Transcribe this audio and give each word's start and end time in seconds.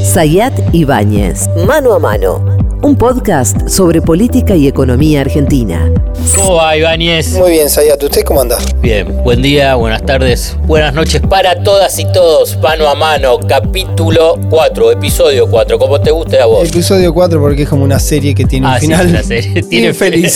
Sayat 0.00 0.52
Ibáñez, 0.72 1.48
Mano 1.66 1.92
a 1.92 1.98
Mano, 1.98 2.42
un 2.82 2.96
podcast 2.96 3.68
sobre 3.68 4.00
política 4.00 4.56
y 4.56 4.66
economía 4.66 5.20
argentina. 5.20 5.92
¿Cómo 6.34 6.54
va, 6.54 6.76
Ibáñez? 6.76 7.34
Muy 7.34 7.50
bien, 7.52 7.68
Sayat. 7.68 8.02
¿Usted 8.02 8.22
cómo 8.24 8.40
anda? 8.40 8.58
Bien, 8.80 9.22
buen 9.22 9.42
día, 9.42 9.74
buenas 9.76 10.04
tardes, 10.04 10.56
buenas 10.66 10.94
noches 10.94 11.20
para 11.20 11.62
todas 11.62 11.98
y 11.98 12.04
todos. 12.10 12.58
Mano 12.60 12.88
a 12.88 12.94
mano, 12.94 13.38
capítulo 13.46 14.38
4, 14.50 14.92
episodio 14.92 15.46
4, 15.48 15.78
como 15.78 16.00
te 16.00 16.10
guste 16.10 16.40
a 16.40 16.46
vos. 16.46 16.68
Episodio 16.68 17.12
4 17.12 17.40
porque 17.40 17.62
es 17.62 17.68
como 17.68 17.84
una 17.84 17.98
serie 18.00 18.34
que 18.34 18.44
tiene 18.46 18.66
Ah, 18.66 18.74
un 18.74 18.80
sí, 18.80 18.86
final 18.86 19.06
es 19.06 19.12
una 19.12 19.22
serie. 19.22 19.62
Tiene 19.68 19.88
infeliz. 19.88 20.34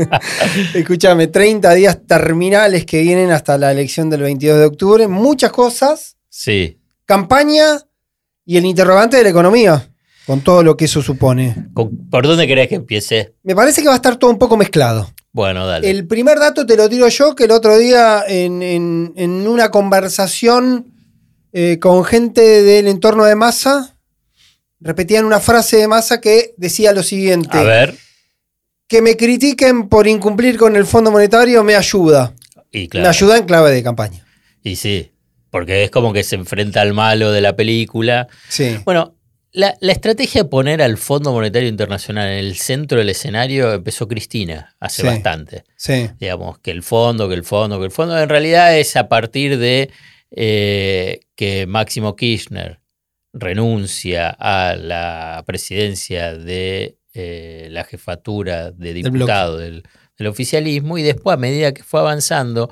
Escúchame, 0.74 1.26
30 1.26 1.74
días 1.74 1.98
terminales 2.06 2.86
que 2.86 3.02
vienen 3.02 3.32
hasta 3.32 3.58
la 3.58 3.72
elección 3.72 4.08
del 4.08 4.22
22 4.22 4.58
de 4.60 4.64
octubre. 4.64 5.08
Muchas 5.08 5.50
cosas. 5.50 6.16
Sí. 6.28 6.78
Campaña 7.04 7.80
y 8.50 8.56
el 8.56 8.64
interrogante 8.64 9.16
de 9.16 9.22
la 9.22 9.28
economía, 9.30 9.88
con 10.26 10.40
todo 10.40 10.64
lo 10.64 10.76
que 10.76 10.86
eso 10.86 11.02
supone. 11.02 11.68
¿Con- 11.72 12.08
¿Por 12.10 12.26
dónde 12.26 12.48
querés 12.48 12.66
que 12.68 12.74
empiece? 12.74 13.34
Me 13.44 13.54
parece 13.54 13.80
que 13.80 13.86
va 13.86 13.94
a 13.94 13.96
estar 13.96 14.16
todo 14.16 14.28
un 14.30 14.38
poco 14.38 14.56
mezclado. 14.56 15.08
Bueno, 15.32 15.66
dale. 15.68 15.88
El 15.88 16.08
primer 16.08 16.40
dato 16.40 16.66
te 16.66 16.76
lo 16.76 16.88
tiro 16.88 17.06
yo, 17.08 17.36
que 17.36 17.44
el 17.44 17.52
otro 17.52 17.78
día 17.78 18.24
en, 18.26 18.60
en- 18.62 19.12
en 19.14 19.46
una 19.46 19.70
conversación 19.70 20.86
eh, 21.52 21.78
con 21.80 22.04
gente 22.04 22.62
del 22.62 22.88
entorno 22.88 23.24
de 23.24 23.36
Massa, 23.36 23.96
repetían 24.80 25.24
una 25.24 25.38
frase 25.38 25.76
de 25.76 25.86
Massa 25.86 26.20
que 26.20 26.52
decía 26.56 26.92
lo 26.92 27.04
siguiente. 27.04 27.56
A 27.56 27.62
ver. 27.62 27.96
Que 28.88 29.00
me 29.02 29.16
critiquen 29.16 29.88
por 29.88 30.08
incumplir 30.08 30.56
con 30.58 30.74
el 30.74 30.86
Fondo 30.86 31.12
Monetario 31.12 31.62
me 31.62 31.76
ayuda. 31.76 32.34
Y 32.72 32.88
claro. 32.88 33.04
Me 33.04 33.08
ayuda 33.10 33.36
en 33.36 33.44
clave 33.46 33.70
de 33.70 33.82
campaña. 33.84 34.26
Y 34.64 34.74
sí, 34.74 35.12
porque 35.50 35.84
es 35.84 35.90
como 35.90 36.12
que 36.12 36.22
se 36.22 36.36
enfrenta 36.36 36.80
al 36.80 36.94
malo 36.94 37.32
de 37.32 37.40
la 37.40 37.54
película. 37.56 38.28
Sí. 38.48 38.76
Bueno, 38.84 39.16
la, 39.52 39.76
la 39.80 39.92
estrategia 39.92 40.44
de 40.44 40.48
poner 40.48 40.80
al 40.80 40.96
Fondo 40.96 41.32
Monetario 41.32 41.68
Internacional 41.68 42.28
en 42.28 42.38
el 42.38 42.56
centro 42.56 42.98
del 42.98 43.08
escenario 43.10 43.72
empezó 43.72 44.06
Cristina 44.06 44.76
hace 44.78 45.02
Sí. 45.02 45.08
bastante. 45.08 45.64
Sí. 45.76 46.08
digamos, 46.20 46.58
que 46.60 46.70
el 46.70 46.82
fondo, 46.84 47.28
que 47.28 47.34
el 47.34 47.42
fondo, 47.44 47.78
que 47.80 47.86
el 47.86 47.90
fondo, 47.90 48.16
en 48.18 48.28
realidad 48.28 48.76
es 48.78 48.94
a 48.96 49.08
partir 49.08 49.58
de 49.58 49.90
eh, 50.30 51.20
que 51.34 51.66
Máximo 51.66 52.14
Kirchner 52.14 52.78
renuncia 53.32 54.28
a 54.38 54.76
la 54.76 55.42
presidencia 55.46 56.34
de 56.36 56.96
eh, 57.14 57.68
la 57.70 57.84
jefatura 57.84 58.70
de 58.70 58.92
diputado 58.94 59.58
del, 59.58 59.82
del 60.18 60.26
oficialismo 60.28 60.98
y 60.98 61.02
después 61.02 61.34
a 61.34 61.36
medida 61.36 61.72
que 61.72 61.82
fue 61.82 62.00
avanzando, 62.00 62.70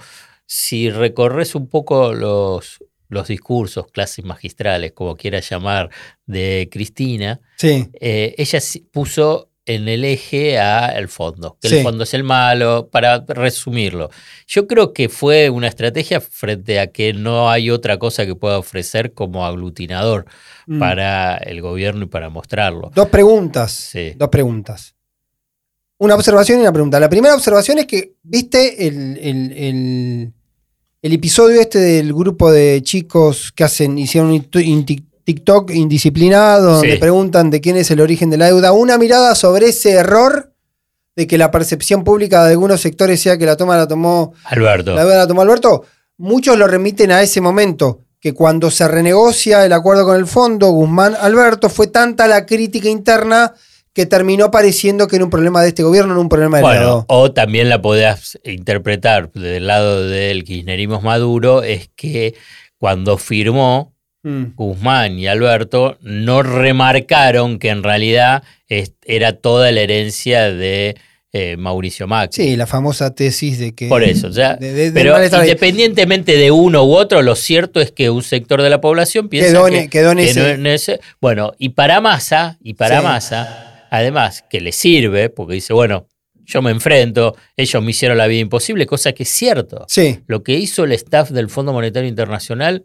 si 0.51 0.89
recorres 0.91 1.55
un 1.55 1.69
poco 1.69 2.15
los, 2.15 2.79
los 3.11 3.29
discursos, 3.29 3.87
clases 3.89 4.25
magistrales, 4.25 4.93
como 4.93 5.15
quiera 5.15 5.41
llamar, 5.41 5.91
de 6.25 6.69
Cristina, 6.73 7.41
Sí. 7.59 7.89
eh, 8.01 8.35
ella 8.39 8.59
puso 8.91 9.51
en 9.67 9.87
el 9.87 10.03
eje 10.07 10.59
a 10.59 10.97
el 10.99 11.09
fondo, 11.09 11.59
que 11.61 11.69
Sí. 11.69 11.77
el 11.77 11.83
fondo 11.83 12.05
es 12.05 12.15
el 12.15 12.25
malo, 12.25 12.89
para 12.91 13.23
resumirlo. 13.29 14.09
Yo 14.47 14.67
creo 14.67 14.95
que 14.95 15.11
fue 15.11 15.51
una 15.51 15.69
estrategia 15.69 16.23
frente 16.23 16.81
a 16.81 16.87
que 16.87 17.13
no 17.13 17.51
hay 17.51 17.69
otra 17.69 17.99
cosa 17.99 18.25
que 18.25 18.35
pueda 18.35 18.59
ofrecer 18.59 19.13
como 19.13 19.45
aglutinador 19.45 20.25
Mm. 20.67 20.79
para 20.79 21.37
el 21.37 21.61
gobierno 21.61 22.05
y 22.05 22.09
para 22.09 22.31
mostrarlo. 22.31 22.91
Dos 22.95 23.09
preguntas. 23.11 23.73
Sí. 23.73 24.15
Dos 24.17 24.31
preguntas. 24.31 24.95
Una 25.99 26.15
observación 26.15 26.59
y 26.59 26.63
una 26.63 26.73
pregunta. 26.73 26.99
La 27.01 27.11
primera 27.11 27.35
observación 27.35 27.79
es 27.81 27.87
que, 27.87 28.15
¿viste 28.23 28.87
el, 28.87 29.19
el- 29.19 29.53
el- 29.53 30.33
el 31.09 31.15
episodio 31.15 31.59
este 31.59 31.79
del 31.79 32.13
grupo 32.13 32.53
de 32.53 32.83
chicos 32.83 33.51
que 33.57 33.65
hacen, 33.65 33.97
hicieron 33.97 34.31
un 34.31 34.85
TikTok 35.25 35.71
indisciplinado, 35.71 36.75
donde 36.75 36.93
Sí. 36.93 36.99
preguntan 36.99 37.49
de 37.49 37.63
quién 37.63 37.79
es 37.79 37.91
el 37.91 38.03
origen 38.03 38.29
de 38.29 38.37
la 38.37 38.45
deuda? 38.47 38.73
Una 38.73 38.99
mirada 38.99 39.35
sobre 39.35 39.69
ese 39.69 39.93
error 39.93 40.53
de 41.17 41.27
que 41.27 41.39
la 41.39 41.51
percepción 41.51 42.05
pública 42.05 42.45
de 42.45 42.51
algunos 42.51 42.83
sectores 42.83 43.23
sea 43.23 43.39
que 43.39 43.47
la 43.47 43.57
toma 43.57 43.79
la 43.79 43.89
tomó 43.89 44.35
Alberto. 44.45 44.95
la 44.95 45.01
deuda 45.01 45.17
la 45.17 45.27
tomó 45.27 45.41
Alberto, 45.41 45.85
muchos 46.19 46.59
lo 46.59 46.67
remiten 46.67 47.11
a 47.11 47.23
ese 47.23 47.41
momento, 47.41 48.03
que 48.21 48.35
cuando 48.35 48.71
se 48.71 48.87
renegocia 48.87 49.65
el 49.65 49.73
acuerdo 49.73 50.05
con 50.05 50.17
el 50.17 50.27
fondo, 50.27 50.69
Guzmán 50.73 51.17
Alberto, 51.19 51.71
fue 51.71 51.87
tanta 51.87 52.27
la 52.29 52.45
crítica 52.45 52.91
interna 52.91 53.55
que 53.99 54.07
terminó 54.07 54.53
pareciendo 54.53 55.09
que 55.09 55.17
era 55.17 55.25
un 55.25 55.31
problema 55.31 55.61
de 55.61 55.69
este 55.71 55.83
gobierno, 55.83 56.15
no 56.15 56.21
un 56.21 56.29
problema 56.29 56.59
del 56.59 56.63
Bueno, 56.65 56.81
lado. 56.81 57.05
o 57.09 57.33
también 57.33 57.69
la 57.69 57.83
podés 57.83 58.39
interpretar 58.45 59.33
del 59.33 59.67
lado 59.67 60.07
del 60.09 60.45
kirchnerismo 60.45 61.01
maduro, 61.01 61.65
es 61.65 61.91
que 61.97 62.35
cuando 62.79 63.19
firmó 63.19 63.93
Mm. 64.23 64.55
Guzmán 64.57 65.19
y 65.19 65.27
Alberto 65.29 65.97
no 66.01 66.43
remarcaron 66.43 67.59
que 67.59 67.69
en 67.71 67.83
realidad 67.83 68.43
es- 68.69 68.93
era 69.05 69.33
toda 69.33 69.71
la 69.73 69.81
herencia 69.81 70.51
de 70.53 70.97
eh, 71.33 71.57
Mauricio 71.59 72.07
Macri. 72.07 72.43
Sí, 72.43 72.57
la 72.57 72.67
famosa 72.67 73.15
tesis 73.15 73.59
de 73.59 73.75
que... 73.75 73.89
Por 73.89 74.03
eso, 74.03 74.29
o 74.29 74.33
sea, 74.33 74.57
de- 74.61 74.73
de- 74.73 74.91
del 74.91 74.95
pero 74.95 75.23
independientemente 75.43 76.37
de 76.37 76.51
uno 76.51 76.85
u 76.85 76.95
otro, 76.95 77.21
lo 77.21 77.37
cierto 77.37 77.81
es 77.81 77.93
que 77.93 78.09
un 78.11 78.23
sector 78.23 78.63
de 78.63 78.71
la 78.71 78.81
población 78.81 79.29
piensa 79.29 79.51
Quedó 79.53 79.69
en- 79.69 79.75
que, 79.75 79.89
quedó 79.91 80.13
en 80.13 80.19
que 80.19 80.31
ese- 80.31 80.41
no 80.41 80.47
en 80.49 80.67
ese- 80.67 81.01
Bueno, 81.21 81.53
y 81.59 81.69
para 81.71 82.01
Massa, 82.01 82.57
y 82.63 82.75
para 82.75 82.99
Sí. 83.01 83.05
Massa, 83.05 83.68
además 83.91 84.45
que 84.49 84.61
le 84.61 84.73
sirve, 84.73 85.29
porque 85.31 85.55
dice, 85.55 85.73
bueno, 85.73 86.07
yo 86.45 86.63
me 86.63 86.71
enfrento, 86.71 87.37
ellos 87.57 87.83
me 87.83 87.91
hicieron 87.91 88.17
la 88.19 88.27
vida 88.27 88.41
imposible, 88.41 88.87
cosa 88.87 89.13
que 89.13 89.25
es 89.25 89.29
cierto. 89.29 89.85
Sí, 89.89 90.21
Lo 90.27 90.43
que 90.43 90.55
hizo 90.55 90.85
el 90.85 90.93
staff 90.93 91.31
del 91.31 91.51
Fondo 91.51 91.73
Monetario 91.73 92.09
Internacional 92.09 92.85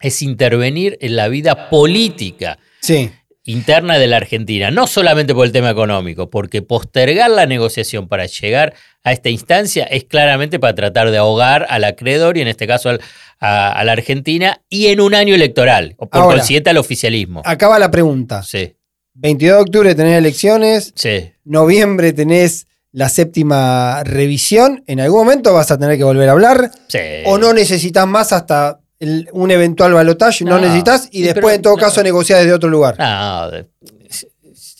es 0.00 0.22
intervenir 0.22 0.96
en 1.00 1.14
la 1.14 1.28
vida 1.28 1.68
política 1.70 2.58
sí. 2.80 3.10
interna 3.44 3.98
de 3.98 4.06
la 4.06 4.16
Argentina, 4.16 4.70
no 4.70 4.86
solamente 4.86 5.34
por 5.34 5.46
el 5.46 5.52
tema 5.52 5.70
económico, 5.70 6.30
porque 6.30 6.62
postergar 6.62 7.30
la 7.30 7.46
negociación 7.46 8.08
para 8.08 8.26
llegar 8.26 8.74
a 9.04 9.12
esta 9.12 9.28
instancia 9.28 9.84
es 9.84 10.04
claramente 10.04 10.58
para 10.58 10.74
tratar 10.74 11.10
de 11.10 11.18
ahogar 11.18 11.66
al 11.70 11.84
acreedor 11.84 12.38
y 12.38 12.40
en 12.40 12.48
este 12.48 12.66
caso 12.66 12.88
al- 12.90 13.00
a, 13.38 13.72
a 13.72 13.84
la 13.84 13.92
Argentina 13.92 14.62
y 14.68 14.88
en 14.88 15.00
un 15.00 15.14
año 15.14 15.34
electoral, 15.34 15.94
o 15.96 16.08
por 16.08 16.22
Ahora. 16.22 16.36
consiguiente 16.38 16.70
al 16.70 16.76
oficialismo. 16.76 17.40
Acaba 17.44 17.78
la 17.78 17.90
pregunta. 17.90 18.42
Sí, 18.42 18.74
22 19.14 19.56
de 19.56 19.62
octubre 19.62 19.94
tenés 19.94 20.18
elecciones, 20.18 20.92
sí. 20.94 21.32
noviembre 21.44 22.12
tenés 22.12 22.66
la 22.92 23.08
séptima 23.08 24.02
revisión, 24.04 24.82
en 24.86 25.00
algún 25.00 25.20
momento 25.20 25.52
vas 25.54 25.70
a 25.70 25.78
tener 25.78 25.96
que 25.96 26.04
volver 26.04 26.28
a 26.28 26.32
hablar, 26.32 26.70
sí. 26.88 26.98
o 27.26 27.38
no 27.38 27.52
necesitas 27.52 28.06
más 28.06 28.32
hasta 28.32 28.80
el- 28.98 29.28
un 29.32 29.50
eventual 29.50 29.92
balotaje, 29.92 30.44
no, 30.44 30.52
No, 30.56 30.60
necesitas, 30.60 31.08
y 31.12 31.18
sí, 31.18 31.22
después 31.22 31.44
pero 31.44 31.54
en 31.54 31.62
todo 31.62 31.76
no. 31.76 31.80
caso 31.82 32.02
negociar 32.02 32.40
desde 32.40 32.52
otro 32.52 32.68
lugar. 32.68 32.96
No, 32.98 33.50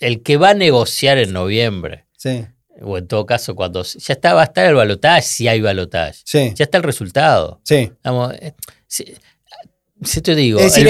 el 0.00 0.22
que 0.22 0.36
va 0.36 0.50
a 0.50 0.54
negociar 0.54 1.19
en 1.19 1.32
noviembre, 1.32 2.06
Sí, 2.16 2.44
o 2.82 2.98
en 2.98 3.06
todo 3.06 3.24
caso 3.26 3.54
cuando 3.54 3.82
ya 3.82 4.14
está, 4.14 4.34
va 4.34 4.42
a 4.42 4.44
estar 4.44 4.66
el 4.66 4.74
balotaje, 4.74 5.22
si 5.22 5.48
hay 5.48 5.60
balotaje. 5.60 6.19
sí, 6.24 6.52
Ya 6.54 6.64
está 6.64 6.78
el 6.78 6.84
resultado. 6.84 7.60
sí. 7.64 7.92
Vamos, 8.02 8.34
eh, 8.40 8.54
si, 8.86 9.04
si 10.05 10.21
te 10.21 10.34
digo, 10.34 10.59
Es 10.61 10.75
decir, 10.75 10.88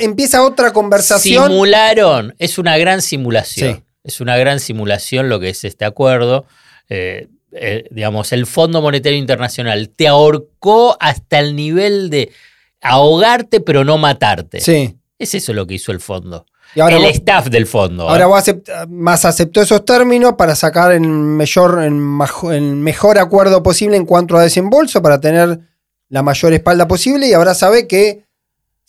empieza, 0.00 0.42
otra 0.42 0.72
conversación. 0.72 1.48
Simularon, 1.48 2.34
es 2.38 2.58
una 2.58 2.76
gran 2.78 3.02
simulación. 3.02 3.76
Sí. 3.76 3.82
Es 4.04 4.20
una 4.20 4.36
gran 4.36 4.60
simulación 4.60 5.28
lo 5.28 5.38
que 5.40 5.50
es 5.50 5.64
este 5.64 5.84
acuerdo. 5.84 6.44
Eh, 6.88 7.28
eh, 7.52 7.84
digamos, 7.90 8.32
el 8.32 8.46
Fondo 8.46 8.80
Monetario 8.82 9.18
Internacional 9.18 9.90
te 9.90 10.08
ahorcó 10.08 10.96
hasta 11.00 11.38
el 11.38 11.54
nivel 11.54 12.10
de 12.10 12.30
ahogarte 12.80 13.60
pero 13.60 13.84
no 13.84 13.98
matarte. 13.98 14.60
Sí. 14.60 14.96
Es 15.18 15.34
eso 15.34 15.52
lo 15.52 15.66
que 15.66 15.74
hizo 15.74 15.92
el 15.92 16.00
fondo. 16.00 16.46
Y 16.74 16.80
ahora, 16.80 16.96
el 16.96 17.02
vos- 17.02 17.12
staff 17.12 17.48
del 17.48 17.66
fondo. 17.66 18.08
ahora 18.08 18.24
¿eh? 18.24 18.26
vos 18.26 18.42
acept- 18.48 18.88
más 18.88 19.24
aceptó 19.24 19.60
esos 19.60 19.84
términos 19.84 20.34
para 20.38 20.56
sacar 20.56 20.92
el 20.92 21.02
mejor, 21.02 21.82
el 21.82 21.90
majo- 21.92 22.50
el 22.52 22.62
mejor 22.76 23.18
acuerdo 23.18 23.62
posible 23.62 23.96
en 23.96 24.06
cuanto 24.06 24.36
a 24.36 24.42
desembolso, 24.42 25.02
para 25.02 25.20
tener 25.20 25.60
la 26.08 26.22
mayor 26.22 26.54
espalda 26.54 26.88
posible. 26.88 27.28
Y 27.28 27.34
ahora 27.34 27.54
sabe 27.54 27.86
que 27.86 28.24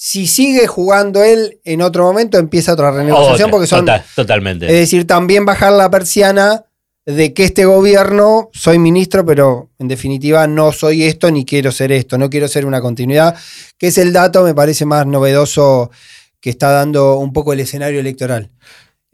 si 0.05 0.27
sigue 0.27 0.67
jugando 0.67 1.23
él 1.23 1.61
en 1.63 1.81
otro 1.81 2.03
momento, 2.03 2.37
empieza 2.37 2.73
otra 2.73 2.91
renegociación, 2.91 3.35
Otra, 3.47 3.51
porque 3.51 3.67
son. 3.67 3.79
total- 3.85 4.03
totalmente. 4.13 4.65
Es 4.65 4.73
decir, 4.73 5.07
también 5.07 5.45
bajar 5.45 5.71
la 5.71 5.89
persiana 5.89 6.65
de 7.05 7.33
que 7.33 7.45
este 7.45 7.63
gobierno, 7.63 8.49
soy 8.51 8.79
ministro, 8.79 9.25
pero 9.25 9.69
en 9.79 9.87
definitiva 9.87 10.45
no 10.45 10.73
soy 10.73 11.03
esto 11.03 11.31
ni 11.31 11.45
quiero 11.45 11.71
ser 11.71 11.93
esto, 11.93 12.17
no 12.17 12.29
quiero 12.29 12.49
ser 12.49 12.65
una 12.65 12.81
continuidad, 12.81 13.33
que 13.77 13.87
es 13.87 13.97
el 13.97 14.11
dato, 14.11 14.43
me 14.43 14.53
parece 14.53 14.83
más 14.85 15.07
novedoso 15.07 15.89
que 16.41 16.49
está 16.49 16.71
dando 16.71 17.15
un 17.15 17.31
poco 17.31 17.53
el 17.53 17.61
escenario 17.61 18.01
electoral. 18.01 18.49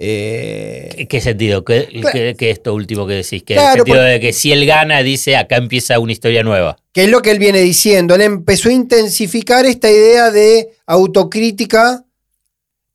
Eh, 0.01 0.93
¿Qué- 0.95 1.07
¿Qué 1.09 1.19
sentido? 1.21 1.65
¿Qué, 1.65 1.87
Claro. 2.01 2.37
qué 2.37 2.49
esto 2.51 2.73
último 2.73 3.05
que 3.05 3.15
decís? 3.15 3.43
Que 3.43 3.55
Claro, 3.55 3.71
el 3.71 3.77
sentido 3.79 3.97
porque- 3.97 4.09
de 4.11 4.19
que 4.21 4.31
si 4.33 4.51
él 4.53 4.65
gana, 4.65 5.03
dice 5.03 5.35
acá 5.35 5.57
empieza 5.57 5.99
una 5.99 6.11
historia 6.13 6.41
nueva. 6.43 6.77
que 6.93 7.03
es 7.03 7.09
lo 7.11 7.21
que 7.21 7.31
él 7.31 7.39
viene 7.39 7.59
diciendo. 7.61 8.15
Él 8.15 8.21
empezó 8.21 8.69
a 8.69 8.73
intensificar 8.73 9.65
esta 9.65 9.89
idea 9.91 10.31
de 10.31 10.69
autocrítica, 10.87 12.03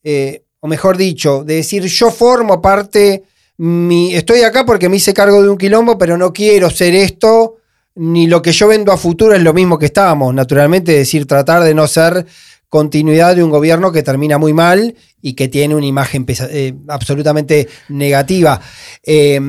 eh, 0.03 0.43
o 0.61 0.67
mejor 0.67 0.97
dicho, 0.97 1.45
de 1.45 1.57
decir 1.57 1.85
yo 1.85 2.11
formo 2.11 2.61
parte, 2.61 3.23
mi, 3.59 4.15
estoy 4.15 4.41
acá 4.43 4.65
porque 4.67 4.89
me 4.89 4.97
hice 4.97 5.15
cargo 5.15 5.43
de 5.43 5.49
un 5.49 5.57
quilombo, 5.59 5.97
pero 5.97 6.17
no 6.19 6.33
quiero 6.33 6.69
ser 6.71 6.95
esto, 6.95 7.57
ni 7.95 8.27
lo 8.27 8.43
que 8.43 8.51
yo 8.53 8.67
vendo 8.67 8.91
a 8.93 8.97
futuro 8.97 9.35
es 9.35 9.43
lo 9.43 9.55
mismo 9.55 9.79
que 9.79 9.87
estábamos. 9.87 10.35
Naturalmente, 10.35 10.93
es 10.93 10.99
decir, 10.99 11.27
tratar 11.27 11.63
de 11.63 11.75
no 11.75 11.87
ser 11.87 12.27
continuidad 12.75 13.37
de 13.37 13.45
un 13.45 13.51
gobierno 13.51 13.93
que 13.93 14.03
termina 14.03 14.37
muy 14.37 14.53
mal 14.53 14.97
y 15.23 15.35
que 15.35 15.47
tiene 15.47 15.77
una 15.77 15.87
imagen 15.87 16.27
eh, 16.29 16.75
absolutamente 16.89 17.69
negativa. 17.89 18.61
Eh, 19.01 19.41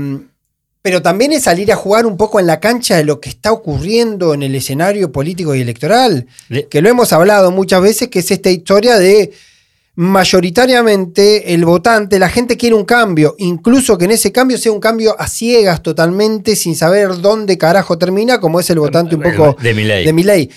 pero 0.83 1.01
también 1.01 1.33
es 1.33 1.41
salir 1.41 1.71
a 1.71 1.75
jugar 1.75 2.05
un 2.05 2.17
poco 2.17 2.39
en 2.39 2.45
la 2.45 2.59
cancha 2.59 2.97
de 2.97 3.03
lo 3.03 3.19
que 3.19 3.29
está 3.29 3.51
ocurriendo 3.51 4.35
en 4.35 4.43
el 4.43 4.53
escenario 4.53 5.11
político 5.11 5.55
y 5.55 5.61
electoral, 5.61 6.27
que 6.69 6.81
lo 6.83 6.87
hemos 6.87 7.13
hablado 7.13 7.49
muchas 7.49 7.81
veces, 7.81 8.09
que 8.09 8.19
es 8.19 8.29
esta 8.29 8.51
historia 8.51 8.99
de 8.99 9.31
mayoritariamente 9.95 11.55
el 11.55 11.65
votante, 11.65 12.19
la 12.19 12.29
gente 12.29 12.57
quiere 12.57 12.75
un 12.75 12.85
cambio, 12.85 13.33
incluso 13.39 13.97
que 13.97 14.05
en 14.05 14.11
ese 14.11 14.31
cambio 14.31 14.59
sea 14.59 14.71
un 14.71 14.79
cambio 14.79 15.19
a 15.19 15.27
ciegas 15.27 15.81
totalmente, 15.81 16.55
sin 16.55 16.75
saber 16.75 17.19
dónde 17.21 17.57
carajo 17.57 17.97
termina, 17.97 18.39
como 18.39 18.59
es 18.59 18.69
el 18.69 18.77
votante 18.77 19.15
un 19.15 19.23
poco 19.23 19.57
de 19.63 19.73
mi 20.13 20.23
ley. 20.23 20.51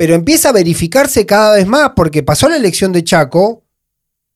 Pero 0.00 0.14
empieza 0.14 0.48
a 0.48 0.52
verificarse 0.52 1.26
cada 1.26 1.56
vez 1.56 1.66
más, 1.66 1.90
porque 1.94 2.22
pasó 2.22 2.48
la 2.48 2.56
elección 2.56 2.90
de 2.90 3.04
Chaco, 3.04 3.64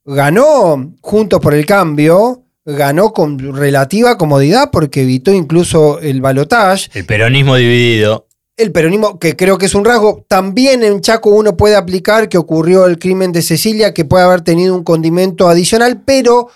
ganó 0.04 0.92
Juntos 1.00 1.40
por 1.40 1.54
el 1.54 1.64
Cambio, 1.64 2.42
ganó 2.66 3.14
con 3.14 3.38
relativa 3.38 4.18
comodidad 4.18 4.68
porque 4.70 5.00
evitó 5.00 5.32
incluso 5.32 6.00
el 6.00 6.20
balotaje. 6.20 6.90
El 6.92 7.06
peronismo 7.06 7.56
dividido. 7.56 8.26
El 8.58 8.72
peronismo, 8.72 9.18
que 9.18 9.36
creo 9.36 9.56
que 9.56 9.64
es 9.64 9.74
un 9.74 9.86
rasgo, 9.86 10.26
también 10.28 10.84
en 10.84 11.00
Chaco 11.00 11.30
uno 11.30 11.56
puede 11.56 11.76
aplicar 11.76 12.28
que 12.28 12.36
ocurrió 12.36 12.84
el 12.84 12.98
crimen 12.98 13.32
de 13.32 13.40
Cecilia, 13.40 13.94
que 13.94 14.04
puede 14.04 14.24
haber 14.24 14.42
tenido 14.42 14.74
un 14.74 14.84
condimento 14.84 15.48
adicional, 15.48 16.02
pero 16.04 16.48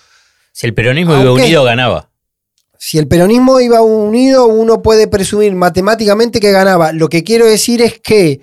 Si 0.51 0.67
el 0.67 0.75
peronismo 0.75 1.19
iba 1.19 1.31
unido, 1.31 1.63
ganaba. 1.63 2.11
si 2.77 2.99
el 2.99 3.07
peronismo 3.07 3.59
iba 3.59 3.81
unido, 3.81 4.45
uno 4.45 4.83
puede 4.83 5.07
presumir 5.07 5.55
matemáticamente 5.55 6.39
que 6.39 6.51
ganaba. 6.51 6.91
Lo 6.91 7.09
que 7.09 7.23
quiero 7.23 7.47
decir 7.47 7.81
es 7.81 7.99
que 7.99 8.41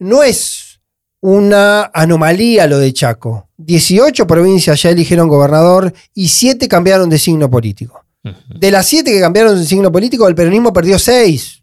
no 0.00 0.24
es 0.24 0.80
una 1.20 1.90
anomalía 1.94 2.66
lo 2.66 2.78
de 2.78 2.92
Chaco. 2.92 3.48
18 3.58 4.26
provincias 4.26 4.82
ya 4.82 4.90
eligieron 4.90 5.28
gobernador 5.28 5.92
y 6.14 6.28
7 6.28 6.66
cambiaron 6.66 7.08
de 7.08 7.18
signo 7.18 7.48
político. 7.48 8.04
De 8.48 8.70
las 8.70 8.86
7 8.86 9.10
que 9.10 9.20
cambiaron 9.20 9.56
de 9.56 9.64
signo 9.64 9.92
político, 9.92 10.26
el 10.28 10.34
peronismo 10.34 10.72
perdió 10.72 10.98
6. 10.98 11.62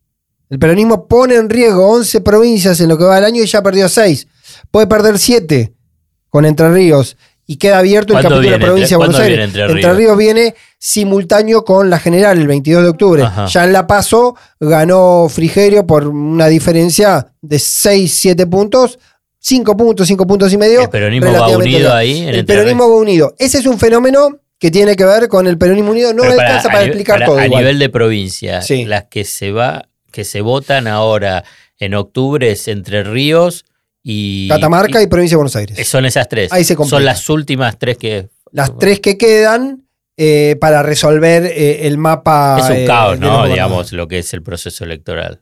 El 0.49 0.59
peronismo 0.59 1.07
pone 1.07 1.35
en 1.35 1.49
riesgo 1.49 1.87
11 1.89 2.21
provincias 2.21 2.79
en 2.79 2.89
lo 2.89 2.97
que 2.97 3.03
va 3.03 3.15
del 3.15 3.25
año 3.25 3.43
y 3.43 3.47
ya 3.47 3.61
perdió 3.61 3.89
6. 3.89 4.27
Puede 4.71 4.87
perder 4.87 5.19
7 5.19 5.73
con 6.29 6.45
Entre 6.45 6.71
Ríos 6.71 7.17
y 7.49 7.55
queda 7.57 7.79
abierto 7.79 8.13
el 8.13 8.21
¿Cuándo 8.21 8.29
capítulo 8.29 8.41
de 8.41 8.57
viene 8.57 8.65
provincia 8.65 8.93
de 8.95 8.97
Buenos 8.97 9.19
Aires. 9.19 9.39
Entre 9.45 9.63
Entre 9.63 9.93
Ríos? 9.93 10.17
Viene 10.17 10.55
simultáneo 10.77 11.63
con 11.63 11.89
la 11.89 11.97
general 11.99 12.37
el 12.37 12.47
22 12.47 12.83
de 12.83 12.89
octubre. 12.89 13.23
Ajá. 13.23 13.45
Ya 13.47 13.63
en 13.63 13.73
La 13.73 13.87
Paso 13.87 14.35
ganó 14.59 15.27
Frigerio 15.29 15.87
por 15.87 16.07
una 16.07 16.47
diferencia 16.47 17.27
de 17.41 17.57
6, 17.59 18.13
7 18.13 18.45
puntos. 18.47 18.99
5 19.39 19.77
puntos, 19.77 20.07
5 20.07 20.27
puntos 20.27 20.51
y 20.51 20.57
medio. 20.57 20.81
¿El 20.81 20.89
peronismo 20.89 21.31
va 21.31 21.47
unido 21.47 21.63
bien. 21.79 21.91
ahí 21.91 22.21
en 22.23 22.35
El 22.35 22.45
peronismo 22.45 22.89
va 22.89 22.95
unido. 22.97 23.33
Ese 23.39 23.59
es 23.59 23.65
un 23.65 23.79
fenómeno 23.79 24.37
que 24.59 24.71
tiene 24.71 24.95
que 24.95 25.05
ver 25.05 25.27
con 25.29 25.47
el 25.47 25.57
peronismo 25.57 25.91
unido. 25.91 26.13
No 26.13 26.23
para- 26.23 26.33
alcanza 26.33 26.67
para 26.69 26.79
nivel- 26.79 26.87
explicar 26.89 27.15
para- 27.19 27.25
todo. 27.27 27.37
A 27.39 27.45
igual. 27.45 27.61
nivel 27.61 27.79
de 27.79 27.89
provincia, 27.89 28.61
Sí. 28.61 28.83
las 28.85 29.05
que 29.05 29.23
se 29.23 29.51
va, 29.51 29.87
que 30.11 30.25
se 30.25 30.41
votan 30.41 30.87
ahora 30.87 31.43
en 31.79 31.93
octubre 31.93 32.51
es 32.51 32.67
Entre 32.67 33.03
Ríos 33.03 33.63
y. 34.09 34.47
Catamarca 34.47 35.01
y, 35.01 35.07
provincia 35.07 35.33
de 35.33 35.37
Buenos 35.37 35.55
Aires. 35.57 35.85
son 35.87 36.05
esas 36.05 36.29
tres. 36.29 36.51
Ahí 36.53 36.63
se 36.63 36.75
complica. 36.77 36.95
Son 36.97 37.03
las 37.05 37.29
últimas 37.29 37.77
tres 37.77 37.97
que. 37.97 38.29
Las 38.53 38.77
tres 38.77 39.01
que 39.01 39.17
quedan 39.17 39.83
eh, 40.15 40.55
para 40.61 40.81
resolver 40.81 41.45
eh, 41.45 41.85
el 41.87 41.97
mapa. 41.97 42.57
Es 42.59 42.69
un 42.69 42.77
eh, 42.77 42.85
caos, 42.85 43.19
¿no? 43.19 43.45
Digamos, 43.45 43.91
lo 43.91 44.07
que 44.07 44.19
es 44.19 44.33
el 44.33 44.41
proceso 44.41 44.85
electoral. 44.85 45.41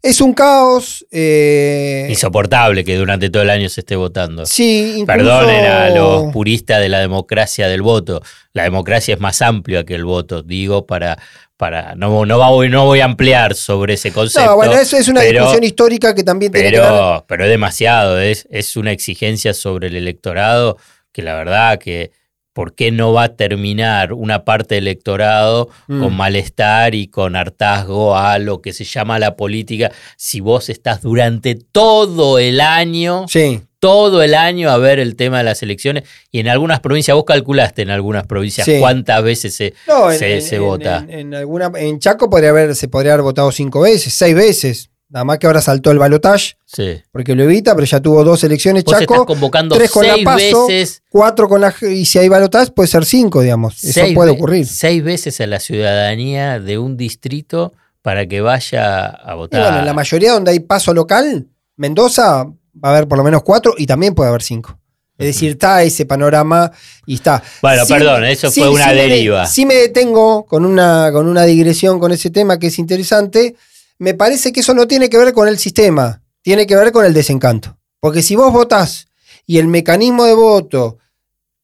Es 0.00 0.20
un 0.20 0.34
caos. 0.34 1.04
eh, 1.10 2.06
Insoportable 2.10 2.84
que 2.84 2.94
durante 2.96 3.30
todo 3.30 3.42
el 3.42 3.50
año 3.50 3.68
se 3.68 3.80
esté 3.80 3.96
votando. 3.96 4.46
sí, 4.46 4.98
incluso- 4.98 5.06
Perdonen 5.06 5.64
a 5.64 5.88
los 5.90 6.30
puristas 6.32 6.80
de 6.80 6.90
la 6.90 7.00
democracia 7.00 7.66
del 7.68 7.82
voto. 7.82 8.22
La 8.52 8.62
democracia 8.62 9.14
es 9.14 9.20
más 9.20 9.42
amplia 9.42 9.84
que 9.84 9.94
el 9.96 10.04
voto, 10.04 10.42
digo, 10.42 10.86
para. 10.86 11.18
Para 11.56 11.94
no, 11.94 12.26
no, 12.26 12.38
voy, 12.50 12.68
no 12.68 12.84
voy 12.84 13.00
a 13.00 13.04
ampliar 13.04 13.54
sobre 13.54 13.94
ese 13.94 14.12
concepto. 14.12 14.50
No, 14.50 14.56
bueno, 14.56 14.72
eso 14.74 14.96
es 14.96 15.08
una 15.08 15.20
pero- 15.20 15.40
discusión 15.40 15.64
histórica 15.64 16.14
que 16.14 16.24
también 16.24 16.50
tiene 16.52 16.70
que 16.70 16.78
ver. 16.78 16.88
pero, 16.88 17.24
pero 17.28 17.44
es 17.44 17.50
demasiado, 17.50 18.20
es, 18.20 18.46
es 18.50 18.76
una 18.76 18.92
exigencia 18.92 19.54
sobre 19.54 19.88
el 19.88 19.96
electorado 19.96 20.76
que 21.12 21.22
la 21.22 21.34
verdad 21.34 21.78
que 21.78 22.10
¿por 22.54 22.74
qué 22.74 22.90
no 22.90 23.12
va 23.12 23.24
a 23.24 23.36
terminar 23.36 24.14
una 24.14 24.44
parte 24.46 24.76
del 24.76 24.86
electorado 24.86 25.68
Mm. 25.88 26.00
con 26.02 26.16
malestar 26.16 26.94
y 26.94 27.08
con 27.08 27.36
hartazgo 27.36 28.16
a 28.16 28.38
lo 28.38 28.62
que 28.62 28.72
se 28.72 28.84
llama 28.84 29.18
la 29.18 29.36
política 29.36 29.90
si 30.16 30.40
vos 30.40 30.70
estás 30.70 31.02
durante 31.02 31.56
todo 31.56 32.38
el 32.38 32.60
año, 32.60 33.26
Sí. 33.28 33.60
todo 33.80 34.22
el 34.22 34.34
año 34.34 34.70
a 34.70 34.78
ver 34.78 34.98
el 34.98 35.14
tema 35.16 35.38
de 35.38 35.44
las 35.44 35.62
elecciones 35.62 36.04
y 36.30 36.38
en 36.38 36.48
algunas 36.48 36.80
provincias, 36.80 37.14
vos 37.14 37.24
calculaste 37.26 37.82
en 37.82 37.90
algunas 37.90 38.26
provincias 38.26 38.64
Sí. 38.64 38.76
cuántas 38.78 39.22
veces 39.22 39.54
se, 39.54 39.74
No, 39.86 40.10
en, 40.10 40.18
se, 40.18 40.34
en- 40.36 40.42
se 40.42 40.56
en- 40.56 40.62
vota. 40.62 40.98
En, 41.08 41.10
en 41.10 41.34
alguna, 41.34 41.70
en 41.76 41.98
Chaco 41.98 42.30
podría 42.30 42.50
haber, 42.50 42.74
se 42.76 42.88
podría 42.88 43.12
haber 43.12 43.24
votado 43.24 43.52
cinco 43.52 43.80
veces, 43.80 44.14
seis 44.14 44.34
veces. 44.34 44.90
Nada 45.10 45.24
más 45.24 45.38
que 45.38 45.46
ahora 45.46 45.60
saltó 45.60 45.90
el 45.90 45.98
balotaje, 45.98 46.56
Sí. 46.64 47.00
porque 47.12 47.34
lo 47.34 47.44
evita, 47.44 47.74
pero 47.74 47.86
ya 47.86 48.00
tuvo 48.00 48.24
dos 48.24 48.42
elecciones 48.42 48.82
Vos 48.84 48.94
estás 48.94 49.06
Chaco, 49.06 49.26
convocando 49.26 49.76
tres 49.76 49.90
con 49.90 50.06
la 50.06 50.16
PASO, 50.24 50.66
veces 50.66 51.02
cuatro 51.10 51.48
con 51.48 51.60
la 51.60 51.72
y 51.82 52.04
si 52.06 52.18
hay 52.18 52.28
balotaje 52.28 52.72
puede 52.72 52.88
ser 52.88 53.04
cinco, 53.04 53.42
digamos. 53.42 53.84
Eso 53.84 54.00
puede 54.14 54.30
ocurrir. 54.32 54.66
Seis 54.66 55.04
veces 55.04 55.40
a 55.40 55.46
la 55.46 55.60
ciudadanía 55.60 56.58
de 56.58 56.78
un 56.78 56.96
distrito 56.96 57.74
para 58.02 58.26
que 58.26 58.40
vaya 58.40 59.06
a 59.08 59.34
Y 59.34 59.36
votar. 59.36 59.62
bueno, 59.62 59.78
en 59.80 59.86
la 59.86 59.92
mayoría 59.94 60.32
donde 60.32 60.50
hay 60.52 60.60
paso 60.60 60.92
local, 60.94 61.46
Mendoza 61.76 62.44
va 62.44 62.88
a 62.88 62.90
haber 62.90 63.06
por 63.06 63.18
lo 63.18 63.24
menos 63.24 63.42
cuatro 63.42 63.74
y 63.76 63.86
también 63.86 64.14
puede 64.14 64.30
haber 64.30 64.42
cinco. 64.42 64.78
Es 65.16 65.26
decir, 65.26 65.52
está 65.52 65.80
ese 65.84 66.06
panorama 66.06 66.72
y 67.06 67.14
está. 67.14 67.40
Bueno, 67.62 67.84
Sí, 67.84 67.92
perdón, 67.92 68.24
eso 68.24 68.50
sí, 68.50 68.60
fue 68.60 68.70
una 68.70 68.84
sí 68.88 68.90
me- 68.90 68.96
deriva. 68.96 69.46
sí 69.46 69.64
me 69.66 69.74
detengo 69.76 70.44
con 70.44 70.64
una, 70.64 71.10
con 71.12 71.28
una 71.28 71.44
digresión 71.44 72.00
con 72.00 72.10
ese 72.10 72.30
tema 72.30 72.58
que 72.58 72.66
es 72.66 72.78
interesante. 72.80 73.54
Me 73.98 74.14
parece 74.14 74.52
que 74.52 74.60
eso 74.60 74.74
no 74.74 74.86
tiene 74.86 75.08
que 75.08 75.18
ver 75.18 75.32
con 75.32 75.48
el 75.48 75.58
sistema, 75.58 76.22
tiene 76.42 76.66
que 76.66 76.76
ver 76.76 76.92
con 76.92 77.04
el 77.04 77.14
desencanto. 77.14 77.76
Porque 78.00 78.22
si 78.22 78.36
vos 78.36 78.52
votás 78.52 79.08
y 79.46 79.58
el 79.58 79.66
mecanismo 79.66 80.24
de 80.24 80.34
voto 80.34 80.98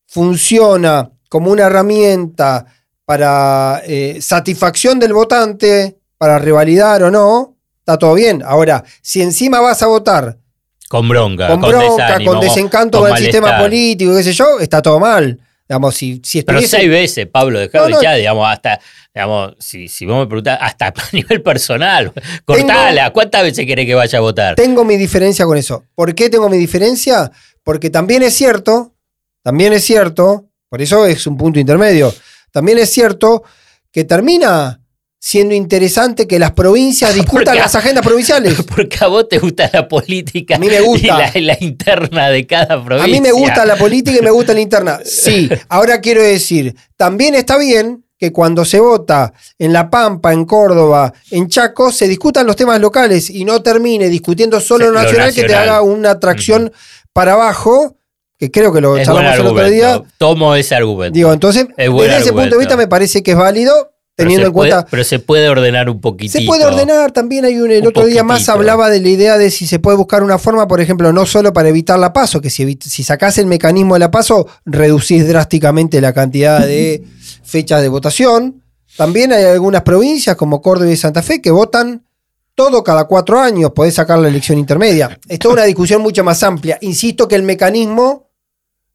funciona 0.06 1.10
como 1.28 1.50
una 1.50 1.66
herramienta 1.66 2.66
para 3.04 3.82
eh, 3.84 4.18
satisfacción 4.20 4.98
del 4.98 5.12
votante, 5.12 5.98
para 6.16 6.38
revalidar 6.38 7.02
o 7.02 7.10
no, 7.10 7.56
está 7.78 7.98
todo 7.98 8.14
bien. 8.14 8.42
Ahora, 8.44 8.84
si 9.02 9.22
encima 9.22 9.60
vas 9.60 9.82
a 9.82 9.86
votar 9.86 10.38
con 10.88 11.08
bronca, 11.08 11.48
con 11.48 11.60
con, 11.60 11.70
bronca, 11.70 12.04
desánimo, 12.04 12.32
con 12.32 12.40
desencanto 12.40 12.98
con 12.98 13.08
con, 13.08 13.16
el 13.16 13.22
sistema 13.22 13.58
político, 13.58 14.16
qué 14.16 14.22
sé 14.22 14.32
yo, 14.32 14.58
está 14.58 14.82
todo 14.82 14.98
mal. 14.98 15.38
Digamos, 15.70 15.94
si, 15.94 16.20
si 16.24 16.42
Pero 16.42 16.60
seis 16.62 16.90
veces, 16.90 17.28
Pablo, 17.28 17.60
No, 17.60 17.84
de 17.84 17.90
no. 17.90 18.00
echar, 18.00 18.16
digamos, 18.16 18.44
hasta, 18.50 18.80
digamos, 19.14 19.54
si, 19.60 19.86
si 19.86 20.04
vos 20.04 20.18
me 20.18 20.26
preguntás, 20.26 20.58
hasta 20.60 20.86
a 20.88 20.92
nivel 21.12 21.42
personal, 21.42 22.12
cortala, 22.44 23.12
¿cuántas 23.12 23.44
veces 23.44 23.66
querés 23.66 23.86
que 23.86 23.94
vaya 23.94 24.18
a 24.18 24.20
votar? 24.20 24.56
Tengo 24.56 24.84
mi 24.84 24.96
diferencia 24.96 25.44
con 25.44 25.56
eso. 25.56 25.84
¿Por 25.94 26.12
qué 26.16 26.28
tengo 26.28 26.48
mi 26.48 26.56
diferencia? 26.58 27.30
Porque 27.62 27.88
también 27.88 28.24
es 28.24 28.34
cierto, 28.34 28.96
también 29.44 29.72
es 29.72 29.84
cierto, 29.84 30.50
por 30.68 30.82
eso 30.82 31.06
es 31.06 31.24
un 31.28 31.36
punto 31.36 31.60
intermedio, 31.60 32.12
también 32.50 32.78
es 32.78 32.90
cierto 32.90 33.44
que 33.92 34.02
termina 34.02 34.79
siendo 35.22 35.54
interesante 35.54 36.26
que 36.26 36.38
las 36.38 36.52
provincias 36.52 37.14
discutan 37.14 37.56
las 37.56 37.74
agendas 37.74 38.04
provinciales. 38.04 38.62
Porque 38.74 38.96
a 39.00 39.06
vos 39.06 39.28
te 39.28 39.38
gusta 39.38 39.70
la 39.72 39.86
política 39.86 40.56
A 40.56 40.58
mí 40.58 40.68
me 40.68 40.80
gusta. 40.80 41.30
y 41.34 41.42
la, 41.42 41.56
interna 41.60 42.30
de 42.30 42.46
cada 42.46 42.82
provincia. 42.82 43.04
A 43.04 43.06
mí 43.06 43.20
me 43.20 43.30
gusta 43.30 43.64
la 43.66 43.76
política 43.76 44.18
y 44.18 44.22
me 44.22 44.30
gusta 44.30 44.54
la 44.54 44.60
interna. 44.60 44.98
Sí, 45.10 45.50
ahora 45.68 46.00
quiero 46.00 46.22
decir, 46.22 46.74
también 46.96 47.34
está 47.34 47.58
bien 47.58 48.04
que 48.16 48.32
cuando 48.32 48.64
se 48.64 48.80
vota 48.80 49.32
en 49.58 49.72
La 49.72 49.90
Pampa, 49.90 50.32
en 50.32 50.44
Córdoba, 50.44 51.12
en 51.30 51.48
Chaco, 51.48 51.92
se 51.92 52.08
discutan 52.08 52.46
los 52.46 52.56
temas 52.56 52.80
locales 52.80 53.28
y 53.28 53.44
no 53.44 53.62
termine 53.62 54.08
discutiendo 54.08 54.60
solo 54.60 54.90
lo 54.90 55.02
nacional, 55.02 55.34
que 55.34 55.44
te 55.44 55.54
haga 55.54 55.82
una 55.82 56.12
atracción 56.12 56.72
para 57.12 57.32
abajo, 57.32 57.96
que 58.38 58.50
creo 58.50 58.72
que 58.72 58.80
lo 58.80 58.96
Es 58.96 59.06
charlamos 59.06 59.38
el 59.38 59.46
otro 59.46 59.70
día. 59.70 60.02
Tomo 60.16 60.54
ese 60.54 60.74
argumento. 60.74 61.14
Digo, 61.14 61.32
entonces, 61.32 61.66
Es 61.76 61.92
desde 61.92 62.18
ese 62.18 62.32
punto 62.32 62.56
de 62.56 62.58
vista 62.58 62.76
me 62.76 62.88
parece 62.88 63.22
que 63.22 63.32
es 63.32 63.36
válido, 63.36 63.90
teniendo 64.22 64.46
en 64.48 64.52
cuenta... 64.52 64.86
pero 64.90 65.04
se 65.04 65.18
puede 65.18 65.48
ordenar 65.48 65.88
un 65.88 66.00
poquitito. 66.00 66.38
Se 66.38 66.44
puede 66.44 66.64
ordenar, 66.64 67.12
también 67.12 67.44
hay 67.44 67.58
un, 67.58 67.70
el 67.70 67.82
Un 67.82 67.88
otro 67.88 68.06
día 68.06 68.22
más 68.22 68.48
hablaba 68.48 68.90
de 68.90 69.00
la 69.00 69.08
idea 69.08 69.38
de 69.38 69.50
si 69.50 69.66
se 69.66 69.78
puede 69.78 69.96
buscar 69.96 70.22
una 70.22 70.38
forma, 70.38 70.68
por 70.68 70.80
ejemplo, 70.80 71.12
no 71.12 71.26
solo 71.26 71.52
para 71.52 71.68
evitar 71.68 71.98
la 71.98 72.12
paso, 72.12 72.40
que 72.40 72.50
si, 72.50 72.78
si 72.80 73.02
sacás 73.02 73.38
el 73.38 73.46
mecanismo 73.46 73.94
de 73.94 74.00
la 74.00 74.10
paso, 74.10 74.46
reducís 74.64 75.26
drásticamente 75.26 76.00
la 76.00 76.12
cantidad 76.12 76.66
de 76.66 77.04
fechas 77.42 77.82
de 77.82 77.88
votación. 77.88 78.62
También 78.96 79.32
hay 79.32 79.44
algunas 79.44 79.82
provincias 79.82 80.36
como 80.36 80.60
Córdoba 80.60 80.90
y 80.90 80.96
Santa 80.96 81.22
Fe 81.22 81.40
que 81.40 81.50
votan 81.50 82.04
todo 82.54 82.84
cada 82.84 83.04
cuatro 83.04 83.40
años, 83.40 83.72
podés 83.74 83.94
sacar 83.94 84.18
la 84.18 84.28
elección 84.28 84.58
intermedia. 84.58 85.18
Es 85.28 85.38
toda 85.38 85.54
una 85.54 85.64
discusión 85.64 86.02
mucho 86.02 86.22
más 86.22 86.42
amplia. 86.42 86.76
Insisto 86.82 87.26
que 87.26 87.36
el 87.36 87.42
mecanismo 87.42 88.29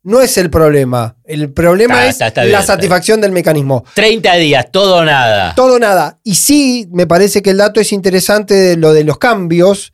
no 0.05 0.21
es 0.21 0.37
el 0.37 0.49
problema. 0.49 1.17
El 1.25 1.51
problema 1.51 1.95
Está- 1.95 2.05
es 2.07 2.13
está- 2.13 2.27
está 2.27 2.43
la 2.45 2.59
está 2.61 2.73
satisfacción 2.75 3.19
del 3.19 3.31
mecanismo. 3.33 3.83
30 3.95 4.35
días, 4.35 4.67
todo 4.71 4.97
o 4.97 5.03
nada. 5.05 5.53
Todo 5.55 5.77
nada. 5.79 6.19
Y 6.23 6.35
sí, 6.35 6.87
me 6.91 7.05
parece 7.07 7.41
que 7.41 7.49
el 7.49 7.57
dato 7.57 7.81
es 7.81 7.91
interesante 7.91 8.53
de 8.53 8.77
lo 8.77 8.93
de 8.93 9.03
los 9.03 9.17
cambios, 9.17 9.91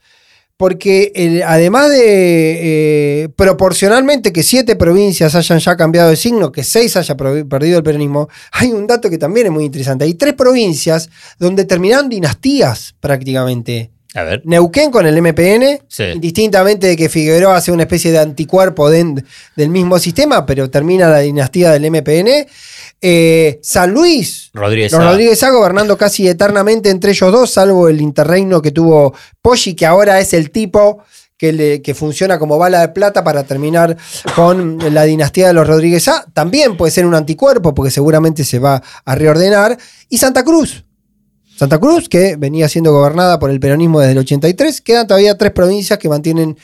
porque 0.57 1.11
el- 1.15 1.41
además 1.43 1.89
de 1.89 3.23
eh, 3.23 3.29
proporcionalmente 3.35 4.31
que 4.31 4.43
siete 4.43 4.75
provincias 4.75 5.33
hayan 5.33 5.59
ya 5.59 5.75
cambiado 5.75 6.09
de 6.09 6.15
signo, 6.15 6.51
que 6.51 6.63
seis 6.63 6.95
haya 6.97 7.15
pro- 7.17 7.47
perdido 7.47 7.77
el 7.77 7.83
peronismo, 7.83 8.27
hay 8.51 8.71
un 8.71 8.85
dato 8.85 9.09
que 9.09 9.17
también 9.17 9.47
es 9.47 9.51
muy 9.51 9.63
interesante. 9.65 10.05
Hay 10.05 10.13
tres 10.15 10.33
provincias 10.33 11.09
donde 11.39 11.65
terminaron 11.65 12.09
dinastías 12.09 12.93
prácticamente. 12.99 13.91
A 14.13 14.23
ver. 14.23 14.41
Neuquén 14.43 14.91
con 14.91 15.05
el 15.05 15.17
MPN, 15.21 15.79
Sí. 15.87 16.03
indistintamente 16.13 16.87
de 16.87 16.97
que 16.97 17.07
Figueroa 17.07 17.55
hace 17.55 17.71
una 17.71 17.83
especie 17.83 18.11
de 18.11 18.19
anticuerpo 18.19 18.89
del 18.89 19.23
mismo 19.69 19.97
sistema, 19.99 20.45
pero 20.45 20.69
termina 20.69 21.07
la 21.07 21.19
dinastía 21.19 21.71
del 21.71 21.85
MPN. 21.85 22.45
Eh, 23.01 23.59
San 23.63 23.91
Luis, 23.93 24.49
Rodríguez. 24.53 24.91
los. 24.91 25.01
Rodríguez 25.03 25.39
Sá 25.39 25.49
gobernando 25.49 25.97
casi 25.97 26.27
eternamente 26.27 26.89
entre 26.89 27.11
ellos 27.11 27.31
dos, 27.31 27.51
salvo 27.51 27.87
el 27.87 28.01
interreino 28.01 28.61
que 28.61 28.71
tuvo 28.71 29.13
Poggi, 29.41 29.73
que 29.75 29.85
ahora 29.85 30.19
es 30.19 30.33
el 30.33 30.51
tipo 30.51 30.99
que, 31.37 31.51
le- 31.53 31.81
que 31.81 31.95
funciona 31.95 32.37
como 32.37 32.57
bala 32.59 32.81
de 32.81 32.89
plata 32.89 33.23
para 33.23 33.43
terminar 33.45 33.97
con 34.35 34.77
la 34.93 35.03
dinastía 35.05 35.47
de 35.47 35.53
los 35.53 35.65
Rodríguez 35.67 36.03
Sá. 36.03 36.25
También 36.33 36.77
puede 36.77 36.91
ser 36.91 37.05
un 37.07 37.15
anticuerpo, 37.15 37.73
porque 37.73 37.89
seguramente 37.91 38.43
se 38.43 38.59
va 38.59 38.83
a 39.05 39.15
reordenar. 39.15 39.77
Y 40.09 40.17
Santa 40.19 40.43
Cruz. 40.43 40.83
Santa 41.61 41.77
Cruz, 41.77 42.09
que 42.09 42.37
venía 42.37 42.67
siendo 42.67 42.91
gobernada 42.91 43.37
por 43.37 43.51
el 43.51 43.59
peronismo 43.59 43.99
desde 43.99 44.13
el 44.13 44.17
83. 44.17 44.81
Quedan 44.81 45.05
todavía 45.05 45.37
tres 45.37 45.51
provincias 45.51 45.99
que 45.99 46.09
mantienen 46.09 46.57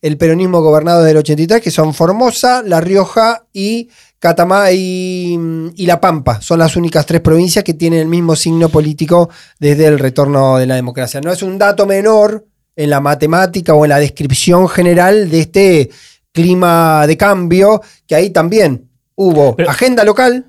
el 0.00 0.16
peronismo 0.16 0.60
gobernado 0.60 1.00
desde 1.00 1.10
el 1.10 1.16
83, 1.16 1.60
que 1.60 1.72
son 1.72 1.92
Formosa, 1.92 2.62
La 2.64 2.80
Rioja 2.80 3.46
y 3.52 3.88
Catamá 4.20 4.70
y, 4.70 5.36
y 5.74 5.86
La 5.86 6.00
Pampa. 6.00 6.40
Son 6.40 6.60
las 6.60 6.76
únicas 6.76 7.04
tres 7.04 7.20
provincias 7.20 7.64
que 7.64 7.74
tienen 7.74 7.98
el 7.98 8.06
mismo 8.06 8.36
signo 8.36 8.68
político 8.68 9.28
desde 9.58 9.86
el 9.86 9.98
retorno 9.98 10.56
de 10.58 10.66
la 10.66 10.76
democracia. 10.76 11.20
No 11.20 11.32
es 11.32 11.42
un 11.42 11.58
dato 11.58 11.84
menor 11.84 12.46
en 12.76 12.90
la 12.90 13.00
matemática 13.00 13.74
o 13.74 13.84
en 13.84 13.88
la 13.88 13.98
descripción 13.98 14.68
general 14.68 15.30
de 15.32 15.40
este 15.40 15.90
clima 16.30 17.08
de 17.08 17.16
cambio, 17.16 17.82
que 18.06 18.14
ahí 18.14 18.30
también 18.30 18.88
hubo 19.16 19.56
Pero- 19.56 19.68
agenda 19.68 20.04
local, 20.04 20.46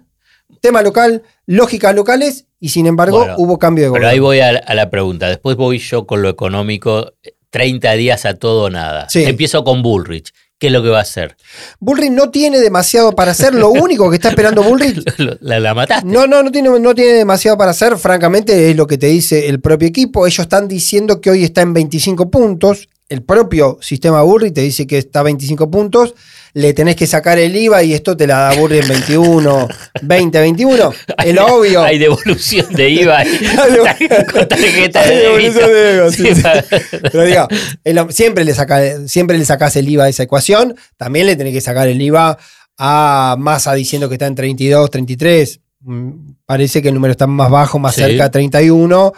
tema 0.62 0.84
local, 0.84 1.24
lógicas 1.48 1.96
locales 1.96 2.45
y 2.60 2.70
sin 2.70 2.86
embargo 2.88 3.20
Bueno, 3.20 3.36
hubo 3.38 3.60
cambio 3.60 3.84
de 3.86 3.88
Pero 3.92 4.06
gobierno. 4.08 4.12
ahí 4.12 4.20
voy 4.20 4.40
a, 4.40 4.50
a 4.60 4.74
la 4.76 4.90
pregunta. 4.90 5.28
Después 5.28 5.56
voy 5.58 5.78
yo 5.80 6.06
con 6.08 6.22
lo 6.22 6.30
económico. 6.30 7.14
30 7.50 7.94
días 7.94 8.26
a 8.26 8.34
todo 8.34 8.64
o 8.66 8.70
nada. 8.70 9.08
Sí. 9.10 9.24
Empiezo 9.24 9.64
con 9.64 9.82
Bullrich. 9.82 10.32
¿Qué 10.58 10.68
es 10.68 10.74
lo 10.74 10.82
que 10.82 10.90
va 10.90 11.00
a 11.00 11.02
hacer? 11.02 11.36
Bullrich 11.80 12.12
no 12.12 12.30
tiene 12.32 12.60
demasiado 12.60 13.14
para 13.14 13.32
hacer. 13.32 13.54
Lo 13.54 13.70
único 13.72 14.10
que 14.10 14.16
está 14.16 14.30
esperando 14.30 14.64
Bullrich. 14.64 15.04
¿La, 15.42 15.60
la 15.60 15.74
mataste? 15.74 16.08
No, 16.08 16.28
no, 16.28 16.44
no 16.44 16.52
tiene, 16.52 16.70
no 16.80 16.96
tiene 16.96 17.12
demasiado 17.12 17.58
para 17.58 17.72
hacer. 17.72 17.98
Francamente, 17.98 18.70
es 18.72 18.76
lo 18.76 18.88
que 18.88 18.98
te 18.98 19.08
dice 19.08 19.48
el 19.50 19.60
propio 19.62 19.88
equipo. 19.88 20.26
Ellos 20.26 20.40
están 20.40 20.68
diciendo 20.68 21.20
que 21.22 21.30
hoy 21.30 21.44
está 21.44 21.62
en 21.62 21.74
25 21.74 22.30
puntos. 22.30 22.88
El 23.08 23.22
propio 23.22 23.78
sistema 23.82 24.24
Bullrich 24.24 24.54
te 24.54 24.62
dice 24.62 24.88
que 24.88 24.98
está 24.98 25.20
a 25.20 25.24
25 25.24 25.70
puntos. 25.70 26.16
Le 26.54 26.74
tenés 26.74 26.96
que 26.96 27.06
sacar 27.06 27.38
el 27.38 27.56
IVA 27.56 27.84
y 27.84 27.94
esto 27.94 28.16
te 28.18 28.26
la 28.26 28.40
da 28.40 28.56
Bullrich 28.56 28.82
en 28.82 28.88
21, 28.90 29.68
20, 30.02 30.40
21. 30.40 30.94
El 31.24 31.38
obvio. 31.40 31.84
Hay 31.84 32.00
devolución 32.00 32.66
de 32.74 32.90
IVA 32.90 33.24
con 34.34 34.48
tarjeta 34.48 35.04
de 35.06 35.14
Hay 35.14 35.18
devolución 35.22 35.70
de 35.72 35.96
IVA, 35.96 36.12
sí, 36.12 36.24
Sí, 36.36 36.98
Pero 37.12 37.24
diga, 37.26 37.48
el- 37.84 38.12
siempre, 38.12 38.44
le 38.44 38.54
saca, 38.56 39.08
siempre 39.08 39.38
le 39.38 39.46
sacás 39.46 39.76
el 39.76 39.88
IVA 39.88 40.06
a 40.06 40.10
esa 40.10 40.24
ecuación. 40.24 40.76
También 40.98 41.28
le 41.28 41.36
tenés 41.36 41.54
que 41.54 41.62
sacar 41.62 41.88
el 41.88 42.02
IVA 42.02 42.38
a 42.78 43.36
Massa 43.38 43.74
diciendo 43.74 44.08
que 44.10 44.16
está 44.16 44.26
en 44.26 44.36
32, 44.36 44.90
33. 44.90 45.60
Mm, 45.82 46.10
Parece 46.46 46.82
que 46.82 46.88
el 46.90 46.94
número 46.96 47.12
está 47.12 47.28
más 47.28 47.50
bajo, 47.52 47.78
más 47.80 47.96
cerca 47.96 48.26
a 48.26 48.32
31. 48.32 49.14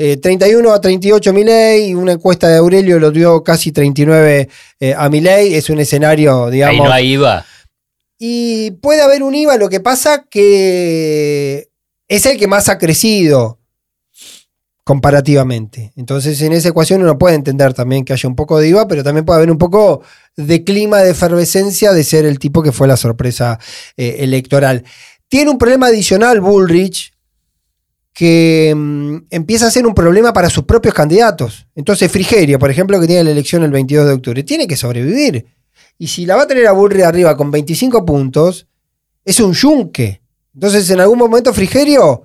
Eh, 0.00 0.16
31 0.16 0.72
a 0.72 0.80
38 0.80 1.32
Milei, 1.32 1.92
una 1.92 2.12
encuesta 2.12 2.46
de 2.46 2.56
Aurelio 2.56 3.00
lo 3.00 3.10
dio 3.10 3.42
casi 3.42 3.72
39 3.72 4.48
eh, 4.78 4.94
a 4.96 5.08
Milei. 5.08 5.56
Es 5.56 5.70
un 5.70 5.80
escenario, 5.80 6.50
digamos. 6.50 6.82
Ahí 6.82 6.86
no 6.86 6.92
hay 6.92 7.12
IVA. 7.14 7.44
Y 8.16 8.70
puede 8.80 9.02
haber 9.02 9.24
un 9.24 9.34
IVA, 9.34 9.56
lo 9.56 9.68
que 9.68 9.80
pasa 9.80 10.24
que 10.30 11.70
es 12.06 12.26
el 12.26 12.38
que 12.38 12.46
más 12.46 12.68
ha 12.68 12.78
crecido 12.78 13.58
comparativamente. 14.84 15.92
Entonces, 15.96 16.40
en 16.42 16.52
esa 16.52 16.68
ecuación 16.68 17.02
uno 17.02 17.18
puede 17.18 17.34
entender 17.34 17.74
también 17.74 18.04
que 18.04 18.12
haya 18.12 18.28
un 18.28 18.36
poco 18.36 18.60
de 18.60 18.68
IVA, 18.68 18.86
pero 18.86 19.02
también 19.02 19.24
puede 19.24 19.38
haber 19.38 19.50
un 19.50 19.58
poco 19.58 20.02
de 20.36 20.62
clima 20.62 20.98
de 20.98 21.10
efervescencia 21.10 21.92
de 21.92 22.04
ser 22.04 22.24
el 22.24 22.38
tipo 22.38 22.62
que 22.62 22.70
fue 22.70 22.86
la 22.86 22.96
sorpresa 22.96 23.58
eh, 23.96 24.18
electoral. 24.20 24.84
Tiene 25.26 25.50
un 25.50 25.58
problema 25.58 25.88
adicional 25.88 26.40
Bullrich 26.40 27.17
que 28.18 28.74
mm, 28.76 29.26
empieza 29.30 29.68
a 29.68 29.70
ser 29.70 29.86
un 29.86 29.94
problema 29.94 30.32
para 30.32 30.50
sus 30.50 30.64
propios 30.64 30.92
candidatos. 30.92 31.68
Entonces, 31.76 32.10
Frigerio, 32.10 32.58
por 32.58 32.68
ejemplo, 32.68 33.00
que 33.00 33.06
tiene 33.06 33.22
la 33.22 33.30
elección 33.30 33.62
el 33.62 33.70
22 33.70 34.08
de 34.08 34.12
octubre, 34.14 34.42
tiene 34.42 34.66
que 34.66 34.76
sobrevivir. 34.76 35.46
Y 35.98 36.08
si 36.08 36.26
la 36.26 36.34
va 36.34 36.42
a 36.42 36.46
tener 36.48 36.66
a 36.66 36.72
Bullrich 36.72 37.04
arriba 37.04 37.36
con 37.36 37.52
25 37.52 38.04
puntos, 38.04 38.66
es 39.24 39.38
un 39.38 39.52
yunque. 39.52 40.20
Entonces, 40.52 40.90
en 40.90 40.98
algún 40.98 41.16
momento, 41.16 41.54
Frigerio 41.54 42.24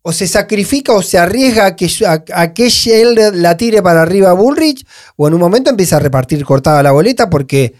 o 0.00 0.12
se 0.12 0.26
sacrifica 0.26 0.94
o 0.94 1.02
se 1.02 1.18
arriesga 1.18 1.66
a 1.66 1.76
que, 1.76 1.90
a, 2.06 2.24
a 2.32 2.54
que 2.54 2.72
él 2.86 3.18
la 3.34 3.58
tire 3.58 3.82
para 3.82 4.00
arriba 4.00 4.30
a 4.30 4.32
Bullrich, 4.32 4.86
o 5.16 5.28
en 5.28 5.34
un 5.34 5.40
momento 5.40 5.68
empieza 5.68 5.96
a 5.96 6.00
repartir 6.00 6.42
cortada 6.42 6.82
la 6.82 6.92
boleta 6.92 7.28
porque 7.28 7.74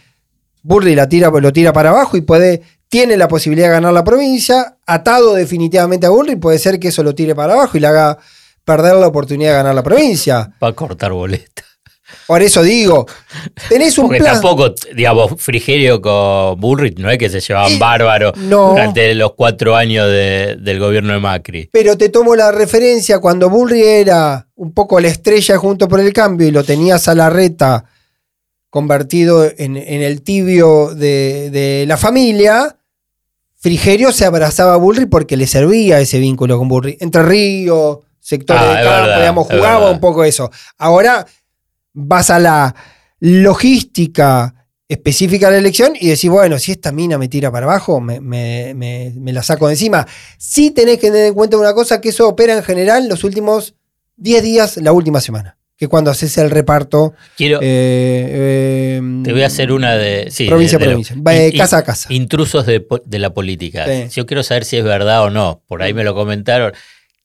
Bullrich 0.61 0.95
la 0.95 1.09
tira, 1.09 1.31
lo 1.31 1.51
tira 1.51 1.73
para 1.73 1.89
abajo 1.89 2.15
y 2.15 2.21
puede, 2.21 2.61
tiene 2.93 3.17
la 3.17 3.27
posibilidad 3.27 3.69
de 3.69 3.73
ganar 3.73 3.91
la 3.91 4.03
provincia, 4.03 4.77
atado 4.85 5.33
definitivamente 5.33 6.05
a 6.05 6.11
Bullrich, 6.11 6.39
puede 6.39 6.59
ser 6.59 6.79
que 6.79 6.89
eso 6.89 7.01
lo 7.01 7.15
tire 7.15 7.33
para 7.33 7.53
abajo 7.53 7.75
y 7.75 7.79
le 7.79 7.87
haga 7.87 8.19
perder 8.63 8.97
la 8.97 9.07
oportunidad 9.07 9.49
de 9.49 9.57
ganar 9.57 9.73
la 9.73 9.81
provincia. 9.81 10.51
Va 10.63 10.67
a 10.67 10.73
cortar 10.73 11.11
boleta. 11.11 11.63
Por 12.27 12.43
eso 12.43 12.61
digo, 12.61 13.07
tenés 13.67 13.97
un 13.97 14.05
Porque 14.05 14.19
plan. 14.19 14.33
tampoco, 14.33 14.75
digamos, 14.95 15.31
Frigerio 15.41 15.99
con 15.99 16.59
Bullrich 16.61 16.99
no 16.99 17.09
es 17.09 17.17
que 17.17 17.31
se 17.31 17.39
llevaban 17.39 17.71
Y- 17.71 17.79
bárbaro 17.79 18.31
no. 18.37 18.69
durante 18.69 19.15
los 19.15 19.33
cuatro 19.33 19.75
años 19.75 20.05
de- 20.07 20.55
del 20.61 20.79
gobierno 20.79 21.13
de 21.13 21.19
Macri. 21.19 21.69
Pero 21.73 21.97
te 21.97 22.09
tomo 22.09 22.35
la 22.35 22.51
referencia 22.51 23.17
cuando 23.17 23.49
Bullrich 23.49 23.83
era 23.83 24.45
un 24.53 24.71
poco 24.71 24.99
la 24.99 25.07
estrella 25.07 25.57
junto 25.57 25.87
por 25.87 25.99
el 25.99 26.13
cambio 26.13 26.47
y 26.47 26.51
lo 26.51 26.63
tenías 26.63 27.07
a 27.07 27.15
la 27.15 27.31
reta 27.31 27.85
convertido 28.69 29.45
en, 29.57 29.77
en 29.77 30.01
el 30.01 30.21
tibio 30.21 30.93
de, 30.95 31.49
de 31.51 31.85
la 31.87 31.97
familia. 31.97 32.75
Frigerio 33.63 34.11
se 34.11 34.25
abrazaba 34.25 34.73
a 34.73 34.77
Bullrich 34.77 35.07
porque 35.09 35.37
le 35.37 35.47
servía 35.47 36.01
ese 36.01 36.19
vínculo 36.19 36.57
con 36.57 36.67
Bullrich. 36.67 36.97
Entre 37.01 37.23
Ríos, 37.23 37.99
sectores 38.19 38.61
Ah, 38.61 38.67
de 38.67 38.83
campo, 38.83 39.01
verdad, 39.03 39.17
digamos, 39.19 39.47
jugaba 39.47 39.89
un 39.89 39.99
poco 40.01 40.25
eso. 40.25 40.51
Ahora 40.77 41.25
vas 41.93 42.29
a 42.29 42.39
la 42.39 42.75
logística 43.19 44.53
específica 44.89 45.47
de 45.47 45.53
la 45.53 45.57
elección 45.59 45.93
y 45.99 46.09
decís, 46.09 46.29
bueno, 46.29 46.59
si 46.59 46.73
esta 46.73 46.91
mina 46.91 47.17
me 47.17 47.29
tira 47.29 47.49
para 47.51 47.65
abajo, 47.65 48.01
me, 48.01 48.19
me- 48.19 48.73
me- 48.75 49.13
me 49.17 49.31
la 49.31 49.41
saco 49.41 49.67
de 49.67 49.73
encima. 49.73 50.05
Sí 50.37 50.71
tenés 50.71 50.99
que 50.99 51.09
tener 51.09 51.27
en 51.27 51.33
cuenta 51.33 51.55
una 51.57 51.73
cosa, 51.73 52.01
que 52.01 52.09
eso 52.09 52.27
opera 52.27 52.53
en 52.53 52.63
general 52.63 53.07
los 53.07 53.23
últimos 53.23 53.75
10 54.17 54.43
días, 54.43 54.77
la 54.77 54.91
última 54.91 55.21
semana, 55.21 55.57
que 55.77 55.87
cuando 55.87 56.11
haces 56.11 56.37
el 56.37 56.49
reparto. 56.49 57.13
Quiero, 57.35 57.59
eh, 57.61 58.97
eh, 58.99 59.01
te 59.23 59.31
voy 59.33 59.43
a 59.43 59.47
hacer 59.47 59.71
una 59.71 59.95
de. 59.95 60.29
Sí, 60.31 60.47
provincia 60.47 60.77
a 60.77 60.81
lo- 60.81 60.85
provincia, 60.87 61.15
in- 61.15 61.57
casa 61.57 61.77
a 61.79 61.83
casa. 61.83 62.13
Intrusos 62.13 62.65
de, 62.65 62.85
la 63.19 63.33
política. 63.33 63.85
Sí. 63.85 64.09
Yo 64.15 64.25
quiero 64.25 64.43
saber 64.43 64.65
si 64.65 64.77
es 64.77 64.83
verdad 64.83 65.23
o 65.23 65.29
no. 65.29 65.63
Por 65.67 65.81
ahí 65.83 65.93
me 65.93 66.03
lo 66.03 66.13
comentaron. 66.15 66.73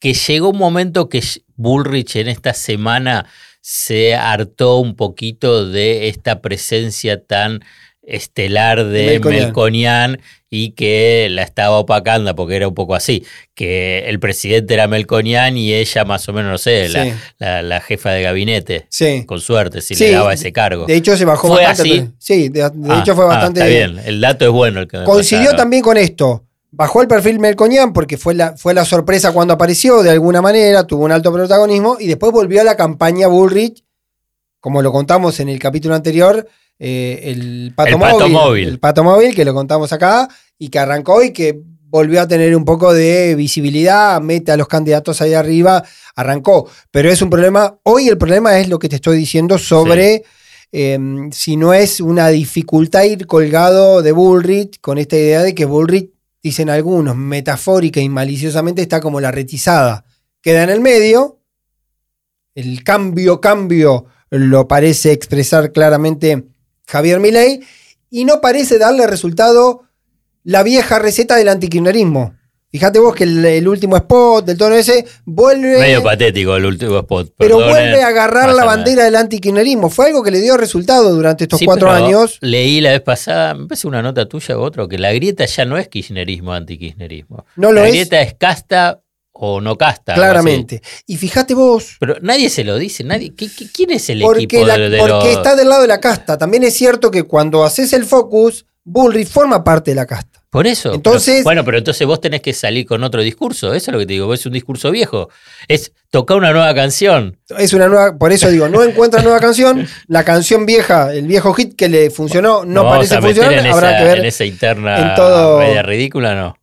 Que 0.00 0.14
llegó 0.14 0.50
un 0.50 0.59
momento 0.59 1.09
que 1.09 1.23
Bullrich 1.57 2.17
en 2.17 2.28
esta 2.28 2.55
semana 2.55 3.26
se 3.61 4.14
hartó 4.14 4.78
un 4.78 4.95
poquito 4.97 5.69
de 5.69 6.09
esta 6.09 6.40
presencia 6.40 7.23
tan 7.25 7.61
estelar 8.09 8.85
de 8.85 9.07
Melconian. 9.07 9.45
Melconian 9.45 10.21
y 10.50 10.71
que 10.71 11.29
la 11.31 11.43
estaba 11.43 11.77
opacando 11.79 12.35
porque 12.35 12.57
era 12.57 12.67
un 12.69 12.75
poco 12.75 12.95
así, 12.95 13.25
que 13.55 14.05
el 14.09 14.19
presidente 14.19 14.73
era 14.75 14.88
Melconian 14.88 15.57
y 15.59 15.75
ella 15.75 16.05
más 16.07 16.27
o 16.29 16.33
menos, 16.33 16.50
no 16.50 16.59
sé, 16.59 16.88
la, 16.88 17.05
Sí. 17.05 17.12
la- 17.38 17.62
la 17.62 17.81
jefa 17.81 18.11
de 18.12 18.23
gabinete, 18.23 18.87
Sí. 18.88 19.25
con 19.27 19.41
suerte, 19.41 19.83
si 19.83 19.95
Sí, 19.95 20.05
le 20.05 20.12
daba 20.12 20.33
ese 20.33 20.53
cargo. 20.53 20.87
De 20.87 20.97
hecho, 20.97 21.17
se 21.17 21.25
bajó 21.27 21.49
¿Fue 21.49 21.62
bastante. 21.65 21.93
así? 22.00 22.11
Sí, 22.19 22.49
de, 22.49 22.71
de 22.73 22.93
Ah, 22.93 23.00
hecho 23.03 23.15
fue 23.15 23.25
ah, 23.27 23.29
bastante. 23.29 23.61
está 23.61 23.69
bien, 23.71 23.99
el 24.07 24.21
dato 24.23 24.47
es 24.47 24.50
bueno. 24.50 24.81
El 24.81 24.88
que 24.88 24.99
me 24.99 25.05
Coincidió 25.05 25.55
también 25.55 25.83
con 25.83 25.97
esto. 25.99 26.45
Bajó 26.71 27.00
el 27.03 27.09
perfil 27.09 27.38
Melconian 27.41 27.93
porque 27.93 28.17
fue 28.19 28.35
la, 28.35 28.57
fue 28.57 28.73
la 28.75 28.85
sorpresa 28.85 29.33
cuando 29.33 29.55
apareció 29.55 30.03
de 30.03 30.11
alguna 30.11 30.41
manera, 30.43 30.87
tuvo 30.87 31.05
un 31.05 31.12
alto 31.12 31.33
protagonismo 31.33 31.97
y 32.00 32.07
después 32.07 32.31
volvió 32.33 32.61
a 32.61 32.65
la 32.65 32.77
campaña 32.77 33.27
Bullrich, 33.27 33.85
como 34.61 34.83
lo 34.83 34.93
contamos 34.93 35.41
en 35.41 35.49
el 35.49 35.59
capítulo 35.59 35.95
anterior, 35.95 36.47
eh, 36.78 37.20
el, 37.25 37.73
pato, 37.75 37.90
El 37.90 37.99
Pato 37.99 38.28
móvil. 38.28 38.68
El 38.68 38.78
pato 38.78 39.04
móvil, 39.04 39.35
que 39.35 39.44
lo 39.44 39.54
contamos 39.54 39.92
acá 39.92 40.28
y 40.58 40.68
que 40.68 40.78
arrancó 40.78 41.23
y 41.23 41.32
que 41.32 41.61
volvió 41.90 42.20
a 42.20 42.28
tener 42.28 42.54
un 42.54 42.64
poco 42.64 42.92
de 42.92 43.35
visibilidad, 43.35 44.20
mete 44.20 44.52
a 44.52 44.56
los 44.56 44.68
candidatos 44.68 45.20
ahí 45.20 45.35
arriba, 45.35 45.82
arrancó. 46.14 46.68
Pero 46.90 47.11
es 47.11 47.23
un 47.23 47.30
problema, 47.30 47.78
hoy 47.82 48.08
el 48.08 48.18
problema 48.18 48.58
es 48.58 48.68
lo 48.68 48.78
que 48.78 48.88
te 48.88 48.97
estoy 48.97 49.16
diciendo 49.16 49.58
sobre 49.58 50.25
eh, 50.70 50.99
si 51.32 51.56
no 51.56 51.73
es 51.73 52.00
una 52.00 52.28
dificultad 52.28 53.04
ir 53.04 53.26
colgado 53.26 54.02
de 54.02 54.12
Bullrich 54.12 54.80
con 54.80 54.99
esta 54.99 55.16
idea 55.16 55.42
de 55.42 55.54
que 55.54 55.64
Bullrich, 55.64 56.12
dicen 56.42 56.70
algunos, 56.70 57.16
metafórica 57.16 58.00
y 58.00 58.08
maliciosamente 58.08 58.82
está 58.82 59.00
como 59.00 59.20
la 59.20 59.30
retizada. 59.30 60.04
Queda 60.40 60.62
en 60.62 60.70
el 60.70 60.80
medio, 60.80 61.40
el 62.54 62.85
cambio, 62.85 63.40
cambio 63.40 64.06
lo 64.30 64.68
parece 64.68 65.12
expresar 65.12 65.73
claramente 65.73 66.44
Javier 66.88 67.21
Milei, 67.21 67.61
y 68.11 68.25
no 68.25 68.40
parece 68.40 68.78
darle 68.78 69.07
resultado 69.07 69.83
la 70.42 70.62
vieja 70.62 70.99
receta 70.99 71.37
del 71.37 71.49
antikirchnerismo. 71.49 72.35
Fíjate 72.71 72.99
vos 72.99 73.14
que 73.14 73.25
el, 73.25 73.45
el 73.45 73.66
último 73.66 73.97
spot 73.97 74.45
del 74.45 74.59
tono 74.59 74.75
ese 74.75 75.07
vuelve. 75.25 75.78
Medio 75.78 76.02
patético 76.02 76.54
el 76.57 76.66
último 76.66 76.99
spot. 76.99 77.33
pero 77.37 77.59
perdone, 77.59 77.73
vuelve 77.73 78.02
a 78.02 78.09
agarrar 78.09 78.54
la 78.54 78.64
bandera 78.64 79.04
del 79.04 79.16
antikirchnerismo. 79.16 79.88
Fue 79.88 80.07
algo 80.07 80.23
que 80.23 80.30
le 80.30 80.40
dio 80.40 80.57
resultado 80.57 81.14
durante 81.14 81.45
estos 81.45 81.59
Sí, 81.59 81.64
cuatro 81.64 81.90
años. 81.90 82.38
Leí 82.40 82.80
la 82.83 82.90
vez 82.90 83.00
pasada, 83.00 83.54
me 83.54 83.66
parece 83.66 83.87
una 83.87 84.02
nota 84.02 84.26
tuya 84.26 84.59
u 84.59 84.61
otro, 84.61 84.87
que 84.87 84.99
la 84.99 85.12
grieta 85.12 85.47
ya 85.47 85.64
no 85.64 85.78
es 85.78 85.88
kirchnerismo 85.88 86.52
anti-kirchnerismo. 86.52 87.47
No 87.57 87.73
lo 87.73 87.80
la 87.80 87.88
es. 87.88 87.92
grieta 87.92 88.21
es 88.21 88.35
casta 88.35 89.00
o 89.40 89.61
no 89.61 89.76
casta. 89.78 90.14
Claramente. 90.14 90.83
Y 91.07 91.16
fíjate 91.16 91.54
vos, 91.54 91.97
Pero 92.00 92.16
nadie 92.23 92.50
se 92.50 92.64
lo 92.64 92.76
dice, 92.76 93.04
nadie. 93.04 93.35
¿qué- 93.35 93.49
qué- 93.57 93.68
¿Quién 93.73 93.90
es 93.92 94.09
el 94.11 94.21
porque, 94.21 94.45
equipo 94.45 94.66
la- 94.66 94.76
de, 94.76 94.90
de 94.90 94.99
porque 94.99 95.12
los- 95.14 95.26
está 95.26 95.54
del 95.54 95.68
lado 95.68 95.83
de 95.83 95.88
la 95.88 96.00
casta. 96.00 96.37
También 96.37 96.64
es 96.64 96.75
cierto 96.75 97.11
que 97.11 97.23
cuando 97.23 97.64
haces 97.64 97.92
el 97.92 98.04
focus, 98.04 98.66
Bullrich 98.85 99.28
forma 99.28 99.62
parte 99.62 99.90
de 99.90 99.95
la 99.97 100.07
casta. 100.07 100.42
Por 100.50 100.66
eso. 100.66 100.95
Entonces- 100.95 101.35
Pero- 101.37 101.45
bueno, 101.45 101.64
pero 101.64 101.76
entonces 101.76 102.07
vos 102.07 102.23
tenés 102.23 102.40
que 102.40 102.54
salir 102.54 102.87
con 102.87 103.04
otro 103.04 103.21
discurso. 103.21 103.75
Eso 103.75 103.90
es 103.90 103.92
lo 103.92 103.99
que 103.99 104.07
te 104.07 104.14
digo. 104.14 104.33
Es 104.33 104.47
un 104.47 104.52
discurso 104.54 104.90
viejo. 104.90 105.28
Es 105.68 105.92
tocar 106.11 106.38
una 106.38 106.52
nueva 106.52 106.75
canción. 106.75 107.38
Es 107.59 107.75
una 107.75 107.87
nueva, 107.87 108.16
por 108.16 108.33
eso 108.33 108.49
digo, 108.50 108.66
no 108.68 108.83
encuentra 108.83 109.21
nueva 109.23 109.40
canción. 109.40 109.87
La 110.07 110.25
canción 110.25 110.64
vieja, 110.64 111.12
el 111.12 111.26
viejo 111.26 111.52
hit 111.52 111.76
que 111.76 111.90
le 111.90 112.09
funcionó, 112.11 112.64
no 112.64 112.83
parece 112.85 113.21
funcionar. 113.21 113.52
en 113.52 113.66
Habrá 113.66 113.90
esa, 113.90 113.99
que 113.99 114.04
ver 114.04 114.18
en 114.21 114.25
esa 114.25 114.45
interna 114.47 114.99
en 115.11 115.14
todo- 115.14 115.59
media 115.59 115.83
ridícula, 115.83 116.35
no. 116.35 116.57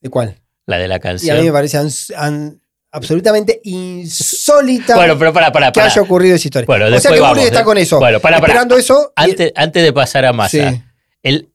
de 0.00 0.10
cuál. 0.10 0.41
La 0.72 0.78
de 0.78 0.88
la 0.88 0.96
Y 0.96 1.00
canción. 1.00 1.36
a 1.36 1.40
mí 1.40 1.46
me 1.46 1.52
parece 1.52 1.78
an- 2.16 2.60
absolutamente 2.90 3.60
insólita 3.64 4.96
bueno, 4.96 5.18
pero 5.18 5.32
para, 5.32 5.50
para, 5.52 5.72
que 5.72 5.80
para. 5.80 5.92
haya 5.92 6.02
ocurrido 6.02 6.36
esa 6.36 6.48
historia. 6.48 6.66
Bueno, 6.66 6.86
o 6.94 7.00
sea 7.00 7.12
que 7.12 7.20
Bullrich 7.20 7.44
está 7.46 7.58
de- 7.60 7.64
con 7.64 7.78
eso. 7.78 7.98
Bueno, 7.98 8.20
para, 8.20 8.36
esperando 8.36 8.76
eso. 8.76 9.12
y- 9.16 9.22
Antes, 9.30 9.52
antes 9.56 9.82
de 9.82 9.92
pasar 9.92 10.24
a 10.24 10.32
Massa, 10.32 10.70
Sí. 10.72 10.82
el 11.22 11.48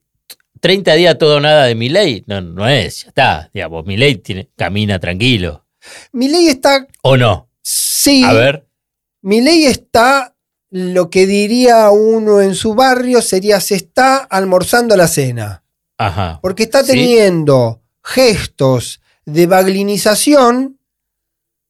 30 0.60 0.94
días 0.96 1.18
todo 1.18 1.40
nada 1.40 1.66
de 1.66 1.76
Milei, 1.76 2.24
no, 2.28 2.42
no 2.42 2.68
es, 2.68 3.04
ya 3.04 3.08
está. 3.10 3.50
Digamos, 3.54 3.86
Milei 3.86 4.16
tiene, 4.16 4.50
camina 4.56 5.00
tranquilo. 5.00 5.66
Milei 6.12 6.48
está. 6.48 6.88
¿O 7.04 7.16
no? 7.18 7.50
Sí. 7.62 8.24
A 8.24 8.34
ver. 8.34 8.68
Milei 9.22 9.66
está. 9.66 10.34
Lo 10.70 11.10
que 11.10 11.26
diría 11.28 11.90
uno 11.92 12.42
en 12.42 12.54
su 12.54 12.74
barrio 12.76 13.22
sería 13.22 13.62
se 13.62 13.76
está 13.76 14.18
almorzando 14.18 14.98
la 14.98 15.08
cena. 15.08 15.64
Ajá. 15.98 16.40
Porque 16.42 16.64
está 16.64 16.84
Sí. 16.84 16.92
teniendo 16.92 17.82
gestos 18.04 19.00
de 19.28 19.46
baglinización, 19.46 20.80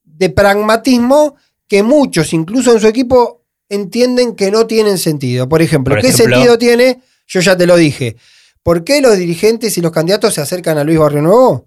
de 0.04 0.30
pragmatismo, 0.30 1.36
que 1.68 1.82
muchos, 1.82 2.32
incluso 2.32 2.72
en 2.72 2.80
su 2.80 2.88
equipo, 2.88 3.42
entienden 3.68 4.36
que 4.36 4.52
no 4.52 4.68
tienen 4.68 5.00
sentido. 5.00 5.50
Por 5.50 5.64
ejemplo, 5.64 5.96
Por 5.96 6.04
¿qué 6.04 6.12
sentido 6.12 6.60
tiene? 6.60 7.02
Yo 7.26 7.42
ya 7.42 7.58
te 7.58 7.66
lo 7.66 7.76
dije. 7.76 8.16
¿Por 8.62 8.84
qué 8.84 9.02
los 9.02 9.18
dirigentes 9.18 9.76
y 9.78 9.82
los 9.82 9.92
candidatos 9.92 10.36
se 10.36 10.42
acercan 10.42 10.78
a 10.78 10.84
Luis 10.84 11.00
Barrio 11.00 11.24
Nuevo? 11.24 11.66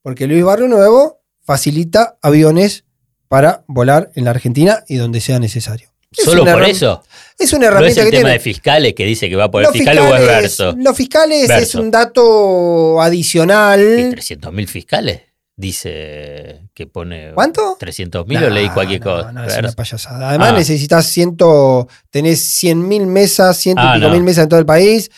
Porque 0.00 0.26
Luis 0.26 0.42
Barrio 0.42 0.66
Nuevo 0.66 1.20
facilita 1.42 2.18
aviones 2.22 2.84
para 3.28 3.64
volar 3.68 4.10
en 4.14 4.24
la 4.24 4.30
Argentina 4.30 4.82
y 4.88 4.96
donde 4.96 5.20
sea 5.20 5.38
necesario. 5.38 5.89
Es 6.16 6.24
¿Solo 6.24 6.44
por 6.44 6.64
eso? 6.64 7.02
Es 7.38 7.52
una 7.52 7.70
¿No 7.70 7.86
es 7.86 7.96
herramienta 7.96 8.00
el 8.02 8.06
que 8.06 8.10
tema 8.10 8.20
tiene. 8.22 8.32
de 8.32 8.38
fiscales 8.40 8.94
que 8.94 9.04
dice 9.04 9.28
que 9.30 9.36
va 9.36 9.50
por 9.50 9.62
el 9.64 9.68
fiscal 9.70 9.98
o 9.98 10.16
es 10.16 10.26
verso? 10.26 10.74
los 10.76 10.96
fiscales 10.96 11.48
es 11.48 11.74
un 11.76 11.90
dato 11.90 13.00
adicional. 13.00 13.80
300.000 13.80 14.66
fiscales, 14.66 15.20
dice 15.56 16.62
que 16.74 16.86
pone. 16.86 17.32
¿Cuánto? 17.34 17.76
300.000 17.78 18.42
o 18.44 18.50
leí 18.50 18.68
cualquier 18.70 19.00
no, 19.00 19.06
cosa. 19.16 19.32
no, 19.32 19.44
es 19.44 19.56
una 19.56 19.72
payasada. 19.72 20.28
Además 20.30 20.48
Ah. 20.50 20.58
necesitas 20.58 21.06
ciento, 21.06 21.88
tenés 22.10 22.40
100.000 22.60 23.06
mesas, 23.06 23.56
ciento 23.56 23.82
Ah, 23.84 23.92
y 23.96 24.00
pico 24.00 24.08
no. 24.08 24.14
mil 24.14 24.22
mesas 24.24 24.42
en 24.44 24.48
todo 24.48 24.60
el 24.60 24.66
país. 24.66 25.10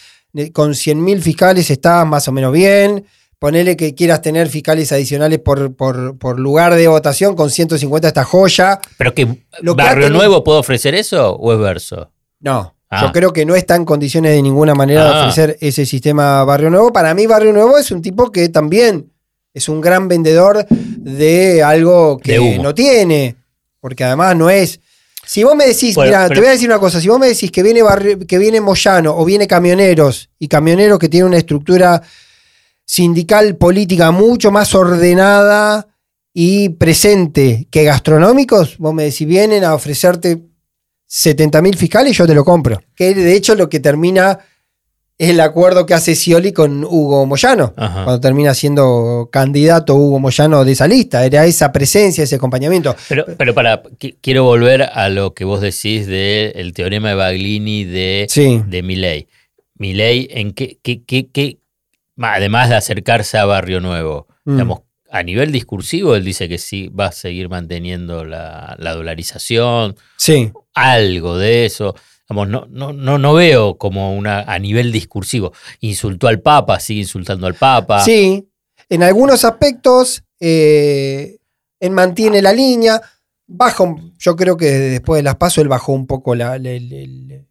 Con 0.52 0.74
100.000 0.74 1.20
fiscales 1.20 1.70
estás 1.70 2.06
más 2.06 2.26
o 2.28 2.32
menos 2.32 2.52
bien. 2.52 3.06
Ponele 3.42 3.76
que 3.76 3.92
quieras 3.96 4.22
tener 4.22 4.48
fiscales 4.48 4.92
adicionales 4.92 5.40
por, 5.40 5.74
por, 5.74 6.16
por 6.16 6.38
lugar 6.38 6.76
de 6.76 6.86
votación, 6.86 7.34
con 7.34 7.50
150 7.50 8.06
esta 8.06 8.22
joya. 8.22 8.78
¿Pero 8.96 9.12
que 9.12 9.26
Lo 9.62 9.74
Barrio 9.74 10.10
Nuevo 10.10 10.44
puede 10.44 10.60
ofrecer 10.60 10.94
eso 10.94 11.34
o 11.34 11.52
es 11.52 11.58
verso? 11.58 12.12
No, 12.38 12.76
Ah. 12.88 13.00
yo 13.06 13.10
creo 13.12 13.32
que 13.32 13.44
no 13.44 13.56
está 13.56 13.74
en 13.74 13.84
condiciones 13.84 14.30
de 14.30 14.42
ninguna 14.42 14.74
manera 14.76 15.02
de 15.04 15.10
Ah. 15.10 15.20
ofrecer 15.22 15.56
ese 15.60 15.84
sistema 15.86 16.44
Barrio 16.44 16.70
Nuevo. 16.70 16.92
Para 16.92 17.14
mí, 17.14 17.26
Barrio 17.26 17.52
Nuevo 17.52 17.78
es 17.78 17.90
un 17.90 18.00
tipo 18.00 18.30
que 18.30 18.48
también 18.48 19.10
es 19.52 19.68
un 19.68 19.80
gran 19.80 20.06
vendedor 20.06 20.64
de 20.68 21.64
algo 21.64 22.18
que 22.18 22.38
De 22.38 22.58
no 22.60 22.72
tiene. 22.74 23.34
Porque 23.80 24.04
además 24.04 24.36
no 24.36 24.50
es. 24.50 24.78
Si 25.26 25.42
vos 25.42 25.56
me 25.56 25.66
decís, 25.66 25.96
Bueno, 25.96 26.10
mira, 26.10 26.28
te 26.28 26.36
voy 26.38 26.46
a 26.46 26.52
decir 26.52 26.68
una 26.68 26.78
cosa, 26.78 27.00
si 27.00 27.08
vos 27.08 27.18
me 27.18 27.26
decís 27.26 27.50
que 27.50 27.64
viene, 27.64 27.82
Barrio- 27.82 28.24
que 28.24 28.38
viene 28.38 28.60
Moyano 28.60 29.16
o 29.16 29.24
viene 29.24 29.48
Camioneros 29.48 30.30
y 30.38 30.46
Camioneros 30.46 30.98
que 31.00 31.08
tiene 31.08 31.26
una 31.26 31.38
estructura 31.38 32.00
sindical 32.84 33.56
política 33.56 34.10
mucho 34.10 34.50
más 34.50 34.74
ordenada 34.74 35.88
y 36.34 36.70
presente 36.70 37.66
que 37.70 37.84
gastronómicos, 37.84 38.78
vos 38.78 38.94
me 38.94 39.04
decís, 39.04 39.26
vienen 39.26 39.64
a 39.64 39.74
ofrecerte 39.74 40.42
70.000 41.10 41.76
fiscales, 41.76 42.16
yo 42.16 42.26
te 42.26 42.34
lo 42.34 42.44
compro. 42.44 42.82
Que 42.94 43.14
de 43.14 43.34
hecho 43.34 43.54
lo 43.54 43.68
que 43.68 43.80
termina 43.80 44.38
es 45.18 45.28
el 45.30 45.40
acuerdo 45.40 45.84
que 45.84 45.92
hace 45.94 46.14
Scioli 46.16 46.52
con 46.52 46.84
Hugo 46.84 47.26
Moyano, 47.26 47.74
Ajá. 47.76 48.04
cuando 48.04 48.20
termina 48.20 48.54
siendo 48.54 49.28
candidato 49.30 49.94
Hugo 49.94 50.18
Moyano 50.18 50.64
de 50.64 50.72
esa 50.72 50.88
lista. 50.88 51.24
Era 51.24 51.44
esa 51.44 51.70
presencia, 51.70 52.24
ese 52.24 52.36
acompañamiento. 52.36 52.96
Pero, 53.08 53.26
pero 53.36 53.54
para, 53.54 53.82
qui- 53.82 54.16
quiero 54.22 54.44
volver 54.44 54.82
a 54.82 55.10
lo 55.10 55.34
que 55.34 55.44
vos 55.44 55.60
decís 55.60 56.06
del 56.06 56.72
teorema 56.72 57.10
de 57.10 57.14
Baglini 57.14 57.84
de, 57.84 58.26
Sí. 58.30 58.62
de 58.66 58.82
Milley. 58.82 59.28
Milley, 59.76 60.28
¿en 60.30 60.52
qué, 60.54 60.78
qué, 60.82 61.02
qué- 61.04 61.58
además 62.24 62.68
de 62.68 62.76
acercarse 62.76 63.38
a 63.38 63.44
Barrio 63.44 63.80
Nuevo, 63.80 64.26
Mm. 64.44 64.52
digamos, 64.52 64.80
a 65.10 65.22
nivel 65.22 65.52
discursivo, 65.52 66.16
él 66.16 66.24
dice 66.24 66.48
que 66.48 66.58
sí 66.58 66.88
va 66.88 67.06
a 67.06 67.12
seguir 67.12 67.48
manteniendo 67.50 68.24
la, 68.24 68.74
la 68.78 68.94
dolarización, 68.94 69.94
Sí. 70.16 70.50
algo 70.74 71.36
de 71.36 71.66
eso. 71.66 71.94
Digamos, 72.28 72.48
no, 72.48 72.66
no, 72.70 72.92
no, 72.94 73.18
no 73.18 73.34
veo 73.34 73.76
como 73.76 74.16
una 74.16 74.40
a 74.40 74.58
nivel 74.58 74.90
discursivo. 74.90 75.52
Insultó 75.80 76.28
al 76.28 76.40
Papa, 76.40 76.80
sigue 76.80 77.00
insultando 77.00 77.46
al 77.46 77.54
Papa. 77.54 78.02
Sí, 78.02 78.48
en 78.88 79.02
algunos 79.02 79.44
aspectos 79.44 80.22
eh, 80.40 81.36
él 81.78 81.90
mantiene 81.90 82.40
la 82.40 82.52
línea. 82.52 83.00
Baja, 83.46 83.84
yo 84.18 84.34
creo 84.34 84.56
que 84.56 84.66
después 84.66 85.18
de 85.18 85.24
las 85.24 85.36
pasos 85.36 85.58
él 85.58 85.68
bajó 85.68 85.92
un 85.92 86.06
poco 86.06 86.34
la, 86.34 86.58
la- 86.58 86.70
la- 86.80 87.42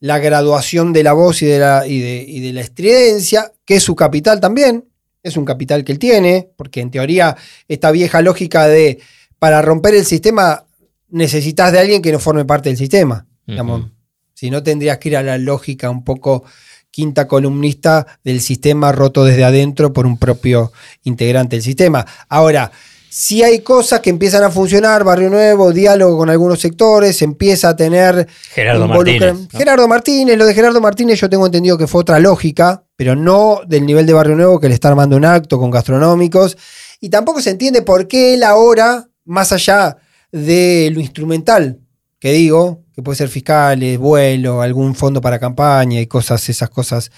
la 0.00 0.18
graduación 0.18 0.92
de 0.92 1.02
la 1.02 1.12
voz 1.12 1.42
y 1.42 1.46
de 1.46 1.58
la, 1.58 1.86
y 1.86 2.00
de, 2.00 2.24
y 2.26 2.40
de 2.40 2.52
la 2.52 2.60
estridencia, 2.60 3.52
que 3.64 3.76
es 3.76 3.82
su 3.82 3.94
capital 3.94 4.40
también. 4.40 4.84
Es 5.22 5.36
un 5.36 5.44
capital 5.44 5.84
que 5.84 5.92
él 5.92 5.98
tiene, 5.98 6.50
porque 6.56 6.80
en 6.80 6.90
teoría 6.90 7.36
esta 7.66 7.90
vieja 7.90 8.22
lógica 8.22 8.68
de 8.68 9.00
para 9.38 9.62
romper 9.62 9.94
el 9.94 10.04
sistema 10.04 10.64
necesitas 11.08 11.72
de 11.72 11.80
alguien 11.80 12.02
que 12.02 12.12
no 12.12 12.18
forme 12.18 12.44
parte 12.44 12.68
del 12.68 12.78
sistema. 12.78 13.26
Ujú. 13.46 13.90
Si 14.34 14.50
no, 14.50 14.62
tendrías 14.62 14.98
que 14.98 15.08
ir 15.08 15.16
a 15.16 15.22
la 15.22 15.38
lógica 15.38 15.90
un 15.90 16.04
poco 16.04 16.44
quinta 16.90 17.26
columnista 17.26 18.06
del 18.24 18.40
sistema 18.40 18.92
roto 18.92 19.24
desde 19.24 19.44
adentro 19.44 19.92
por 19.92 20.06
un 20.06 20.18
propio 20.18 20.72
integrante 21.04 21.56
del 21.56 21.62
sistema. 21.62 22.06
Ahora, 22.28 22.70
si 23.10 23.42
hay 23.42 23.60
cosas 23.60 24.00
que 24.00 24.10
empiezan 24.10 24.42
a 24.44 24.50
funcionar, 24.50 25.04
Barrio 25.04 25.30
Nuevo, 25.30 25.72
diálogo 25.72 26.18
con 26.18 26.30
algunos 26.30 26.60
sectores, 26.60 27.20
empieza 27.22 27.70
a 27.70 27.76
tener... 27.76 28.28
Gerardo 28.50 28.86
Martínez. 28.86 29.34
¿no? 29.34 29.58
Gerardo 29.58 29.88
Martínez, 29.88 30.36
lo 30.36 30.46
de 30.46 30.54
Gerardo 30.54 30.80
Martínez 30.80 31.20
yo 31.20 31.30
tengo 31.30 31.46
entendido 31.46 31.78
que 31.78 31.86
fue 31.86 32.00
otra 32.02 32.18
lógica, 32.18 32.84
pero 32.96 33.16
no 33.16 33.60
del 33.66 33.86
nivel 33.86 34.06
de 34.06 34.12
Barrio 34.12 34.36
Nuevo 34.36 34.60
que 34.60 34.68
le 34.68 34.74
está 34.74 34.88
armando 34.88 35.16
un 35.16 35.24
acto 35.24 35.58
con 35.58 35.70
gastronómicos. 35.70 36.56
Y 37.00 37.08
tampoco 37.08 37.40
se 37.40 37.50
entiende 37.50 37.82
por 37.82 38.08
qué 38.08 38.34
él 38.34 38.42
ahora, 38.42 39.08
más 39.24 39.52
allá 39.52 39.96
de 40.32 40.90
lo 40.92 41.00
instrumental, 41.00 41.80
que 42.18 42.32
digo, 42.32 42.82
que 42.98 43.02
puede 43.04 43.14
ser 43.14 43.28
fiscales, 43.28 43.96
vuelo, 43.96 44.60
algún 44.60 44.92
fondo 44.96 45.20
para 45.20 45.38
campaña 45.38 46.00
y 46.00 46.08
cosas, 46.08 46.48
esas 46.48 46.68
cosas 46.68 47.12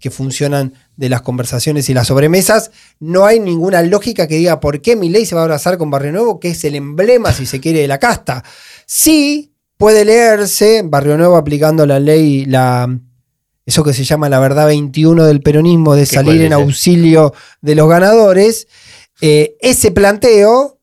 que 0.00 0.10
funcionan 0.10 0.72
de 0.96 1.10
las 1.10 1.20
conversaciones 1.20 1.90
y 1.90 1.92
las 1.92 2.06
sobremesas, 2.06 2.70
no 3.00 3.26
hay 3.26 3.38
ninguna 3.38 3.82
lógica 3.82 4.26
que 4.26 4.36
diga 4.36 4.60
por 4.60 4.80
qué 4.80 4.96
mi 4.96 5.10
ley 5.10 5.26
se 5.26 5.34
va 5.34 5.42
a 5.42 5.44
abrazar 5.44 5.76
con 5.76 5.90
Barrio 5.90 6.12
Nuevo, 6.12 6.40
que 6.40 6.48
es 6.52 6.64
el 6.64 6.74
emblema, 6.74 7.34
si 7.34 7.44
se 7.44 7.60
quiere, 7.60 7.80
de 7.80 7.86
la 7.86 7.98
casta. 7.98 8.44
Sí 8.86 9.52
puede 9.76 10.06
leerse 10.06 10.80
Barrio 10.82 11.18
Nuevo 11.18 11.36
aplicando 11.36 11.84
la 11.84 12.00
ley, 12.00 12.46
la, 12.46 12.98
eso 13.66 13.84
que 13.84 13.92
se 13.92 14.04
llama 14.04 14.30
la 14.30 14.38
verdad 14.38 14.64
21 14.68 15.22
del 15.26 15.42
peronismo, 15.42 15.96
de 15.96 16.06
¿Qué 16.06 16.14
salir 16.14 16.40
en 16.40 16.54
auxilio 16.54 17.34
de 17.60 17.74
los 17.74 17.90
ganadores. 17.90 18.68
Eh, 19.20 19.58
ese 19.60 19.90
planteo 19.90 20.75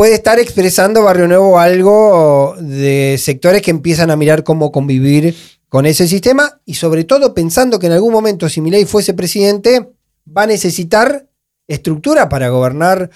puede 0.00 0.14
estar 0.14 0.38
expresando 0.38 1.02
Barrio 1.02 1.28
Nuevo 1.28 1.58
algo 1.58 2.56
de 2.58 3.16
sectores 3.18 3.60
que 3.60 3.70
empiezan 3.70 4.10
a 4.10 4.16
mirar 4.16 4.44
cómo 4.44 4.72
convivir 4.72 5.36
con 5.68 5.84
ese 5.84 6.08
sistema 6.08 6.58
y 6.64 6.72
sobre 6.72 7.04
todo 7.04 7.34
pensando 7.34 7.78
que 7.78 7.88
en 7.88 7.92
algún 7.92 8.10
momento 8.10 8.48
si 8.48 8.62
Milei 8.62 8.86
fuese 8.86 9.12
presidente 9.12 9.90
va 10.26 10.44
a 10.44 10.46
necesitar 10.46 11.28
estructura 11.68 12.30
para 12.30 12.48
gobernar 12.48 13.10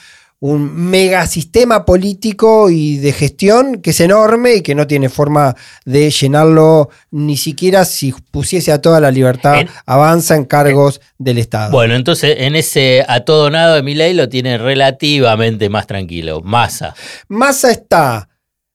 un 0.47 0.91
megasistema 0.91 1.87
político 1.87 2.69
y 2.69 2.99
de 2.99 3.13
gestión 3.13 3.81
que 3.81 3.91
es 3.91 4.01
enorme 4.01 4.57
y 4.57 4.61
que 4.61 4.75
no 4.75 4.87
tiene 4.87 5.09
forma 5.09 5.57
de 5.87 6.11
llenarlo 6.11 6.91
ni 7.11 7.39
siquiera 7.39 7.87
si 7.87 8.13
pusiese 8.31 8.71
a 8.71 8.83
toda 8.83 9.01
la 9.01 9.11
libertad 9.11 9.61
En- 9.61 9.69
avanza 9.87 10.37
en 10.37 10.45
cargos 10.45 11.01
del 11.17 11.39
Estado. 11.39 11.73
Bueno, 11.73 11.95
entonces 11.95 12.37
en 12.41 12.57
ese 12.57 13.07
a 13.09 13.21
todo 13.21 13.49
nado 13.49 13.75
de 13.77 13.83
Milei 13.83 14.13
lo 14.13 14.29
tiene 14.29 14.59
relativamente 14.59 15.71
más 15.71 15.87
tranquilo. 15.87 16.43
Massa. 16.43 16.95
Massa 17.29 17.71
está 17.71 18.29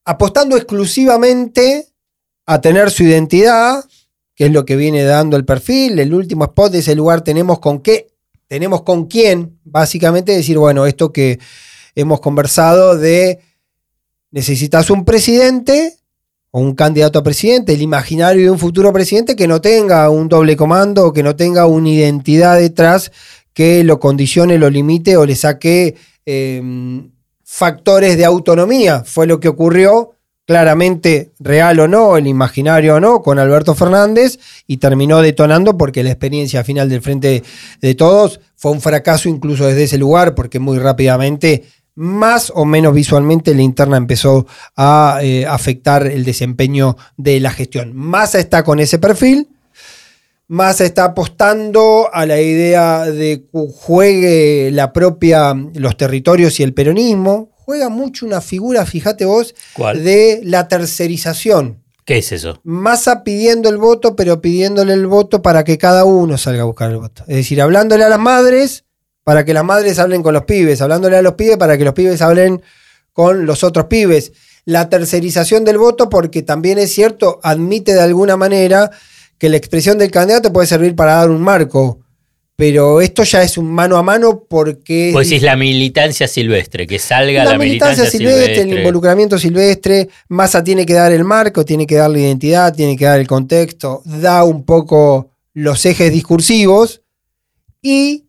apostando 0.05 0.57
exclusivamente 0.57 1.85
a 2.47 2.61
tener 2.61 2.89
su 2.89 3.03
identidad, 3.03 3.83
que 4.33 4.45
es 4.47 4.51
lo 4.51 4.65
que 4.65 4.75
viene 4.75 5.03
dando 5.03 5.37
el 5.37 5.45
perfil. 5.45 5.99
El 5.99 6.15
último 6.15 6.45
spot 6.45 6.71
de 6.71 6.79
ese 6.79 6.95
lugar 6.95 7.21
tenemos 7.21 7.59
con 7.59 7.79
qué, 7.81 8.07
tenemos 8.49 8.81
con 8.81 9.05
quién, 9.05 9.59
básicamente 9.63 10.33
decir, 10.33 10.57
bueno, 10.57 10.87
esto 10.87 11.13
que 11.13 11.39
hemos 11.95 12.19
conversado 12.19 12.97
de 12.97 13.39
necesitas 14.31 14.89
un 14.89 15.05
presidente 15.05 15.95
o 16.51 16.59
un 16.59 16.73
candidato 16.73 17.19
a 17.19 17.23
presidente, 17.23 17.73
el 17.73 17.81
imaginario 17.83 18.43
de 18.43 18.49
un 18.49 18.57
futuro 18.57 18.91
presidente 18.91 19.35
que 19.35 19.47
no 19.47 19.61
tenga 19.61 20.09
un 20.09 20.27
doble 20.27 20.57
comando 20.57 21.13
que 21.13 21.21
no 21.21 21.35
tenga 21.35 21.67
una 21.67 21.89
identidad 21.89 22.59
detrás 22.59 23.11
que 23.53 23.83
lo 23.83 23.99
condicione, 23.99 24.57
lo 24.57 24.69
limite 24.69 25.15
o 25.15 25.25
le 25.25 25.35
saque 25.35 25.95
eh, 26.25 27.03
factores 27.43 28.17
de 28.17 28.25
autonomía. 28.25 29.03
Fue 29.05 29.27
lo 29.27 29.39
que 29.39 29.47
ocurrió, 29.47 30.15
claramente 30.49 31.29
real 31.37 31.79
o 31.79 31.87
no, 31.87 32.17
el 32.17 32.25
imaginario 32.25 32.95
o 32.95 32.99
no, 32.99 33.21
con 33.21 33.37
Alberto 33.37 33.75
Fernández 33.75 34.39
y 34.65 34.77
terminó 34.77 35.21
detonando 35.21 35.77
porque 35.77 36.01
la 36.01 36.09
experiencia 36.09 36.63
final 36.63 36.89
del 36.89 37.03
Frente 37.03 37.43
de 37.79 37.93
Todos 37.93 38.39
fue 38.55 38.71
un 38.71 38.81
fracaso 38.81 39.29
incluso 39.29 39.67
desde 39.67 39.83
ese 39.83 39.99
lugar 39.99 40.33
porque 40.33 40.57
muy 40.57 40.79
rápidamente 40.79 41.65
más 41.93 42.51
o 42.55 42.65
menos 42.65 42.95
visualmente 42.95 43.53
la 43.53 43.61
interna 43.61 43.97
empezó 43.97 44.47
a 44.75 45.19
eh, 45.21 45.45
afectar 45.45 46.07
el 46.07 46.25
desempeño 46.25 46.97
de 47.15 47.39
la 47.39 47.51
gestión. 47.51 47.95
Massa 47.95 48.39
está 48.39 48.63
con 48.63 48.79
ese 48.79 48.97
perfil. 48.97 49.49
Massa 50.47 50.83
está 50.83 51.03
apostando 51.03 52.09
a 52.11 52.25
la 52.25 52.41
idea 52.41 53.05
de 53.05 53.43
que 53.43 53.67
juegue 53.71 54.71
la 54.71 54.93
propia, 54.93 55.53
los 55.75 55.95
territorios 55.95 56.59
y 56.59 56.63
el 56.63 56.73
peronismo. 56.73 57.51
Juega 57.69 57.89
mucho 57.89 58.25
una 58.25 58.41
figura, 58.41 58.83
fíjate 58.83 59.25
vos, 59.25 59.53
¿Cuál? 59.73 60.03
de 60.03 60.41
la 60.43 60.67
tercerización. 60.67 61.83
¿Qué 62.03 62.17
es 62.17 62.31
eso? 62.31 62.59
Massa 62.63 63.23
pidiendo 63.23 63.69
el 63.69 63.77
voto, 63.77 64.15
pero 64.15 64.41
pidiéndole 64.41 64.91
el 64.93 65.05
voto 65.05 65.43
para 65.43 65.63
que 65.63 65.77
cada 65.77 66.03
uno 66.03 66.39
salga 66.39 66.63
a 66.63 66.65
buscar 66.65 66.89
el 66.89 66.97
voto. 66.97 67.23
Es 67.27 67.35
decir, 67.35 67.61
hablándole 67.61 68.03
a 68.03 68.09
las 68.09 68.17
madres 68.17 68.85
para 69.23 69.45
que 69.45 69.53
las 69.53 69.63
madres 69.63 69.99
hablen 69.99 70.23
con 70.23 70.33
los 70.33 70.45
pibes, 70.45 70.81
hablándole 70.81 71.17
a 71.17 71.21
los 71.21 71.35
pibes 71.35 71.57
para 71.57 71.77
que 71.77 71.85
los 71.85 71.93
pibes 71.93 72.23
hablen 72.23 72.63
con 73.13 73.45
los 73.45 73.63
otros 73.63 73.85
pibes. 73.85 74.31
La 74.65 74.89
tercerización 74.89 75.63
del 75.63 75.77
voto, 75.77 76.09
porque 76.09 76.41
también 76.41 76.79
es 76.79 76.91
cierto, 76.91 77.39
admite 77.43 77.93
de 77.93 78.01
alguna 78.01 78.35
manera 78.35 78.89
que 79.37 79.47
la 79.47 79.57
expresión 79.57 79.99
del 79.99 80.09
candidato 80.09 80.51
puede 80.51 80.65
servir 80.65 80.95
para 80.95 81.17
dar 81.17 81.29
un 81.29 81.43
marco, 81.43 81.98
pero 82.59 82.99
esto 82.99 83.23
ya 83.23 83.41
es 83.41 83.57
un 83.57 83.71
mano 83.71 83.95
a 83.95 84.03
mano 84.03 84.43
porque... 84.43 85.11
Pues 85.13 85.31
es 85.31 85.41
la 85.43 85.55
militancia 85.55 86.27
silvestre, 86.27 86.85
que 86.85 86.99
salga 86.99 87.45
la, 87.45 87.51
la 87.53 87.57
militancia 87.57 88.05
silvestre, 88.05 88.63
el 88.63 88.77
involucramiento 88.79 89.37
silvestre, 89.39 90.09
Massa 90.27 90.61
tiene 90.61 90.85
que 90.85 90.93
dar 90.93 91.13
el 91.13 91.23
marco, 91.23 91.63
tiene 91.63 91.87
que 91.87 91.95
dar 91.95 92.09
la 92.09 92.19
identidad, 92.19 92.75
tiene 92.75 92.97
que 92.97 93.05
dar 93.05 93.17
el 93.17 93.27
contexto, 93.27 94.01
da 94.03 94.43
un 94.43 94.65
poco 94.65 95.31
los 95.53 95.85
ejes 95.85 96.11
discursivos 96.11 97.01
y 97.81 98.25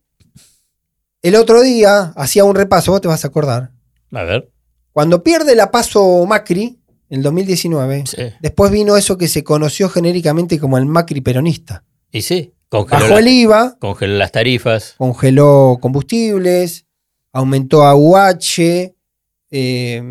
el 1.23 1.35
otro 1.35 1.61
día 1.62 2.12
hacía 2.14 2.45
un 2.45 2.55
repaso, 2.55 2.93
vos 2.93 3.01
te 3.01 3.09
vas 3.09 3.25
a 3.25 3.29
acordar, 3.29 3.73
A 4.12 4.23
ver. 4.23 4.49
cuando 4.93 5.25
pierde 5.25 5.57
la 5.57 5.73
paso 5.73 6.25
Macri 6.25 6.79
en 7.09 7.16
el 7.16 7.23
2019, 7.25 8.05
Sí. 8.07 8.23
después 8.40 8.71
vino 8.71 8.97
eso 8.97 9.19
que 9.19 9.27
se 9.27 9.43
conoció 9.43 9.88
genéricamente 9.88 10.61
como 10.61 10.79
el 10.79 10.87
Macri 10.87 11.21
peronista. 11.21 11.83
Y 12.12 12.23
sí, 12.23 12.53
congeló, 12.70 13.00
Bajó 13.02 13.14
la- 13.14 13.20
el 13.20 13.28
IVA, 13.28 13.76
congeló 13.78 14.14
las 14.16 14.33
tarifas. 14.33 14.94
congeló 14.96 15.76
combustibles, 15.80 16.87
aumentó 17.33 17.85
AUH, 17.85 18.94
eh, 19.50 20.02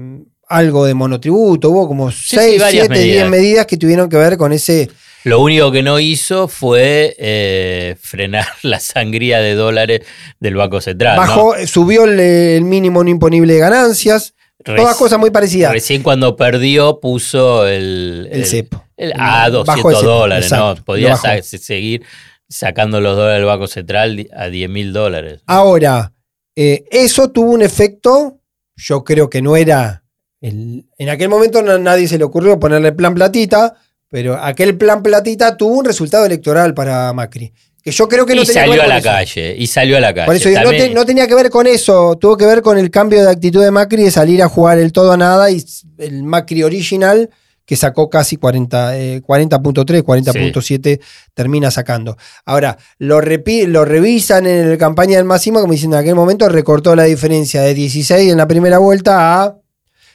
algo 0.48 0.86
de 0.86 0.94
monotributo, 0.94 1.70
hubo 1.70 1.88
como 1.88 2.12
sí, 2.12 2.36
6, 2.38 2.62
varias 2.62 2.88
7, 2.88 3.04
10 3.04 3.30
medidas. 3.30 3.66
que 3.66 3.78
tuvieron 3.78 4.10
que 4.10 4.18
ver 4.18 4.38
con 4.38 4.52
ese... 4.52 4.90
Lo 5.26 5.42
único 5.42 5.70
que 5.72 5.84
no 5.84 6.00
hizo 6.00 6.48
fue 6.48 7.14
eh, 7.20 7.96
frenar 8.00 8.46
la 8.64 8.80
sangría 8.80 9.40
de 9.40 9.54
dólares 9.54 10.02
del 10.40 10.56
Banco 10.56 10.80
Central. 10.82 11.16
¿no? 11.18 11.22
Bajó, 11.22 11.56
subió 11.68 12.06
el, 12.06 12.20
el 12.20 12.64
mínimo 12.64 13.04
no 13.04 13.10
imponible 13.10 13.54
de 13.54 13.60
ganancias, 13.60 14.34
Reci- 14.64 14.76
todas 14.78 14.96
cosas 14.98 15.20
muy 15.20 15.30
parecidas. 15.30 15.72
Recién 15.74 16.04
cuando 16.04 16.36
perdió 16.36 17.00
puso 17.00 17.68
el, 17.68 18.30
El 18.32 18.46
cepo. 18.46 18.84
el- 18.98 19.14
a 19.14 19.50
Bajó 19.50 19.66
200 19.66 19.94
el 19.94 20.00
cepo, 20.00 20.10
dólares, 20.12 20.52
¿no? 20.52 20.76
Podía 20.86 21.18
seguir 21.42 22.04
sacando 22.50 23.00
los 23.00 23.16
dólares 23.16 23.38
del 23.40 23.46
Banco 23.46 23.68
Central 23.68 24.28
a 24.36 24.48
10 24.50 24.70
mil 24.70 24.92
dólares. 24.92 25.42
Ahora, 25.46 26.12
eh, 26.56 26.84
eso 26.92 27.30
tuvo 27.30 27.52
un 27.52 27.62
efecto, 27.62 28.40
yo 28.76 29.04
creo 29.04 29.30
que 29.30 29.42
no 29.42 29.56
era... 29.56 30.04
el- 30.42 30.86
en 30.98 31.10
aquel 31.10 31.30
momento 31.30 31.62
no- 31.62 31.78
nadie 31.78 32.08
se 32.08 32.18
le 32.18 32.24
ocurrió 32.24 32.60
ponerle 32.60 32.92
plan 32.94 33.14
platita, 33.14 33.76
pero 34.10 34.36
aquel 34.42 34.76
plan 34.78 35.04
platita 35.04 35.56
tuvo 35.56 35.78
un 35.78 35.86
resultado 35.86 36.26
electoral 36.26 36.74
para 36.74 37.14
Macri. 37.14 37.54
Que 37.84 37.92
yo 37.92 38.10
creo 38.10 38.26
que 38.26 38.36
no 38.36 38.42
y 38.42 38.46
tenía 38.46 38.64
que 38.64 38.68
salió 38.70 38.82
ver 38.82 38.92
a 38.92 38.94
la 38.94 38.98
eso. 38.98 39.10
calle, 39.10 39.56
y 39.58 39.68
salió 39.68 39.98
a 39.98 40.00
la 40.02 40.14
calle. 40.14 40.26
Por 40.26 40.36
eso 40.36 40.50
no, 40.64 40.70
te- 40.72 40.90
no 40.94 41.06
tenía 41.06 41.28
que 41.28 41.36
ver 41.36 41.50
con 41.50 41.68
eso, 41.68 42.18
tuvo 42.20 42.36
que 42.36 42.46
ver 42.46 42.62
con 42.62 42.78
el 42.78 42.90
cambio 42.90 43.22
de 43.24 43.30
actitud 43.32 43.64
de 43.64 43.72
Macri 43.72 44.04
de 44.04 44.12
salir 44.12 44.42
a 44.44 44.50
jugar 44.50 44.80
el 44.80 44.92
todo 44.92 45.12
a 45.14 45.18
nada 45.18 45.50
y 45.52 45.64
el 46.00 46.24
Macri 46.24 46.64
original 46.64 47.30
que 47.70 47.76
sacó 47.76 48.10
casi 48.10 48.36
40, 48.38 48.98
eh, 48.98 49.22
40.3, 49.22 50.02
40.7 50.04 51.00
termina 51.36 51.70
sacando. 51.70 52.18
Ahora, 52.44 52.80
lo, 52.98 53.22
repi- 53.22 53.68
lo 53.68 53.86
revisan 53.86 54.48
en 54.48 54.72
la 54.72 54.78
campaña 54.80 55.18
del 55.18 55.26
Máximo 55.26 55.62
como 55.62 55.74
diciendo 55.74 55.96
en 55.98 56.02
aquel 56.02 56.16
momento 56.16 56.50
recortó 56.50 56.96
la 56.96 57.04
diferencia 57.04 57.62
de 57.62 57.76
16 57.76 58.32
en 58.32 58.38
la 58.38 58.48
primera 58.48 58.80
vuelta 58.80 59.44
a 59.44 59.56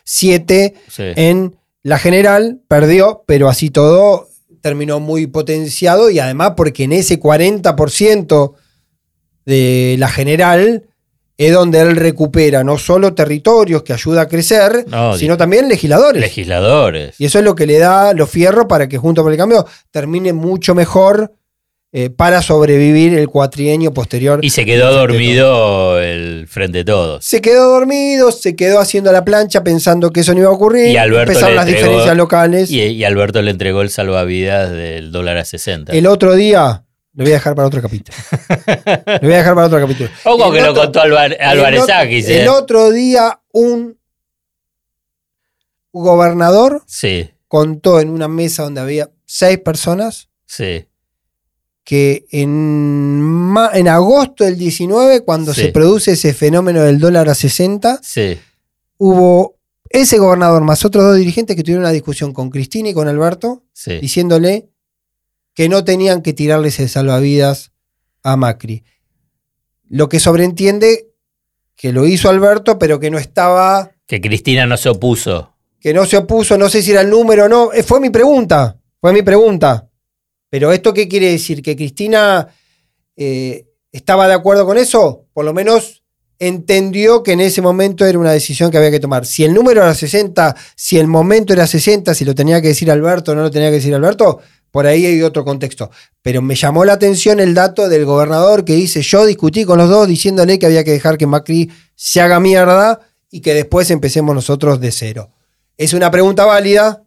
7 0.03 0.75
Sí. 0.88 1.05
en 1.14 1.55
la 1.85 1.97
general, 1.99 2.61
perdió, 2.67 3.23
pero 3.25 3.49
así 3.49 3.71
todo 3.71 4.27
terminó 4.61 4.99
muy 4.99 5.29
potenciado 5.29 6.11
y 6.11 6.19
además 6.19 6.55
porque 6.57 6.83
en 6.83 6.93
ese 6.93 7.21
40% 7.21 8.55
de 9.47 9.95
la 10.01 10.09
general 10.09 10.87
es 11.37 11.53
donde 11.53 11.81
él 11.81 11.97
recupera 11.97 12.62
no 12.62 12.79
solo 12.79 13.12
territorios 13.14 13.83
que 13.83 13.92
ayuda 13.92 14.23
a 14.23 14.29
crecer, 14.29 14.85
No, 14.88 15.16
sino 15.18 15.37
también 15.37 15.68
legisladores. 15.68 16.20
legisladores. 16.23 17.14
y 17.18 17.25
eso 17.25 17.38
es 17.38 17.44
lo 17.44 17.55
que 17.55 17.66
le 17.66 17.79
da 17.79 18.12
los 18.14 18.31
fierros 18.31 18.66
para 18.68 18.88
que 18.88 18.99
junto 18.99 19.23
por 19.23 19.33
el 19.33 19.38
cambio 19.38 19.66
termine 19.90 20.33
mucho 20.33 20.75
mejor 20.75 21.33
eh, 21.97 22.11
para 22.11 22.42
sobrevivir 22.42 23.14
el 23.16 23.29
cuatrienio 23.29 23.92
posterior. 23.94 24.40
Y 24.42 24.51
se 24.51 24.64
quedó 24.64 24.92
dormido 24.92 26.01
el 26.01 26.47
Frente 26.49 26.79
de 26.79 26.85
Todos. 26.85 27.25
Se 27.25 27.40
quedó 27.40 27.68
dormido, 27.70 28.33
se 28.33 28.57
quedó 28.57 28.81
haciendo 28.81 29.12
la 29.12 29.25
plancha 29.25 29.62
pensando 29.62 30.11
que 30.11 30.20
eso 30.20 30.35
no 30.35 30.40
iba 30.40 30.49
a 30.49 30.53
ocurrir. 30.53 30.88
Y 30.88 30.97
Alberto 30.97 31.31
empezaron 31.33 31.55
las 31.57 31.66
entregó- 31.66 31.83
diferencias 31.87 32.16
locales. 32.16 32.70
Y, 32.70 32.81
y 32.81 33.05
Alberto 33.05 33.42
le 33.42 33.51
entregó 33.53 33.83
el 33.83 33.90
salvavidas 33.90 34.73
del 34.73 35.12
dólar 35.12 35.37
a 35.37 35.44
60. 35.44 35.92
El 35.92 36.07
otro 36.09 36.35
día, 36.35 36.84
lo 37.14 37.24
voy 37.24 37.33
a 37.33 37.37
dejar 37.37 37.55
para 37.55 37.68
otro 37.68 37.81
capítulo. 37.81 38.16
lo 39.07 39.18
voy 39.29 39.33
a 39.35 39.38
dejar 39.38 39.55
para 39.55 39.66
otro 39.66 39.81
capítulo. 39.81 40.11
Ojo 40.24 40.53
que 40.53 40.61
lo 40.61 40.74
contó 40.74 41.00
Álvar- 41.00 41.37
Álvarez 41.40 41.79
el 41.79 41.83
otro- 41.83 41.94
¿eh? 42.03 42.42
El 42.42 42.48
otro 42.48 42.90
día, 42.90 43.40
un 43.53 43.96
gobernador 45.92 46.83
Sí, 46.87 47.31
contó 47.48 48.00
en 48.00 48.11
una 48.11 48.29
mesa 48.29 48.64
donde 48.64 48.81
había 48.81 49.11
seis 49.27 49.59
personas 49.59 50.29
sí. 50.46 50.87
que 51.85 52.27
en, 52.31 53.55
agosto 53.88 54.44
del 54.44 54.59
19, 54.59 55.20
cuando 55.20 55.55
Sí. 55.55 55.62
se 55.62 55.68
produce 55.68 56.12
ese 56.12 56.35
fenómeno 56.35 56.83
del 56.83 56.98
dólar 56.98 57.29
a 57.29 57.35
60, 57.35 58.00
Sí, 58.03 58.38
hubo 58.98 59.57
ese 59.90 60.18
gobernador 60.18 60.62
más 60.64 60.85
otros 60.85 61.05
dos 61.05 61.16
dirigentes 61.16 61.55
que 61.55 61.62
tuvieron 61.62 61.85
una 61.85 61.92
discusión 61.92 62.33
con 62.33 62.50
Cristina 62.50 62.88
y 62.88 62.94
con 62.94 63.07
Alberto, 63.07 63.62
diciéndole 64.00 64.68
que 65.55 65.69
no 65.69 65.85
tenían 65.85 66.23
que 66.23 66.33
tirarles 66.33 66.81
el 66.81 66.88
salvavidas 66.88 67.73
a 68.23 68.37
Macri. 68.37 68.85
Lo 69.88 70.09
que 70.09 70.19
sobreentiende 70.21 71.11
que 71.77 71.93
lo 71.93 72.07
hizo 72.07 72.29
Alberto, 72.29 72.79
pero 72.79 72.99
que 73.01 73.11
no 73.11 73.19
estaba, 73.19 73.93
Que 74.07 74.21
Cristina 74.21 74.67
no 74.67 74.77
se 74.77 74.88
opuso. 74.88 75.55
que 75.81 75.93
no 75.95 76.07
se 76.07 76.17
opuso, 76.17 76.57
no 76.59 76.69
sé 76.69 76.83
si 76.83 76.90
era 76.93 77.01
el 77.03 77.11
número 77.11 77.45
o 77.45 77.49
no. 77.49 77.73
Eh, 77.73 77.83
Fue 77.83 78.01
mi 78.01 78.11
pregunta, 78.11 78.79
fue 79.01 79.12
mi 79.12 79.23
pregunta. 79.23 79.88
Pero 80.51 80.73
¿esto 80.73 80.95
qué 80.95 81.09
quiere 81.09 81.31
decir? 81.31 81.62
¿Que 81.62 81.75
Cristina 81.77 82.49
eh, 83.17 83.67
estaba 83.93 84.27
de 84.29 84.35
acuerdo 84.35 84.64
con 84.67 84.79
eso? 84.79 85.27
Por 85.33 85.45
lo 85.45 85.53
menos 85.53 86.03
entendió 86.38 87.23
que 87.23 87.33
en 87.33 87.40
ese 87.40 87.61
momento 87.62 88.05
era 88.07 88.19
una 88.19 88.33
decisión 88.33 88.71
que 88.71 88.79
había 88.79 88.90
que 88.90 89.01
tomar. 89.01 89.27
Si 89.27 89.45
el 89.45 89.53
número 89.55 89.83
era 89.83 89.95
60, 89.95 90.55
si 90.77 90.99
el 90.99 91.07
momento 91.07 91.53
era 91.53 91.67
60, 91.67 92.14
si 92.14 92.25
lo 92.25 92.35
tenía 92.35 92.61
que 92.61 92.69
decir 92.69 92.90
Alberto 92.90 93.33
o 93.33 93.35
no 93.35 93.43
lo 93.43 93.51
tenía 93.51 93.69
que 93.69 93.77
decir 93.77 93.95
Alberto, 93.95 94.40
por 94.75 94.89
ahí 94.89 95.07
hay 95.07 95.23
otro 95.23 95.45
contexto. 95.45 95.93
Pero 96.21 96.43
me 96.43 96.57
llamó 96.57 96.85
la 96.85 96.95
atención 96.95 97.39
el 97.39 97.55
dato 97.55 97.89
del 97.89 98.05
gobernador 98.05 98.65
que 98.65 98.73
dice, 98.75 99.03
yo 99.03 99.25
discutí 99.25 99.65
con 99.65 99.79
los 99.79 99.89
dos 99.89 100.09
diciéndole 100.09 100.59
que 100.59 100.67
había 100.67 100.83
que 100.83 100.91
dejar 100.91 101.17
que 101.17 101.29
Macri 101.29 101.71
se 101.95 102.21
haga 102.21 102.41
mierda 102.41 102.99
y 103.31 103.41
que 103.41 103.55
después 103.55 103.89
empecemos 103.93 104.35
nosotros 104.35 104.81
de 104.81 104.91
cero. 104.91 105.31
Es 105.77 105.93
una 105.93 106.11
pregunta 106.11 106.45
válida, 106.45 107.05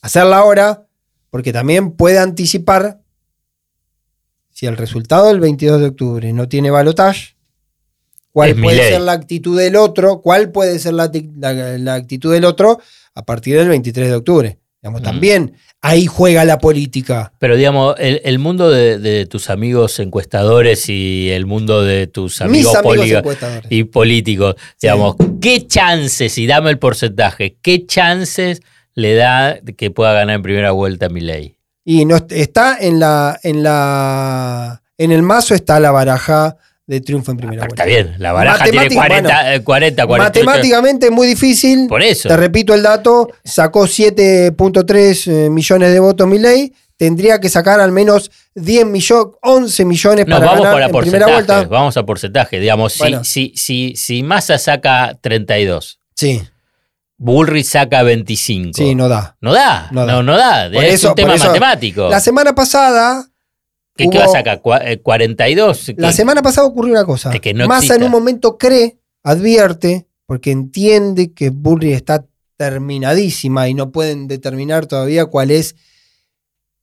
hacerla 0.00 0.38
ahora, 0.38 0.86
porque 1.28 1.52
también 1.52 1.90
puede 1.92 2.18
anticipar 2.18 3.02
si 4.50 4.64
el 4.64 4.78
resultado 4.78 5.26
del 5.26 5.40
22 5.40 5.78
de 5.78 5.86
octubre 5.88 6.32
no 6.32 6.48
tiene 6.48 6.70
balotaje, 6.70 7.36
cuál 8.30 8.58
puede 8.58 8.78
ser 8.78 9.02
la 9.02 9.12
actitud 9.12 9.58
del 9.58 9.76
otro, 9.76 10.22
cuál 10.22 10.50
puede 10.50 10.78
ser 10.78 10.94
la, 10.94 11.04
actitud 11.92 12.32
del 12.32 12.46
otro 12.46 12.80
a 13.14 13.26
partir 13.26 13.58
del 13.58 13.68
23 13.68 14.08
de 14.08 14.14
octubre. 14.14 14.61
Digamos, 14.82 15.02
También 15.02 15.54
ahí 15.80 16.06
juega 16.06 16.44
la 16.44 16.58
política. 16.58 17.32
Pero 17.38 17.56
digamos, 17.56 17.94
el, 17.98 18.38
mundo 18.40 18.68
de, 18.68 19.26
tus 19.26 19.48
amigos 19.48 20.00
encuestadores 20.00 20.88
y 20.88 21.30
el 21.30 21.46
mundo 21.46 21.84
de 21.84 22.08
tus 22.08 22.40
amigos, 22.40 22.76
y 23.70 23.84
políticos, 23.84 24.56
digamos, 24.80 25.14
¿qué 25.40 25.68
chances, 25.68 26.36
y 26.36 26.48
dame 26.48 26.70
el 26.70 26.80
porcentaje, 26.80 27.58
qué 27.62 27.86
chances 27.86 28.60
le 28.94 29.14
da 29.14 29.60
que 29.60 29.92
pueda 29.92 30.14
ganar 30.14 30.34
en 30.36 30.42
primera 30.42 30.72
vuelta 30.72 31.08
mi 31.08 31.20
ley? 31.20 31.58
Y 31.84 32.04
no, 32.04 32.16
está 32.30 32.76
en 32.80 32.98
la, 32.98 33.38
en 33.44 33.62
la. 33.62 34.82
En 34.98 35.12
el 35.12 35.22
mazo 35.22 35.54
está 35.54 35.78
la 35.78 35.92
baraja 35.92 36.56
de 36.92 37.00
triunfo 37.00 37.30
en 37.30 37.38
primera 37.38 37.62
vuelta. 37.62 37.82
Está 37.82 37.86
bien, 37.86 38.14
la 38.18 38.32
baraja 38.32 38.64
tiene 38.64 38.94
40, 38.94 39.62
40, 39.64 40.06
40 40.06 40.28
Matemáticamente 40.28 41.06
es 41.06 41.12
muy 41.12 41.26
difícil. 41.26 41.86
Por 41.88 42.02
eso. 42.02 42.28
Te 42.28 42.36
repito 42.36 42.74
el 42.74 42.82
dato, 42.82 43.30
sacó 43.42 43.84
7.3 43.84 45.26
eh, 45.26 45.50
millones 45.50 45.92
de 45.92 46.00
votos 46.00 46.30
ley 46.30 46.72
tendría 46.98 47.40
que 47.40 47.48
sacar 47.48 47.80
al 47.80 47.90
menos 47.90 48.30
10 48.54 48.86
millones, 48.86 49.34
11 49.42 49.84
millones 49.86 50.26
para 50.26 50.54
ganar 50.54 50.82
en 50.82 50.96
primera 51.00 51.26
vuelta. 51.26 51.64
Vamos 51.64 51.96
a 51.96 52.04
porcentaje, 52.04 52.60
digamos, 52.60 52.92
si, 52.92 53.16
si, 53.24 53.52
si, 53.56 53.96
si 53.96 54.22
Massa 54.22 54.58
saca 54.58 55.18
32. 55.20 55.98
Sí. 56.14 56.42
Bullrich 57.16 57.66
saca 57.66 58.02
25. 58.02 58.72
Sí, 58.74 58.94
no 58.94 59.08
da. 59.08 59.36
No 59.40 59.52
da. 59.52 59.88
No 59.90 60.04
da. 60.04 60.22
No, 60.22 60.36
da. 60.36 60.66
es 60.66 61.02
un 61.04 61.14
tema 61.14 61.36
matemático. 61.36 62.08
La 62.08 62.20
semana 62.20 62.54
pasada 62.54 63.26
¿Qué, 63.94 64.08
va 64.08 64.24
a 64.24 64.28
sacar? 64.28 64.62
¿42? 64.62 65.94
La 65.98 66.12
semana 66.12 66.42
pasada 66.42 66.66
ocurrió 66.66 66.92
una 66.92 67.04
cosa. 67.04 67.30
que 67.30 67.54
Massa 67.54 67.96
en 67.96 68.04
un 68.04 68.10
momento 68.10 68.56
cree, 68.56 68.98
advierte, 69.22 70.06
porque 70.26 70.50
entiende 70.50 71.32
que 71.32 71.50
Bullrich 71.50 71.94
está 71.94 72.24
terminadísima 72.56 73.68
y 73.68 73.74
no 73.74 73.92
pueden 73.92 74.28
determinar 74.28 74.86
todavía 74.86 75.26
cuál 75.26 75.50
es 75.50 75.76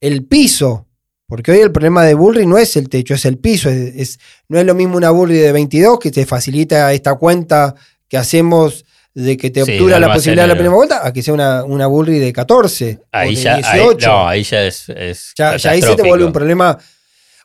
el 0.02 0.26
piso. 0.26 0.88
Porque 1.28 1.52
hoy 1.52 1.60
el 1.60 1.72
problema 1.72 2.04
de 2.04 2.16
Bullrich 2.16 2.48
no 2.48 2.58
es 2.58 2.76
el 2.76 2.90
techo, 2.90 3.14
es 3.14 3.26
el 3.26 3.38
piso. 3.38 3.70
Es, 3.70 4.20
no 4.48 4.60
es 4.60 4.66
lo 4.66 4.76
mismo 4.76 4.98
una 4.98 5.12
Bullrich 5.12 5.42
de 5.42 5.52
22 5.52 6.00
que 6.00 6.12
te 6.12 6.26
facilita 6.26 6.92
esta 6.94 7.16
cuenta 7.16 7.76
que 8.08 8.18
hacemos 8.18 8.86
de 9.14 9.38
que 9.38 9.50
te 9.50 9.64
obtura 9.64 10.00
la 10.00 10.14
posibilidad 10.14 10.44
de 10.44 10.50
la 10.50 10.54
primera 10.54 10.76
vuelta 10.76 11.06
a 11.06 11.12
que 11.12 11.22
sea 11.24 11.34
una, 11.34 11.64
una 11.64 11.88
Bullrich 11.88 12.20
de 12.20 12.34
14 12.34 13.00
ahí 13.12 13.36
o 13.36 13.40
de 13.40 13.56
18. 13.56 14.08
no, 14.08 14.28
ahí 14.28 14.44
ya 14.44 14.66
es, 14.66 14.86
ya, 15.36 15.52
ahí 15.52 15.82
se 15.82 15.96
te 15.96 16.04
vuelve 16.04 16.26
un 16.26 16.34
problema 16.34 16.78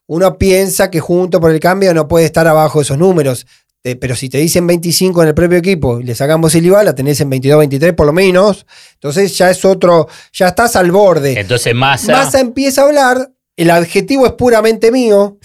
uno 0.07 0.37
piensa 0.39 0.91
que 0.91 1.01
junto 1.01 1.41
por 1.41 1.51
el 1.51 1.61
cambio 1.61 1.95
no 1.95 2.09
puede 2.09 2.27
estar 2.27 2.47
abajo 2.47 2.79
de 2.79 2.85
esos 2.85 2.99
números. 2.99 3.47
pero 3.83 4.17
si 4.17 4.29
te 4.29 4.39
dicen 4.39 4.67
25 4.67 5.23
en 5.23 5.29
el 5.29 5.35
propio 5.35 5.59
equipo 5.59 6.01
y 6.01 6.05
le 6.05 6.15
sacamos 6.15 6.55
el 6.55 6.67
IVA, 6.67 6.83
la 6.85 6.95
tenés 6.95 7.21
en 7.21 7.31
22, 7.31 7.59
23 7.59 7.93
por 7.93 8.07
lo 8.07 8.13
menos. 8.13 8.67
Entonces 8.95 9.37
ya 9.37 9.51
es 9.51 9.65
otro, 9.65 10.09
ya 10.33 10.49
estás 10.49 10.77
al 10.77 10.91
borde. 10.91 11.39
Entonces 11.39 11.75
Massa. 11.75 12.13
Massa 12.13 12.41
empieza 12.41 12.83
a 12.83 12.87
hablar, 12.87 13.33
el 13.57 13.71
adjetivo 13.71 14.27
es 14.27 14.33
puramente 14.33 14.91
mío, 14.91 15.39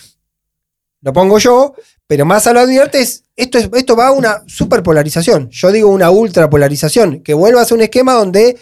lo 1.01 1.13
pongo 1.13 1.37
yo, 1.39 1.73
pero 2.07 2.25
Massa 2.25 2.53
lo 2.53 2.59
advierte, 2.59 3.01
esto, 3.35 3.57
es, 3.57 3.69
esto 3.73 3.95
va 3.95 4.07
a 4.07 4.11
una 4.11 4.43
superpolarización. 4.47 5.49
Yo 5.51 5.71
digo 5.71 5.89
una 5.89 6.09
ultrapolarización, 6.09 7.21
que 7.21 7.33
vuelva 7.33 7.61
a 7.61 7.65
ser 7.65 7.77
un 7.77 7.83
esquema 7.83 8.13
donde 8.13 8.57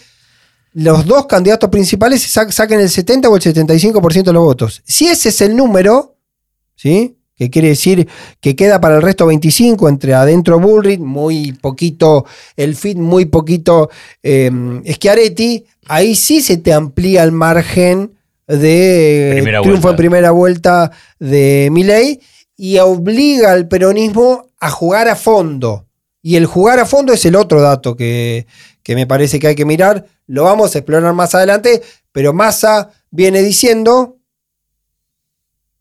los 0.77 1.07
dos 1.07 1.25
candidatos 1.25 1.71
principales 1.71 2.21
saquen 2.21 2.79
el 2.79 2.89
70 2.89 3.27
o 3.29 3.35
el 3.35 3.41
75% 3.41 4.23
de 4.23 4.33
los 4.33 4.43
votos. 4.43 4.83
Si 4.85 5.07
ese 5.07 5.29
es 5.29 5.41
el 5.41 5.55
número, 5.55 6.17
¿sí? 6.75 7.17
que 7.35 7.49
quiere 7.49 7.69
decir 7.69 8.07
que 8.39 8.55
queda 8.55 8.79
para 8.79 8.97
el 8.97 9.01
resto 9.01 9.25
25 9.25 9.89
entre 9.89 10.13
adentro 10.13 10.59
Bullrich, 10.59 10.99
muy 10.99 11.53
poquito 11.53 12.25
el 12.55 12.75
fit, 12.75 12.95
muy 12.95 13.25
poquito 13.25 13.89
eh, 14.21 14.51
Schiaretti, 14.85 15.65
ahí 15.87 16.13
sí 16.13 16.41
se 16.41 16.57
te 16.57 16.73
amplía 16.73 17.23
el 17.23 17.31
margen 17.31 18.11
de 18.47 19.59
triunfo 19.63 19.89
en 19.89 19.95
primera 19.95 20.29
vuelta 20.29 20.91
de 21.19 21.69
Milei 21.71 22.19
y 22.55 22.77
obliga 22.77 23.51
al 23.51 23.67
peronismo 23.67 24.49
a 24.59 24.69
jugar 24.69 25.07
a 25.07 25.15
fondo. 25.15 25.86
Y 26.27 26.35
el 26.35 26.45
jugar 26.45 26.77
a 26.77 26.85
fondo 26.85 27.13
es 27.13 27.23
el 27.23 27.37
otro 27.37 27.61
dato 27.61 27.95
que, 27.95 28.47
que 28.83 28.95
me 28.95 29.07
parece 29.07 29.39
que 29.39 29.47
hay 29.47 29.55
que 29.55 29.63
mirar. 29.63 30.05
Lo 30.25 30.43
vamos 30.43 30.75
a 30.75 30.79
explorar 30.79 31.13
más 31.13 31.33
adelante, 31.33 31.81
pero 32.11 32.33
Massa 32.33 32.89
viene 33.09 33.41
diciendo, 33.41 34.17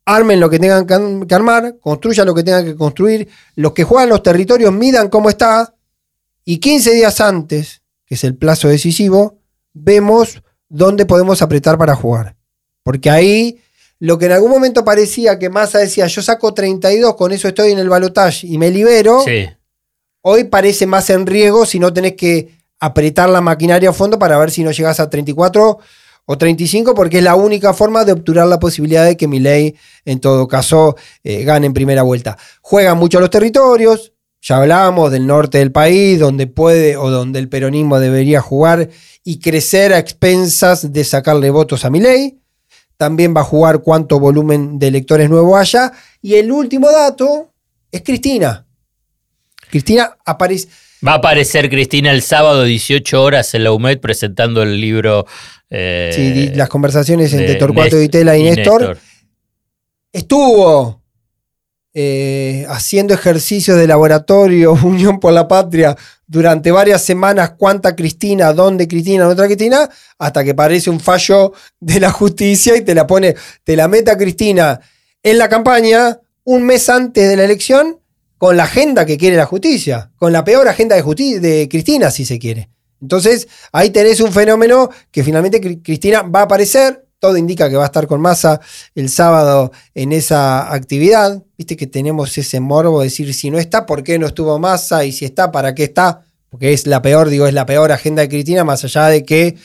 armen 0.04 0.38
lo 0.38 0.48
que 0.48 0.60
tengan 0.60 0.86
que 1.26 1.34
armar, 1.34 1.78
construyan 1.80 2.28
lo 2.28 2.34
que 2.36 2.44
tengan 2.44 2.64
que 2.64 2.76
construir, 2.76 3.26
los 3.56 3.72
que 3.72 3.82
juegan 3.82 4.08
los 4.08 4.22
territorios 4.22 4.72
midan 4.72 5.08
cómo 5.08 5.30
está, 5.30 5.74
y 6.44 6.58
15 6.58 6.92
días 6.92 7.20
antes, 7.20 7.82
que 8.06 8.14
es 8.14 8.22
el 8.22 8.36
plazo 8.36 8.68
decisivo, 8.68 9.40
vemos 9.72 10.44
dónde 10.68 11.06
podemos 11.06 11.42
apretar 11.42 11.76
para 11.76 11.96
jugar. 11.96 12.36
Porque 12.84 13.10
ahí 13.10 13.60
lo 13.98 14.16
que 14.16 14.26
en 14.26 14.32
algún 14.32 14.52
momento 14.52 14.84
parecía 14.84 15.40
que 15.40 15.50
Massa 15.50 15.78
decía, 15.78 16.06
yo 16.06 16.22
saco 16.22 16.54
32, 16.54 17.16
con 17.16 17.32
eso 17.32 17.48
estoy 17.48 17.72
en 17.72 17.80
el 17.80 17.88
balotaje 17.88 18.46
y 18.46 18.58
me 18.58 18.70
libero, 18.70 19.24
hoy 20.28 20.44
parece 20.44 20.86
más 20.86 21.08
en 21.10 21.24
riesgo 21.24 21.64
si 21.66 21.78
no 21.78 21.92
tenés 21.92 22.14
que 22.14 22.58
apretar 22.80 23.28
la 23.28 23.40
maquinaria 23.40 23.90
a 23.90 23.92
fondo 23.92 24.18
para 24.18 24.36
ver 24.38 24.50
si 24.50 24.64
no 24.64 24.72
llegas 24.72 24.98
a 24.98 25.08
34 25.08 25.78
o 26.28 26.36
35, 26.38 26.94
porque 26.96 27.18
es 27.18 27.22
la 27.22 27.36
única 27.36 27.72
forma 27.72 28.04
de 28.04 28.10
obturar 28.10 28.48
la 28.48 28.58
posibilidad 28.58 29.04
de 29.04 29.16
que 29.16 29.28
ley 29.28 29.76
en 30.04 30.18
todo 30.18 30.48
caso, 30.48 30.96
eh, 31.22 31.44
gane 31.44 31.66
en 31.66 31.72
primera 31.72 32.02
vuelta. 32.02 32.36
Juegan 32.60 32.98
mucho 32.98 33.20
los 33.20 33.30
territorios, 33.30 34.14
ya 34.42 34.56
hablábamos 34.56 35.12
del 35.12 35.28
norte 35.28 35.58
del 35.58 35.70
país, 35.70 36.18
donde 36.18 36.48
puede 36.48 36.96
o 36.96 37.08
donde 37.08 37.38
el 37.38 37.48
peronismo 37.48 38.00
debería 38.00 38.40
jugar 38.40 38.90
y 39.22 39.38
crecer 39.38 39.92
a 39.92 39.98
expensas 40.00 40.92
de 40.92 41.04
sacarle 41.04 41.50
votos 41.50 41.84
a 41.84 41.90
ley 41.90 42.40
También 42.96 43.32
va 43.36 43.42
a 43.42 43.44
jugar 43.44 43.78
cuánto 43.78 44.18
volumen 44.18 44.80
de 44.80 44.88
electores 44.88 45.30
nuevo 45.30 45.56
haya. 45.56 45.92
Y 46.20 46.34
el 46.34 46.50
último 46.50 46.90
dato 46.90 47.52
es 47.92 48.02
Cristina. 48.02 48.65
Cristina 49.70 50.16
aparece 50.24 50.68
Va 51.06 51.12
a 51.12 51.16
aparecer 51.16 51.68
Cristina 51.68 52.10
el 52.10 52.22
sábado 52.22 52.64
18 52.64 53.22
horas 53.22 53.54
en 53.54 53.64
la 53.64 53.72
UMED 53.72 54.00
presentando 54.00 54.62
el 54.62 54.80
libro. 54.80 55.26
Eh, 55.68 56.10
sí, 56.14 56.56
las 56.56 56.68
conversaciones 56.68 57.32
entre 57.32 57.56
Torcuato 57.56 57.98
Vitela 57.98 58.36
y, 58.36 58.44
Néstor. 58.44 58.98
Estuvo 60.10 61.02
eh, 61.92 62.64
haciendo 62.68 63.12
ejercicios 63.12 63.76
de 63.76 63.86
laboratorio, 63.86 64.72
Unión 64.84 65.20
por 65.20 65.32
la 65.32 65.46
Patria, 65.46 65.94
durante 66.26 66.70
varias 66.70 67.02
semanas, 67.02 67.52
cuánta 67.58 67.94
Cristina, 67.94 68.52
dónde 68.52 68.88
Cristina, 68.88 69.28
otra 69.28 69.46
Cristina, 69.46 69.88
hasta 70.18 70.42
que 70.42 70.54
parece 70.54 70.88
un 70.88 70.98
fallo 70.98 71.52
de 71.78 72.00
la 72.00 72.10
justicia 72.10 72.74
y 72.74 72.80
te 72.80 72.94
la 72.94 73.06
pone, 73.06 73.36
te 73.62 73.76
la 73.76 73.86
meta 73.86 74.16
Cristina 74.16 74.80
en 75.22 75.38
la 75.38 75.48
campaña 75.48 76.18
un 76.44 76.64
mes 76.64 76.88
antes 76.88 77.28
de 77.28 77.36
la 77.36 77.44
elección 77.44 77.98
con 78.38 78.56
la 78.56 78.64
agenda 78.64 79.06
que 79.06 79.16
quiere 79.16 79.36
la 79.36 79.46
justicia, 79.46 80.10
con 80.16 80.32
la 80.32 80.44
peor 80.44 80.68
agenda 80.68 80.96
de, 80.96 81.40
de 81.40 81.68
Cristina, 81.68 82.10
si 82.10 82.24
se 82.24 82.38
quiere. 82.38 82.68
Entonces, 83.00 83.48
ahí 83.72 83.90
tenés 83.90 84.20
un 84.20 84.32
fenómeno 84.32 84.90
que 85.10 85.22
finalmente 85.22 85.80
Cristina 85.82 86.22
va 86.22 86.40
a 86.40 86.44
aparecer. 86.44 87.04
Todo 87.18 87.36
indica 87.36 87.70
que 87.70 87.76
va 87.76 87.84
a 87.84 87.86
estar 87.86 88.06
con 88.06 88.20
masa 88.20 88.60
el 88.94 89.08
sábado 89.08 89.72
en 89.94 90.12
esa 90.12 90.72
actividad. 90.72 91.42
Viste 91.56 91.76
que 91.76 91.86
tenemos 91.86 92.36
ese 92.36 92.60
morbo 92.60 93.00
de 93.00 93.06
decir 93.06 93.32
si 93.32 93.50
no 93.50 93.58
está, 93.58 93.86
¿por 93.86 94.02
qué 94.02 94.18
no 94.18 94.26
estuvo 94.26 94.58
masa? 94.58 95.04
Y 95.04 95.12
si 95.12 95.24
está, 95.24 95.50
¿para 95.50 95.74
qué 95.74 95.84
está? 95.84 96.24
Porque 96.50 96.72
es 96.72 96.86
la 96.86 97.00
peor, 97.02 97.28
digo, 97.30 97.46
es 97.46 97.54
la 97.54 97.66
peor 97.66 97.90
agenda 97.90 98.22
de 98.22 98.28
Cristina, 98.28 98.64
más 98.64 98.84
allá 98.84 99.06
de 99.06 99.24
que 99.24 99.56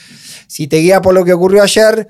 si 0.48 0.68
te 0.68 0.78
guía 0.78 1.02
por 1.02 1.14
lo 1.14 1.26
que 1.26 1.34
ocurrió 1.34 1.62
ayer, 1.62 2.10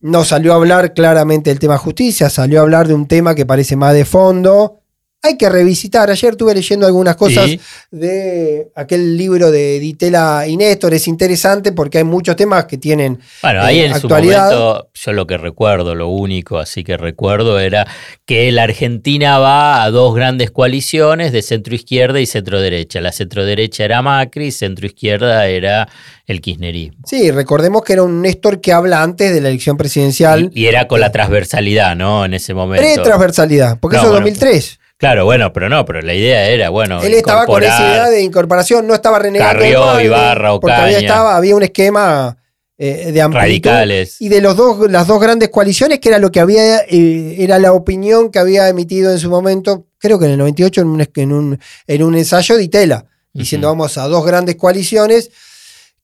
no 0.00 0.24
salió 0.24 0.52
a 0.52 0.56
hablar 0.56 0.94
claramente 0.94 1.50
del 1.50 1.58
tema 1.58 1.76
justicia, 1.76 2.30
salió 2.30 2.60
a 2.60 2.62
hablar 2.62 2.88
de 2.88 2.94
un 2.94 3.06
tema 3.06 3.34
que 3.34 3.44
parece 3.44 3.76
más 3.76 3.94
de 3.94 4.06
fondo, 4.06 4.79
hay 5.22 5.36
que 5.36 5.48
revisitar. 5.50 6.10
Ayer 6.10 6.32
estuve 6.32 6.54
leyendo 6.54 6.86
algunas 6.86 7.16
cosas 7.16 7.50
de 7.90 8.70
aquel 8.74 9.16
libro 9.16 9.50
de 9.50 9.78
Ditela 9.78 10.46
y 10.48 10.56
Néstor. 10.56 10.94
Es 10.94 11.06
interesante 11.08 11.72
porque 11.72 11.98
hay 11.98 12.04
muchos 12.04 12.36
temas 12.36 12.64
que 12.64 12.78
tienen 12.78 13.18
Bueno, 13.42 13.62
ahí 13.62 13.80
eh, 13.80 13.86
en 13.86 13.92
actualidad. 13.92 14.50
su 14.50 14.56
momento, 14.56 14.90
yo 14.94 15.12
lo 15.12 15.26
que 15.26 15.36
recuerdo, 15.36 15.94
lo 15.94 16.08
único 16.08 16.58
así 16.58 16.84
que 16.84 16.96
recuerdo 16.96 17.60
era 17.60 17.86
que 18.24 18.50
la 18.50 18.62
Argentina 18.62 19.38
va 19.38 19.82
a 19.82 19.90
dos 19.90 20.14
grandes 20.14 20.50
coaliciones 20.50 21.32
de 21.32 21.42
centro 21.42 21.74
izquierda 21.74 22.18
y 22.20 22.26
centro 22.26 22.60
derecha. 22.60 23.00
La 23.02 23.12
centro 23.12 23.44
derecha 23.44 23.84
era 23.84 24.00
Macri, 24.00 24.50
centro 24.52 24.86
izquierda 24.86 25.46
era 25.48 25.86
el 26.26 26.40
kirchnerismo. 26.40 27.00
Sí, 27.04 27.30
recordemos 27.30 27.82
que 27.82 27.92
era 27.92 28.04
un 28.04 28.22
Néstor 28.22 28.62
que 28.62 28.72
habla 28.72 29.02
antes 29.02 29.34
de 29.34 29.40
la 29.42 29.48
elección 29.48 29.76
presidencial. 29.76 30.50
Y, 30.54 30.62
y 30.62 30.66
era 30.66 30.88
con 30.88 31.00
la 31.00 31.12
transversalidad, 31.12 31.94
¿no? 31.94 32.24
En 32.24 32.32
ese 32.32 32.54
momento. 32.54 32.82
Pre-transversalidad, 32.82 33.78
porque 33.80 33.96
No, 33.96 34.02
eso 34.02 34.06
es 34.06 34.12
bueno, 34.12 34.26
2003. 34.26 34.79
Claro, 35.00 35.24
bueno, 35.24 35.50
pero 35.54 35.70
no, 35.70 35.86
pero 35.86 36.02
la 36.02 36.12
idea 36.12 36.46
era, 36.50 36.68
bueno, 36.68 37.02
Él 37.02 37.14
estaba 37.14 37.46
con 37.46 37.62
esa 37.62 37.80
idea 37.90 38.10
de 38.10 38.20
incorporación, 38.22 38.86
no 38.86 38.92
estaba 38.94 39.18
renegando. 39.18 39.58
Carrió, 39.58 39.80
padre, 39.80 40.04
Ibarra, 40.04 40.50
Porque 40.60 40.72
había, 40.72 40.84
Ocaña. 40.98 40.98
estaba, 41.08 41.36
había 41.36 41.56
un 41.56 41.62
esquema 41.62 42.36
eh, 42.76 43.10
de 43.10 43.22
amplitud. 43.22 43.42
radicales. 43.42 44.20
Y 44.20 44.28
de 44.28 44.42
los 44.42 44.56
dos, 44.56 44.90
las 44.90 45.06
dos 45.06 45.18
grandes 45.18 45.48
coaliciones, 45.48 46.00
que 46.00 46.10
era 46.10 46.18
lo 46.18 46.30
que 46.30 46.38
había, 46.40 46.80
eh, 46.80 47.36
era 47.38 47.58
la 47.58 47.72
opinión 47.72 48.30
que 48.30 48.38
había 48.40 48.68
emitido 48.68 49.10
en 49.10 49.18
su 49.18 49.30
momento, 49.30 49.86
creo 49.96 50.18
que 50.18 50.26
en 50.26 50.32
el 50.32 50.38
98, 50.38 50.82
en 50.82 50.86
un, 50.88 51.08
en 51.14 51.32
un, 51.32 51.58
en 51.86 52.02
un 52.02 52.14
ensayo 52.14 52.58
de 52.58 52.64
Itela, 52.64 53.06
diciendo 53.32 53.68
vamos 53.68 53.96
a 53.96 54.06
dos 54.06 54.26
grandes 54.26 54.56
coaliciones, 54.56 55.30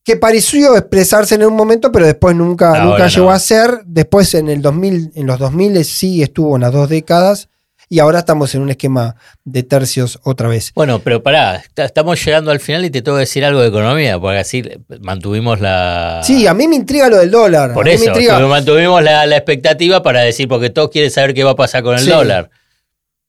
que 0.04 0.16
pareció 0.16 0.74
expresarse 0.74 1.34
en 1.34 1.44
un 1.44 1.54
momento, 1.54 1.92
pero 1.92 2.06
después 2.06 2.34
nunca, 2.34 2.68
Ahora 2.68 2.84
nunca 2.84 3.02
no. 3.02 3.08
llegó 3.08 3.30
a 3.30 3.38
ser. 3.40 3.82
Después 3.84 4.32
en 4.34 4.48
el 4.48 4.62
2000, 4.62 5.12
en 5.16 5.26
los 5.26 5.38
2000 5.38 5.84
sí 5.84 6.22
estuvo 6.22 6.54
unas 6.54 6.72
dos 6.72 6.88
décadas, 6.88 7.48
y 7.88 8.00
ahora 8.00 8.18
estamos 8.20 8.54
en 8.54 8.62
un 8.62 8.70
esquema 8.70 9.14
de 9.44 9.62
tercios 9.62 10.18
otra 10.24 10.48
vez. 10.48 10.72
Bueno, 10.74 10.98
pero 10.98 11.22
pará, 11.22 11.62
estamos 11.76 12.24
llegando 12.24 12.50
al 12.50 12.58
final 12.60 12.84
y 12.84 12.90
te 12.90 13.00
tengo 13.02 13.16
que 13.16 13.20
decir 13.20 13.44
algo 13.44 13.60
de 13.60 13.68
economía, 13.68 14.18
porque 14.18 14.38
así 14.38 14.64
mantuvimos 15.00 15.60
la... 15.60 16.20
Sí, 16.24 16.46
a 16.46 16.54
mí 16.54 16.66
me 16.66 16.74
intriga 16.76 17.08
lo 17.08 17.18
del 17.18 17.30
dólar. 17.30 17.72
Por 17.74 17.86
a 17.86 17.90
mí 17.90 17.94
eso, 17.94 18.04
me 18.04 18.10
intriga. 18.10 18.38
tuvi- 18.40 18.48
mantuvimos 18.48 19.02
la, 19.02 19.24
la 19.26 19.36
expectativa 19.36 20.02
para 20.02 20.22
decir, 20.22 20.48
porque 20.48 20.70
todos 20.70 20.90
quieren 20.90 21.10
saber 21.10 21.32
qué 21.34 21.44
va 21.44 21.52
a 21.52 21.56
pasar 21.56 21.82
con 21.84 21.94
el 21.94 22.00
Sí. 22.00 22.10
dólar. 22.10 22.50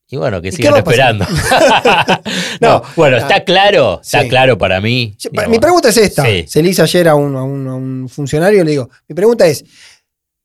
Y 0.09 0.15
bueno, 0.15 0.41
que 0.41 0.47
¿Y 0.47 0.51
qué 0.51 0.57
sigan 0.57 0.77
esperando. 0.77 1.25
no, 2.61 2.69
No, 2.79 2.83
bueno, 2.95 3.17
está 3.17 3.43
claro, 3.43 3.99
está 4.01 4.21
sí. 4.23 4.29
claro 4.29 4.57
para 4.57 4.79
mí. 4.81 5.15
Yo-. 5.19 5.29
Mi 5.49 5.59
pregunta 5.59 5.89
es 5.89 5.97
esta. 5.97 6.23
Sí. 6.25 6.45
Se 6.47 6.63
le 6.63 6.69
hice 6.69 6.81
ayer 6.81 7.07
a 7.09 7.15
un, 7.15 7.35
a 7.35 7.43
un- 7.43 7.67
a 7.67 7.75
un 7.75 8.09
funcionario 8.09 8.61
y 8.61 8.65
le 8.65 8.71
digo, 8.71 8.89
mi 9.07 9.15
pregunta 9.15 9.45
es, 9.45 9.63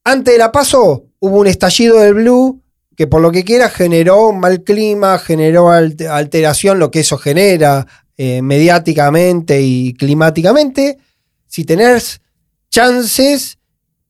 antes 0.04 0.34
de 0.34 0.38
la 0.38 0.50
paso 0.50 1.04
hubo 1.20 1.38
un 1.38 1.46
estallido 1.46 2.00
del 2.00 2.14
blue 2.14 2.61
que 2.96 3.06
por 3.06 3.20
lo 3.22 3.32
que 3.32 3.44
quiera 3.44 3.68
generó 3.68 4.32
mal 4.32 4.62
clima, 4.62 5.18
generó 5.18 5.70
alte- 5.70 6.08
alteración, 6.08 6.78
lo 6.78 6.90
que 6.90 7.00
eso 7.00 7.16
genera 7.18 7.86
eh, 8.16 8.42
mediáticamente 8.42 9.62
y 9.62 9.94
climáticamente. 9.94 10.98
Si 11.46 11.64
tenés 11.64 12.20
chances 12.70 13.58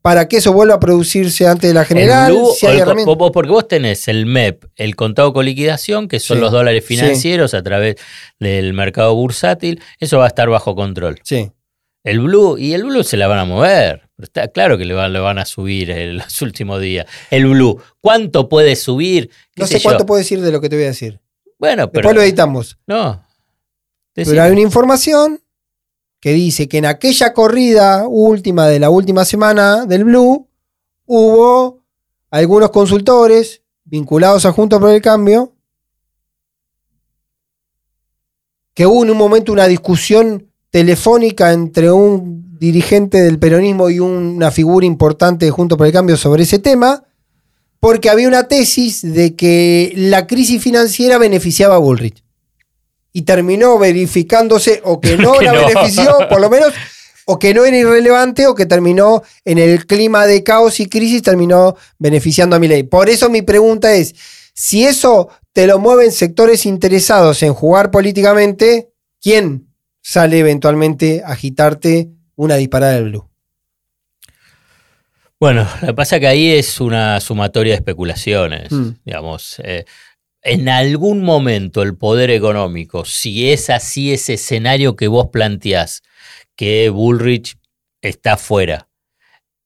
para 0.03 0.27
que 0.27 0.39
eso 0.39 0.53
vuelva 0.53 0.75
a 0.75 0.81
producirse 0.81 1.47
antes 1.47 1.71
de 1.71 1.75
la 1.75 1.85
general, 1.85 2.37
si 2.59 2.67
hay 2.67 2.81
el 2.81 3.05
vos- 3.05 3.31
porque 3.33 3.51
vos 3.51 3.69
tenés 3.69 4.09
el 4.09 4.27
MEP, 4.27 4.65
el 4.75 4.97
contado 4.97 5.33
con 5.33 5.45
liquidación, 5.45 6.09
que 6.09 6.19
son 6.19 6.39
Sí. 6.39 6.41
los 6.41 6.51
dólares 6.51 6.85
Sí. 6.87 6.97
financieros 6.97 7.55
a 7.55 7.63
través 7.63 7.97
del 8.41 8.73
mercado 8.75 9.15
bursátil, 9.15 9.81
eso 10.01 10.19
va 10.19 10.25
a 10.25 10.29
estar 10.29 10.49
bajo 10.49 10.75
control. 10.75 11.21
Sí. 11.23 11.53
El 12.05 12.21
blue, 12.21 12.59
y 12.59 12.75
el 12.75 12.85
blue 12.85 13.05
se 13.05 13.17
la 13.17 13.29
van 13.29 13.39
a 13.39 13.45
mover. 13.45 14.09
Está 14.21 14.49
claro 14.49 14.77
que 14.77 14.85
le 14.85 14.95
van, 14.95 15.13
le 15.13 15.21
van 15.21 15.39
a 15.39 15.45
subir 15.45 15.91
en 15.91 16.17
los 16.19 16.43
últimos 16.43 16.81
días. 16.81 17.07
El 17.31 17.47
blue, 17.47 17.81
¿cuánto 18.01 18.49
puede 18.49 18.77
subir? 18.77 19.29
¿Qué 19.55 19.63
No 19.63 19.67
sé 19.67 19.81
cuánto 19.81 20.07
puedo 20.07 20.19
decir 20.19 20.41
de 20.41 20.51
lo 20.51 20.61
que 20.61 20.69
te 20.69 20.77
voy 20.77 20.85
a 20.85 20.89
decir. 20.89 21.21
Bueno, 21.59 21.91
pero. 21.91 22.03
Después 22.03 22.17
lo 22.17 22.23
editamos. 22.23 22.79
No. 22.87 23.25
Pero 24.15 24.43
hay 24.43 24.51
una 24.51 24.61
información 24.61 25.41
que 26.21 26.33
dice 26.33 26.69
que 26.69 26.79
en 26.79 26.87
aquella 26.87 27.33
corrida 27.33 28.07
última 28.07 28.69
de 28.69 28.79
la 28.79 28.91
última 28.91 29.25
semana 29.25 29.87
del 29.87 30.05
Blue 30.05 30.49
hubo 31.07 31.83
algunos 32.31 32.71
consultores 32.71 33.63
vinculados 33.85 34.47
a 34.47 34.53
Juntos 34.53 34.81
por 34.81 34.91
el 34.91 35.03
Cambio 35.03 35.53
que 38.75 38.87
hubo 38.87 39.03
en 39.03 39.11
un 39.11 39.19
momento 39.19 39.53
una 39.53 39.67
discusión 39.67 40.52
telefónica 40.73 41.53
entre 41.53 41.93
un 41.93 42.59
dirigente 42.59 43.21
del 43.23 43.39
peronismo 43.39 43.91
y 43.91 44.01
una 44.01 44.51
figura 44.51 44.87
importante 44.87 45.45
de 45.45 45.51
Juntos 45.51 45.77
por 45.77 45.87
el 45.87 45.93
Cambio 45.93 46.17
sobre 46.17 46.45
ese 46.45 46.59
tema, 46.59 47.05
porque 47.79 48.09
había 48.09 48.27
una 48.27 48.49
tesis 48.49 49.03
de 49.03 49.37
que 49.37 49.93
la 49.95 50.27
crisis 50.27 50.63
financiera 50.63 51.19
beneficiaba 51.19 51.75
a 51.75 51.79
Bullrich. 51.79 52.25
Y 53.13 53.23
terminó 53.23 53.79
verificándose 53.79 54.81
o 54.85 54.99
que 54.99 55.19
no 55.19 55.33
Que 55.39 55.45
la 55.45 55.53
no. 55.53 55.67
benefició, 55.67 56.17
por 56.31 56.41
lo 56.41 56.49
menos, 56.49 56.73
o 57.27 57.39
que 57.39 57.53
no 57.53 57.67
era 57.67 57.77
irrelevante, 57.77 58.47
o 58.47 58.55
que 58.55 58.65
terminó 58.65 59.23
en 59.45 59.59
el 59.59 59.87
clima 59.87 60.27
de 60.27 60.43
caos 60.43 60.81
y 60.81 60.87
crisis, 60.87 61.23
terminó 61.23 61.77
beneficiando 61.99 62.57
a 62.57 62.59
mi 62.59 62.69
ley. 62.69 62.85
Por 62.85 63.11
eso 63.11 63.29
mi 63.29 63.43
pregunta 63.43 63.93
es, 63.93 64.15
si 64.55 64.87
eso 64.87 65.29
te 65.53 65.67
lo 65.67 65.79
mueven 65.79 66.13
sectores 66.13 66.65
interesados 66.65 67.43
en 67.43 67.53
jugar 67.53 67.91
políticamente, 67.91 68.89
¿quién 69.21 69.72
sale 70.03 70.39
eventualmente 70.39 71.23
a 71.25 71.33
agitarte 71.33 72.11
una 72.37 72.57
disparada 72.57 72.95
del 72.95 73.05
blue? 73.05 73.31
Bueno, 75.41 75.67
lo 75.81 75.89
que 75.89 75.95
pasa 75.95 76.17
es 76.17 76.21
que 76.21 76.29
ahí 76.29 76.51
es 76.53 76.81
una 76.81 77.19
sumatoria 77.21 77.73
de 77.73 77.79
especulaciones. 77.79 78.71
Mm. 78.71 78.91
Digamos, 79.05 79.61
eh, 79.65 79.87
en 80.43 80.69
algún 80.69 81.23
momento 81.23 81.83
el 81.83 81.97
poder 81.97 82.31
económico, 82.31 83.05
si 83.05 83.51
es 83.51 83.71
así 83.71 84.13
ese 84.13 84.35
escenario 84.35 84.95
que 84.95 85.09
vos 85.09 85.29
planteás, 85.33 86.03
que 86.57 86.91
Bullrich 86.91 87.57
está 88.03 88.37
fuera, 88.37 88.89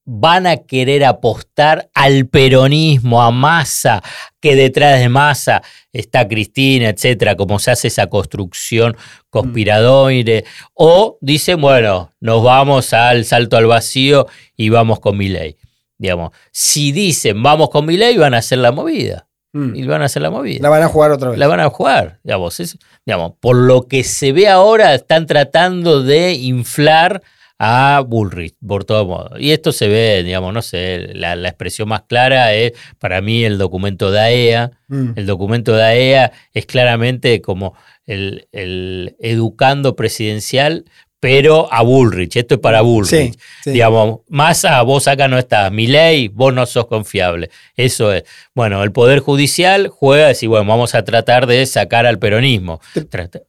van 0.08 0.46
a 0.46 0.58
querer 0.58 1.04
apostar 1.04 1.90
al 1.92 2.26
peronismo, 2.28 3.22
a 3.22 3.30
Massa, 3.32 4.02
que 4.40 4.54
detrás 4.54 5.00
de 5.00 5.08
Massa 5.08 5.62
está 5.92 6.28
Cristina, 6.28 6.88
etcétera, 6.90 7.34
como 7.34 7.58
se 7.58 7.72
hace 7.72 7.88
esa 7.88 8.06
construcción 8.06 8.96
conspiradoide, 9.30 10.44
o 10.74 11.18
dicen, 11.20 11.60
bueno, 11.60 12.12
nos 12.20 12.42
vamos 12.42 12.92
al 12.92 13.24
salto 13.24 13.56
al 13.56 13.66
vacío 13.66 14.26
y 14.56 14.68
vamos 14.68 15.00
con 15.00 15.16
Milei. 15.16 15.56
Digamos, 15.98 16.30
si 16.52 16.92
dicen 16.92 17.42
vamos 17.42 17.70
con 17.70 17.86
Milei, 17.86 18.16
van 18.16 18.34
a 18.34 18.38
hacer 18.38 18.58
la 18.58 18.72
movida. 18.72 19.26
Y 19.74 19.86
van 19.86 20.02
a 20.02 20.04
hacer 20.04 20.20
la 20.20 20.28
movida. 20.28 20.58
La 20.62 20.68
van 20.68 20.82
a 20.82 20.88
jugar 20.88 21.12
otra 21.12 21.30
vez. 21.30 21.38
La 21.38 21.46
van 21.46 21.60
a 21.60 21.70
jugar, 21.70 22.20
digamos, 22.22 22.60
es- 22.60 22.76
digamos. 23.06 23.32
Por 23.40 23.56
lo 23.56 23.88
que 23.88 24.04
se 24.04 24.32
ve 24.32 24.48
ahora, 24.48 24.94
están 24.94 25.24
tratando 25.24 26.02
de 26.02 26.34
inflar 26.34 27.22
a 27.58 28.04
Bullrich, 28.06 28.54
por 28.66 28.84
todo 28.84 29.06
modo. 29.06 29.38
Y 29.38 29.52
esto 29.52 29.72
se 29.72 29.88
ve, 29.88 30.22
digamos, 30.22 30.52
no 30.52 30.62
sé, 30.62 31.10
la, 31.14 31.36
la 31.36 31.48
expresión 31.48 31.88
más 31.88 32.02
clara 32.02 32.52
es 32.54 32.72
para 32.98 33.20
mí 33.20 33.44
el 33.44 33.58
documento 33.58 34.10
de 34.10 34.20
AEA. 34.20 34.70
Mm. 34.88 35.10
El 35.16 35.26
documento 35.26 35.72
de 35.72 35.82
AEA 35.82 36.32
es 36.52 36.66
claramente 36.66 37.40
como 37.40 37.74
el, 38.04 38.48
el 38.52 39.16
educando 39.20 39.96
presidencial, 39.96 40.84
pero 41.18 41.72
a 41.72 41.82
Bullrich. 41.82 42.36
Esto 42.36 42.56
es 42.56 42.60
para 42.60 42.82
Bullrich. 42.82 43.32
Sí, 43.32 43.38
sí. 43.64 43.70
Digamos, 43.70 44.20
Massa, 44.28 44.80
vos 44.82 45.08
acá 45.08 45.26
no 45.28 45.38
estás. 45.38 45.72
Mi 45.72 45.86
ley, 45.86 46.28
vos 46.28 46.52
no 46.52 46.66
sos 46.66 46.86
confiable. 46.86 47.50
Eso 47.74 48.12
es. 48.12 48.24
Bueno, 48.54 48.82
el 48.82 48.92
Poder 48.92 49.20
Judicial 49.20 49.88
juega 49.88 50.26
a 50.26 50.28
decir, 50.28 50.48
bueno, 50.48 50.66
vamos 50.66 50.94
a 50.94 51.04
tratar 51.04 51.46
de 51.46 51.64
sacar 51.64 52.06
al 52.06 52.18
peronismo. 52.18 52.80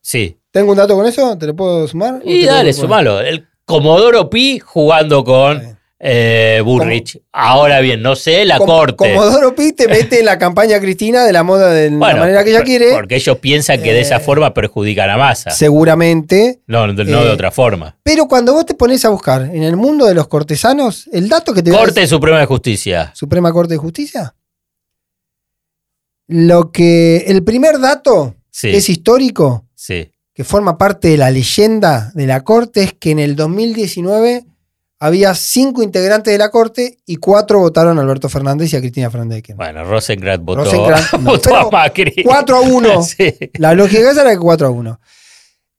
Sí. 0.02 0.38
¿Tengo 0.52 0.72
un 0.72 0.78
dato 0.78 0.96
con 0.96 1.06
eso? 1.06 1.38
¿Te 1.38 1.46
lo 1.46 1.56
puedo 1.56 1.88
sumar? 1.88 2.16
¿O 2.16 2.20
te 2.20 2.32
Y 2.32 2.46
dale, 2.46 2.72
sumalo. 2.72 3.20
El 3.20 3.48
Comodoro 3.68 4.30
Pi 4.30 4.60
jugando 4.60 5.26
con 5.26 5.78
eh, 6.00 6.62
Bullrich. 6.64 7.20
Ahora 7.34 7.82
bien, 7.82 8.02
no 8.02 8.16
sé, 8.16 8.46
la 8.46 8.60
Como- 8.60 8.72
corte. 8.72 9.14
Comodoro 9.14 9.54
Pi 9.56 9.74
te 9.74 9.90
mete 9.90 10.20
en 10.20 10.26
la 10.26 10.38
campaña 10.40 10.80
Cristina 10.80 11.26
de 11.26 11.34
la 11.34 11.44
moda 11.44 11.74
de 11.74 11.92
la 11.92 11.98
manera 12.16 12.46
que 12.46 12.52
ella 12.52 12.64
quiere. 12.64 12.94
Porque 12.94 13.18
ellos 13.18 13.38
piensan 13.40 13.84
que 13.84 13.92
de 13.92 14.00
esa 14.00 14.16
Eh, 14.16 14.20
forma 14.22 14.54
perjudican 14.54 15.10
a 15.10 15.18
Massa. 15.18 15.50
Seguramente. 15.52 16.62
No, 16.66 16.88
no 16.88 16.94
de 17.04 17.12
eh, 17.12 17.30
otra 17.30 17.52
forma. 17.52 17.98
Pero 18.04 18.30
cuando 18.30 18.54
vos 18.54 18.66
te 18.66 18.74
pones 18.74 19.04
a 19.04 19.10
buscar 19.10 19.42
en 19.42 19.64
el 19.64 19.76
mundo 19.76 20.06
de 20.06 20.14
los 20.14 20.30
cortesanos, 20.30 21.10
el 21.12 21.28
dato 21.28 21.54
que 21.54 21.62
te 21.62 21.70
Corte 21.72 22.08
Suprema 22.08 22.40
de 22.40 22.46
Justicia. 22.46 23.12
Suprema 23.16 23.52
Corte 23.52 23.74
de 23.74 23.80
Justicia. 23.80 24.34
Lo 26.28 26.72
que. 26.72 27.26
El 27.28 27.44
primer 27.44 27.80
dato 27.82 28.34
Sí, 28.50 28.70
es 28.70 28.88
histórico, 28.90 29.66
sí. 29.76 30.10
Que 30.38 30.44
forma 30.44 30.78
parte 30.78 31.08
de 31.08 31.18
la 31.18 31.32
leyenda 31.32 32.12
de 32.14 32.28
la 32.28 32.44
Corte, 32.44 32.84
es 32.84 32.94
que 32.94 33.10
en 33.10 33.18
el 33.18 33.36
2019 33.36 34.46
había 35.00 35.34
cinco 35.34 35.82
integrantes 35.82 36.32
de 36.32 36.38
la 36.38 36.52
Corte 36.52 37.00
y 37.08 37.16
cuatro 37.16 37.58
votaron 37.58 37.98
a 37.98 38.04
Alberto 38.04 38.30
Fernández 38.30 38.72
y 38.72 38.76
a 38.76 38.80
Cristina 38.80 39.10
Fernández 39.10 39.38
de 39.38 39.42
Kirchner. 39.42 39.74
Bueno, 39.74 39.90
Rosenkrantz 39.90 40.46
votó, 40.46 40.64
Rosenkrantz, 40.64 41.14
no, 41.22 41.32
votó 41.32 41.56
a 41.56 41.72
Macri. 41.72 42.22
4 42.24 42.56
a 42.56 42.62
1. 42.62 43.04
Sí. 43.18 43.34
La 43.56 43.74
lógica 43.74 44.12
esa 44.12 44.22
era 44.22 44.30
que 44.30 44.38
4 44.38 44.68
a 44.68 44.70
1. 44.70 45.00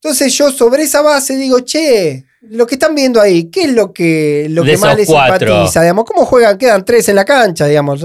Entonces 0.02 0.34
yo 0.36 0.50
sobre 0.50 0.82
esa 0.82 1.02
base 1.02 1.36
digo, 1.36 1.60
che, 1.60 2.24
lo 2.40 2.66
que 2.66 2.74
están 2.74 2.96
viendo 2.96 3.20
ahí, 3.20 3.44
¿qué 3.50 3.62
es 3.62 3.72
lo 3.72 3.92
que, 3.92 4.48
lo 4.50 4.64
De 4.64 4.72
que 4.72 4.78
más 4.78 4.96
les 4.96 5.06
cuatro. 5.06 5.46
simpatiza? 5.46 5.82
Digamos, 5.82 6.04
¿Cómo 6.04 6.24
juegan? 6.24 6.58
Quedan 6.58 6.84
tres 6.84 7.08
en 7.08 7.14
la 7.14 7.24
cancha, 7.24 7.66
digamos. 7.66 8.04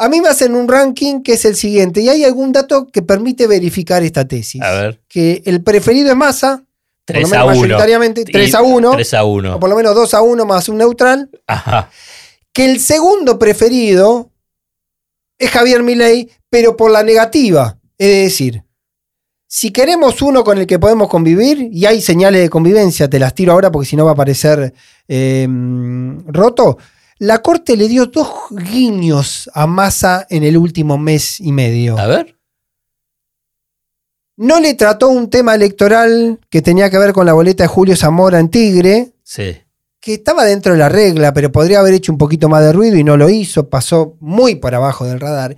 A 0.00 0.08
mí 0.08 0.20
me 0.20 0.28
hacen 0.28 0.54
un 0.54 0.68
ranking 0.68 1.22
que 1.22 1.32
es 1.32 1.44
el 1.44 1.56
siguiente, 1.56 2.00
y 2.00 2.08
hay 2.08 2.24
algún 2.24 2.52
dato 2.52 2.86
que 2.86 3.02
permite 3.02 3.48
verificar 3.48 4.02
esta 4.04 4.26
tesis. 4.26 4.62
A 4.62 4.70
ver. 4.70 5.00
Que 5.08 5.42
el 5.44 5.62
preferido 5.62 6.10
es 6.10 6.16
Massa, 6.16 6.64
por 7.04 7.16
lo 7.16 7.22
3 7.22 7.30
menos 7.30 7.38
a 7.38 7.44
1. 7.44 7.54
mayoritariamente, 7.54 8.24
3 8.24 8.54
a 8.54 8.62
1, 8.62 8.90
3 8.92 9.14
a 9.14 9.24
1. 9.24 9.56
o 9.56 9.60
por 9.60 9.68
lo 9.68 9.76
menos 9.76 9.94
2 9.94 10.14
a 10.14 10.22
1 10.22 10.46
más 10.46 10.68
un 10.68 10.78
neutral. 10.78 11.28
Ajá. 11.48 11.90
Que 12.52 12.64
el 12.64 12.80
segundo 12.80 13.38
preferido 13.38 14.30
es 15.36 15.50
Javier 15.50 15.82
Milei, 15.82 16.30
pero 16.48 16.76
por 16.76 16.90
la 16.90 17.02
negativa. 17.02 17.78
Es 17.98 18.30
decir, 18.30 18.62
si 19.48 19.70
queremos 19.70 20.22
uno 20.22 20.44
con 20.44 20.58
el 20.58 20.66
que 20.66 20.78
podemos 20.78 21.08
convivir, 21.08 21.70
y 21.72 21.86
hay 21.86 22.00
señales 22.00 22.42
de 22.42 22.50
convivencia, 22.50 23.08
te 23.08 23.18
las 23.18 23.34
tiro 23.34 23.52
ahora 23.52 23.72
porque 23.72 23.88
si 23.88 23.96
no 23.96 24.04
va 24.04 24.12
a 24.12 24.16
parecer 24.16 24.74
eh, 25.08 25.48
roto. 26.26 26.78
La 27.18 27.38
Corte 27.42 27.76
le 27.76 27.88
dio 27.88 28.06
dos 28.06 28.28
guiños 28.50 29.50
a 29.54 29.66
Massa 29.66 30.26
en 30.30 30.44
el 30.44 30.56
último 30.56 30.98
mes 30.98 31.40
y 31.40 31.50
medio. 31.52 31.98
A 31.98 32.06
ver. 32.06 32.36
No 34.36 34.60
le 34.60 34.74
trató 34.74 35.08
un 35.08 35.28
tema 35.28 35.54
electoral 35.56 36.38
que 36.48 36.62
tenía 36.62 36.90
que 36.90 36.98
ver 36.98 37.12
con 37.12 37.26
la 37.26 37.32
boleta 37.32 37.64
de 37.64 37.68
Julio 37.68 37.96
Zamora 37.96 38.38
en 38.38 38.48
Tigre, 38.50 39.12
Sí. 39.24 39.56
que 40.00 40.14
estaba 40.14 40.44
dentro 40.44 40.72
de 40.72 40.78
la 40.78 40.88
regla, 40.88 41.32
pero 41.34 41.50
podría 41.50 41.80
haber 41.80 41.94
hecho 41.94 42.12
un 42.12 42.18
poquito 42.18 42.48
más 42.48 42.62
de 42.62 42.72
ruido 42.72 42.96
y 42.96 43.02
no 43.02 43.16
lo 43.16 43.28
hizo, 43.28 43.68
pasó 43.68 44.16
muy 44.20 44.54
por 44.54 44.74
abajo 44.76 45.04
del 45.04 45.18
radar. 45.18 45.56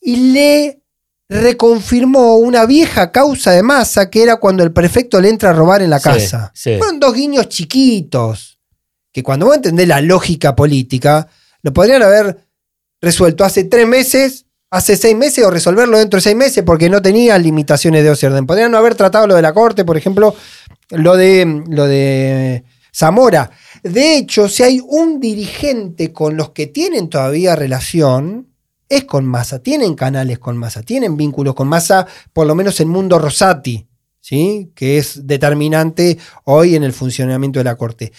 Y 0.00 0.32
le 0.32 0.82
reconfirmó 1.28 2.36
una 2.38 2.66
vieja 2.66 3.12
causa 3.12 3.52
de 3.52 3.62
masa 3.62 4.10
que 4.10 4.24
era 4.24 4.36
cuando 4.36 4.64
el 4.64 4.72
prefecto 4.72 5.20
le 5.20 5.28
entra 5.28 5.50
a 5.50 5.52
robar 5.52 5.80
en 5.80 5.90
la 5.90 6.00
Sí, 6.00 6.04
casa. 6.08 6.50
sí. 6.52 6.76
Fueron 6.78 6.98
dos 6.98 7.14
guiños 7.14 7.48
chiquitos, 7.48 8.58
que 9.12 9.22
cuando 9.22 9.46
vos 9.46 9.56
entendés 9.56 9.88
la 9.88 10.00
lógica 10.00 10.54
política, 10.54 11.28
lo 11.62 11.72
podrían 11.72 12.02
haber 12.02 12.46
resuelto 13.00 13.44
hace 13.44 13.64
tres 13.64 13.86
meses, 13.86 14.46
hace 14.70 14.96
seis 14.96 15.16
meses 15.16 15.44
o 15.44 15.50
resolverlo 15.50 15.98
dentro 15.98 16.18
de 16.18 16.22
seis 16.22 16.36
meses 16.36 16.62
porque 16.64 16.88
no 16.88 17.02
tenían 17.02 17.42
limitaciones 17.42 18.04
de 18.04 18.28
orden. 18.28 18.46
Podrían 18.46 18.70
no 18.70 18.78
haber 18.78 18.94
tratado 18.94 19.26
lo 19.26 19.34
de 19.34 19.42
la 19.42 19.52
corte, 19.52 19.84
por 19.84 19.96
ejemplo, 19.96 20.34
lo 20.90 21.16
de, 21.16 21.64
lo 21.68 21.86
de 21.86 22.64
Zamora. 22.94 23.50
De 23.82 24.16
hecho, 24.16 24.48
si 24.48 24.62
hay 24.62 24.80
un 24.86 25.20
dirigente 25.20 26.12
con 26.12 26.36
los 26.36 26.50
que 26.50 26.66
tienen 26.66 27.08
todavía 27.08 27.56
relación, 27.56 28.48
es 28.88 29.04
con 29.04 29.24
Massa. 29.24 29.62
Tienen 29.62 29.94
canales 29.94 30.38
con 30.38 30.58
Massa, 30.58 30.82
tienen 30.82 31.16
vínculos 31.16 31.54
con 31.54 31.68
Massa, 31.68 32.06
por 32.32 32.46
lo 32.46 32.54
menos 32.54 32.80
en 32.80 32.88
Mundo 32.88 33.18
Rosati, 33.18 33.86
¿sí? 34.20 34.72
que 34.74 34.98
es 34.98 35.26
determinante 35.26 36.18
hoy 36.44 36.74
en 36.74 36.82
el 36.82 36.92
funcionamiento 36.92 37.60
de 37.60 37.64
la 37.64 37.76
Corte. 37.76 38.12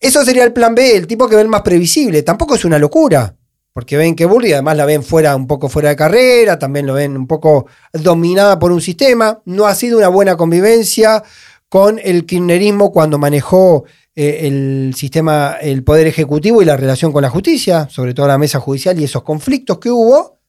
Eso 0.00 0.24
sería 0.24 0.44
el 0.44 0.52
plan 0.52 0.74
B, 0.74 0.96
el 0.96 1.06
tipo 1.06 1.28
que 1.28 1.36
ven 1.36 1.48
más 1.48 1.62
previsible. 1.62 2.22
Tampoco 2.22 2.54
es 2.54 2.64
una 2.64 2.78
locura, 2.78 3.36
porque 3.72 3.96
ven 3.96 4.16
que 4.16 4.24
Burri 4.24 4.52
además 4.52 4.76
la 4.76 4.86
ven 4.86 5.02
fuera, 5.02 5.36
un 5.36 5.46
poco 5.46 5.68
fuera 5.68 5.90
de 5.90 5.96
carrera, 5.96 6.58
también 6.58 6.86
lo 6.86 6.94
ven 6.94 7.16
un 7.16 7.26
poco 7.26 7.66
dominada 7.92 8.58
por 8.58 8.72
un 8.72 8.80
sistema. 8.80 9.42
No 9.44 9.66
ha 9.66 9.74
sido 9.74 9.98
una 9.98 10.08
buena 10.08 10.36
convivencia 10.36 11.22
con 11.68 12.00
el 12.02 12.26
kirchnerismo 12.26 12.92
cuando 12.92 13.18
manejó 13.18 13.84
eh, 14.16 14.48
el 14.48 14.94
sistema, 14.96 15.56
el 15.60 15.84
poder 15.84 16.06
ejecutivo 16.06 16.60
y 16.60 16.64
la 16.64 16.76
relación 16.76 17.12
con 17.12 17.22
la 17.22 17.30
justicia, 17.30 17.88
sobre 17.88 18.12
todo 18.12 18.26
la 18.26 18.38
mesa 18.38 18.58
judicial 18.58 18.98
y 18.98 19.04
esos 19.04 19.22
conflictos 19.22 19.78
que 19.78 19.90
hubo. 19.90 20.40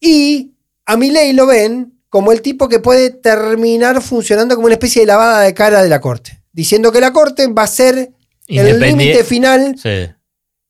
Y 0.00 0.54
a 0.86 0.96
Milei 0.96 1.32
lo 1.32 1.46
ven 1.46 2.00
como 2.08 2.32
el 2.32 2.42
tipo 2.42 2.68
que 2.68 2.80
puede 2.80 3.10
terminar 3.10 4.02
funcionando 4.02 4.54
como 4.56 4.66
una 4.66 4.74
especie 4.74 5.02
de 5.02 5.06
lavada 5.06 5.40
de 5.42 5.54
cara 5.54 5.82
de 5.82 5.88
la 5.88 6.00
Corte, 6.00 6.42
diciendo 6.54 6.90
que 6.90 7.00
la 7.00 7.12
Corte 7.12 7.46
va 7.48 7.64
a 7.64 7.66
ser 7.66 8.12
el 8.48 8.80
límite 8.80 9.24
final, 9.24 9.74
Sí. 9.76 10.08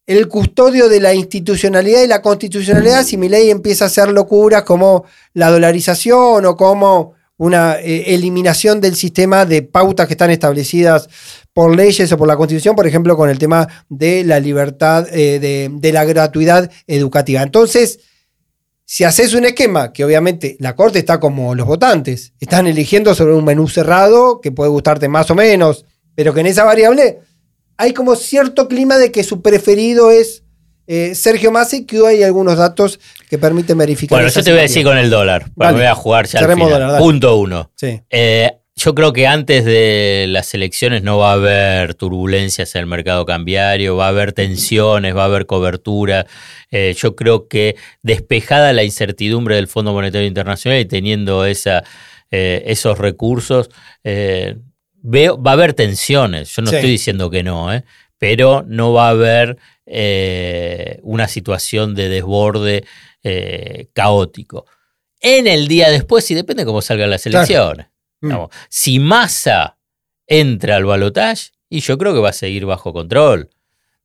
el 0.07 0.29
custodio 0.29 0.89
de 0.89 1.01
la 1.01 1.15
institucionalidad 1.15 2.03
y 2.03 2.07
la 2.09 2.21
constitucionalidad 2.23 3.05
si 3.05 3.17
Milei 3.17 3.51
empieza 3.51 3.85
a 3.85 3.87
hacer 3.87 4.09
locuras 4.11 4.65
como 4.65 5.05
la 5.33 5.51
dolarización 5.51 6.45
o 6.45 6.57
como 6.57 7.13
una 7.37 7.79
eh, 7.81 8.15
eliminación 8.15 8.81
del 8.81 8.95
sistema 8.97 9.45
de 9.45 9.63
pautas 9.63 10.07
que 10.07 10.15
están 10.15 10.31
establecidas 10.31 11.09
por 11.53 11.75
leyes 11.75 12.11
o 12.13 12.17
por 12.17 12.29
la 12.29 12.37
constitución, 12.37 12.77
por 12.77 12.87
ejemplo, 12.87 13.17
con 13.17 13.29
el 13.29 13.39
tema 13.39 13.67
de 13.89 14.25
la 14.25 14.39
libertad, 14.41 15.07
eh, 15.13 15.39
de, 15.41 15.69
de 15.73 15.93
la 15.93 16.05
gratuidad 16.05 16.71
educativa. 16.87 17.43
Entonces, 17.43 17.99
si 18.85 19.05
haces 19.05 19.35
un 19.35 19.45
esquema 19.45 19.93
que 19.93 20.05
obviamente 20.05 20.57
la 20.61 20.77
corte 20.77 20.99
está 20.99 21.19
como 21.19 21.55
los 21.55 21.67
votantes, 21.67 22.33
están 22.41 22.67
eligiendo 22.67 23.15
sobre 23.15 23.35
un 23.35 23.45
menú 23.45 23.69
cerrado 23.69 24.41
que 24.41 24.53
puede 24.53 24.71
gustarte 24.71 25.09
más 25.09 25.31
o 25.31 25.35
menos, 25.35 25.85
pero 26.15 26.35
que 26.35 26.41
en 26.41 26.47
esa 26.47 26.65
variable 26.65 27.21
hay 27.77 27.93
como 27.93 28.15
cierto 28.15 28.69
clima 28.69 28.99
de 28.99 29.11
que 29.11 29.25
su 29.25 29.43
preferido 29.43 30.11
es 30.11 30.43
eh, 30.87 31.15
Sergio 31.15 31.51
Massa 31.51 31.79
que 31.87 31.99
hoy 31.99 32.17
hay 32.17 32.23
algunos 32.25 32.59
datos 32.59 33.01
que 33.31 33.39
permiten 33.39 33.79
verificar. 33.79 34.19
Bueno, 34.19 34.31
yo 34.31 34.43
te 34.43 34.51
voy 34.51 34.59
a 34.61 34.63
decir 34.63 34.85
con 34.85 34.99
el 34.99 35.09
dólar. 35.09 35.45
porque 35.55 35.55
Dale. 35.57 35.73
Me 35.73 35.83
voy 35.85 35.91
a 35.91 35.95
jugar 35.95 36.27
ya 36.27 36.41
al 36.41 36.53
final. 36.53 36.71
dólar. 36.71 36.99
Punto 37.01 37.37
uno. 37.39 37.71
Sí. 37.75 38.01
Eh, 38.11 38.51
yo 38.77 38.95
creo 38.95 39.13
que 39.13 39.27
antes 39.27 39.65
de 39.65 40.27
las 40.29 40.53
elecciones 40.55 41.03
no 41.03 41.19
va 41.19 41.31
a 41.31 41.35
haber 41.35 41.95
turbulencias 41.95 42.75
en 42.75 42.81
el 42.81 42.87
mercado 42.87 43.25
cambiario, 43.25 43.97
va 43.97 44.07
a 44.07 44.09
haber 44.09 44.33
tensiones, 44.33 45.17
va 45.17 45.23
a 45.23 45.27
haber 45.27 45.47
cobertura. 45.47 46.27
Eh, 46.71 46.95
yo 46.99 47.15
creo 47.15 47.47
que 47.49 47.77
despejada 48.03 48.73
la 48.73 48.83
incertidumbre 48.83 49.55
del 49.55 49.69
Fondo 49.69 49.93
Monetario 49.93 50.27
Internacional 50.27 50.81
y 50.81 50.87
teniendo 50.87 51.45
esa, 51.47 51.85
eh, 52.33 52.65
esos 52.67 52.99
recursos, 52.99 53.71
eh, 54.03 54.57
veo, 55.03 55.41
va 55.41 55.53
a 55.53 55.55
haber 55.55 55.75
tensiones. 55.75 56.55
Yo 56.57 56.63
no 56.63 56.71
Sí. 56.71 56.77
estoy 56.77 56.91
diciendo 56.91 57.31
que 57.31 57.45
no, 57.45 57.73
eh, 57.73 57.85
pero 58.19 58.65
no 58.67 58.93
va 58.93 59.07
a 59.07 59.11
haber 59.11 59.57
una 61.03 61.29
situación 61.29 61.95
de 61.95 62.09
desborde 62.09 62.85
caótico. 63.93 64.65
En 65.21 65.47
el 65.47 65.69
día 65.69 65.91
después, 65.91 66.31
y 66.31 66.35
depende 66.35 66.65
cómo 66.65 66.81
salgan 66.83 67.11
las 67.11 67.23
Claro. 67.23 67.47
Mm. 68.25 68.49
Si 68.69 68.99
Massa 68.99 69.79
entra 70.27 70.77
al 70.77 70.85
balotaje, 70.85 71.51
y 71.69 71.81
yo 71.81 71.99
creo 71.99 72.15
que 72.15 72.21
va 72.21 72.31
a 72.31 72.35
seguir 72.35 72.67
bajo 72.67 72.93
control. 72.93 73.51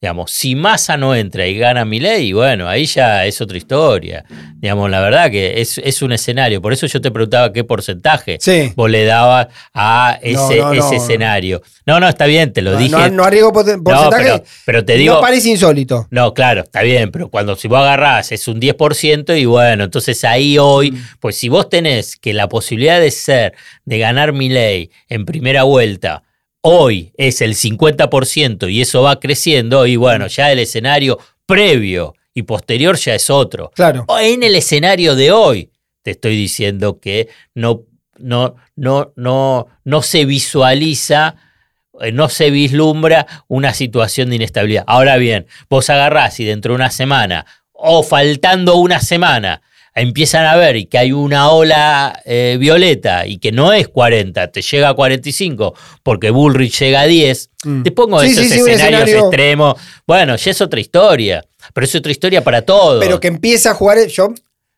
Digamos, 0.01 0.31
si 0.31 0.55
Massa 0.55 0.95
no 0.95 1.13
entra 1.13 1.45
y 1.45 1.57
gana 1.57 1.83
Milei, 1.83 2.31
bueno, 2.31 2.69
ahí 2.69 2.85
ya 2.85 3.25
es 3.25 3.41
otra 3.41 3.57
historia. 3.57 4.23
Digamos, 4.55 4.89
la 4.89 5.01
verdad 5.01 5.29
que 5.29 5.59
es, 5.59 5.77
es 5.77 6.01
un 6.01 6.13
escenario. 6.13 6.61
Por 6.61 6.71
eso 6.71 6.87
yo 6.87 7.01
te 7.01 7.11
preguntaba 7.11 7.51
qué 7.51 7.65
porcentaje 7.65 8.37
Sí. 8.39 8.71
vos 8.77 8.89
le 8.89 9.03
dabas 9.03 9.47
a 9.73 10.17
ese, 10.21 10.57
no, 10.59 10.73
no. 10.73 10.85
ese 10.85 10.95
escenario. 10.95 11.61
No, 11.85 11.99
no, 11.99 12.07
está 12.07 12.27
bien, 12.27 12.53
te 12.53 12.61
lo 12.61 12.77
dije. 12.77 13.09
no, 13.11 13.25
arriesgo 13.25 13.51
porcentaje. 13.51 14.09
pero, 14.09 14.43
pero 14.65 14.85
te 14.85 14.95
digo. 14.95 15.15
no 15.15 15.21
parece 15.21 15.49
insólito. 15.49 16.07
No, 16.11 16.33
claro, 16.33 16.61
está 16.61 16.81
bien, 16.81 17.11
pero 17.11 17.29
cuando 17.29 17.57
si 17.57 17.67
vos 17.67 17.79
agarrás 17.79 18.31
es 18.31 18.47
un 18.47 18.61
10% 18.61 19.35
y 19.37 19.43
bueno, 19.43 19.83
entonces 19.83 20.23
ahí 20.23 20.57
hoy, 20.57 20.91
Mm. 20.91 20.97
pues 21.19 21.35
si 21.35 21.49
vos 21.49 21.67
tenés 21.67 22.15
que 22.15 22.33
la 22.33 22.47
posibilidad 22.47 23.01
de 23.01 23.11
ser, 23.11 23.53
de 23.83 23.99
ganar 23.99 24.31
mi 24.31 24.47
ley 24.47 24.91
en 25.09 25.25
primera 25.25 25.63
vuelta, 25.63 26.23
hoy 26.61 27.11
es 27.17 27.41
el 27.41 27.55
50% 27.55 28.71
y 28.71 28.81
eso 28.81 29.03
va 29.03 29.19
creciendo 29.19 29.85
y 29.85 29.95
bueno, 29.95 30.27
ya 30.27 30.51
el 30.51 30.59
escenario 30.59 31.19
previo 31.45 32.15
y 32.33 32.43
posterior 32.43 32.97
ya 32.97 33.15
es 33.15 33.29
otro. 33.29 33.71
Claro. 33.75 34.05
En 34.19 34.43
el 34.43 34.55
escenario 34.55 35.15
de 35.15 35.31
hoy, 35.31 35.71
te 36.01 36.11
estoy 36.11 36.35
diciendo 36.35 36.99
que 36.99 37.29
no, 37.53 37.83
no, 38.17 38.55
no, 38.75 39.13
no, 39.15 39.67
no 39.83 40.01
se 40.01 40.25
visualiza, 40.25 41.35
eh, 42.01 42.11
no 42.11 42.29
se 42.29 42.49
vislumbra 42.51 43.25
una 43.47 43.73
situación 43.73 44.29
de 44.29 44.37
inestabilidad. 44.37 44.83
Ahora 44.87 45.17
bien, 45.17 45.47
vos 45.69 45.89
agarrás 45.89 46.39
y 46.39 46.45
dentro 46.45 46.73
de 46.73 46.75
una 46.75 46.91
semana, 46.91 47.45
o 47.71 48.03
faltando 48.03 48.75
una 48.75 48.99
semana, 48.99 49.61
empiezan 50.01 50.45
a 50.45 50.55
ver 50.55 50.75
y 50.77 50.85
que 50.85 50.97
hay 50.97 51.11
una 51.11 51.49
ola 51.51 52.19
eh, 52.25 52.57
violeta 52.59 53.25
y 53.27 53.37
que 53.37 53.51
no 53.51 53.73
es 53.73 53.87
40, 53.87 54.51
te 54.51 54.61
llega 54.61 54.89
a 54.89 54.93
45 54.93 55.73
porque 56.03 56.29
Bullrich 56.31 56.79
llega 56.79 57.01
a 57.01 57.05
10, 57.07 57.49
Mm. 57.65 57.83
te 57.83 57.91
pongo 57.91 58.21
Sí, 58.21 58.27
esos 58.27 58.45
sí, 58.47 58.53
escenarios 58.53 59.01
escenario- 59.01 59.19
extremos. 59.19 59.75
Bueno, 60.07 60.35
ya 60.37 60.51
es 60.51 60.61
otra 60.61 60.79
historia, 60.79 61.43
pero 61.73 61.83
es 61.85 61.93
otra 61.93 62.11
historia 62.11 62.41
para 62.43 62.61
todos. 62.61 63.03
Pero 63.03 63.19
que 63.19 63.27
empieza 63.27 63.71
a 63.71 63.73
jugar. 63.73 63.97
Yo 64.07 64.29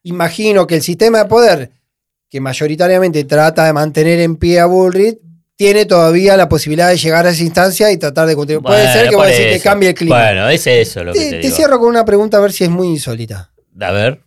imagino 0.03 0.65
que 0.65 0.75
el 0.75 0.81
sistema 0.81 1.19
de 1.19 1.25
poder, 1.25 1.71
que 2.29 2.39
mayoritariamente 2.41 3.23
trata 3.25 3.65
de 3.65 3.73
mantener 3.73 4.19
en 4.19 4.35
pie 4.37 4.59
a 4.59 4.65
Bullrich, 4.65 5.19
tiene 5.55 5.85
todavía 5.85 6.35
la 6.37 6.49
posibilidad 6.49 6.89
de 6.89 6.97
llegar 6.97 7.27
a 7.27 7.29
esa 7.29 7.43
instancia 7.43 7.91
y 7.91 7.97
tratar 7.97 8.25
de 8.27 8.35
continuar. 8.35 8.63
Puede 8.63 8.77
Bueno, 8.83 8.93
ser 8.93 9.09
que 9.09 9.15
por 9.15 9.27
vos 9.27 9.37
decís 9.37 9.53
que 9.57 9.59
cambie 9.59 9.89
el 9.89 9.95
clima. 9.95 10.15
Bueno, 10.23 10.49
es 10.49 10.65
eso 10.65 11.03
lo 11.03 11.13
que 11.13 11.19
te, 11.19 11.25
te, 11.25 11.31
te 11.33 11.37
digo. 11.43 11.55
cierro 11.55 11.77
con 11.79 11.87
una 11.89 12.03
pregunta 12.03 12.37
a 12.37 12.39
ver 12.39 12.51
si 12.51 12.63
es 12.63 12.69
muy 12.71 12.87
insólita. 12.87 13.51
A 13.79 13.91
ver, 13.91 14.21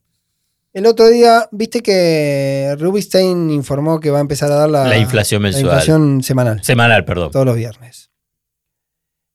El 0.75 0.87
otro 0.87 1.09
día, 1.09 1.49
viste 1.53 1.83
que 1.83 2.75
Rubinstein 2.79 3.49
informó 3.51 4.01
que 4.01 4.11
va 4.11 4.19
a 4.19 4.21
empezar 4.21 4.51
a 4.53 4.57
dar 4.57 4.69
la, 4.69 4.87
la 4.89 4.99
inflación 4.99 5.41
la 5.43 5.47
mensual. 5.49 5.65
inflación 5.65 6.23
semanal, 6.23 6.63
Semanal, 6.65 7.05
perdón. 7.05 7.31
todos 7.31 7.47
los 7.47 7.57
viernes. 7.57 8.11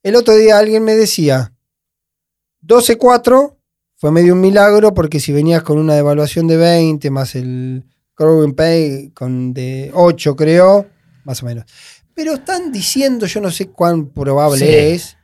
El 0.03 0.15
otro 0.17 0.35
día 0.35 0.57
alguien 0.59 0.83
me 0.83 0.95
decía, 0.95 1.53
12.4 2.65 3.55
fue 3.95 4.11
medio 4.11 4.33
un 4.33 4.41
milagro 4.41 4.93
porque 4.93 5.19
si 5.19 5.31
venías 5.31 5.63
con 5.63 5.77
una 5.77 5.95
devaluación 5.95 6.45
de 6.47 6.57
20 6.57 7.09
más 7.09 7.35
el 7.35 7.85
growing 8.17 8.53
pay 8.53 9.09
con 9.11 9.53
de 9.53 9.91
8 9.93 10.35
creo, 10.35 10.87
más 11.23 11.41
o 11.41 11.45
menos. 11.45 11.65
Pero 12.13 12.33
están 12.33 12.71
diciendo, 12.71 13.25
yo 13.27 13.39
no 13.39 13.49
sé 13.49 13.69
cuán 13.69 14.07
probable 14.07 14.59
Sí. 14.59 14.65
es, 14.67 15.17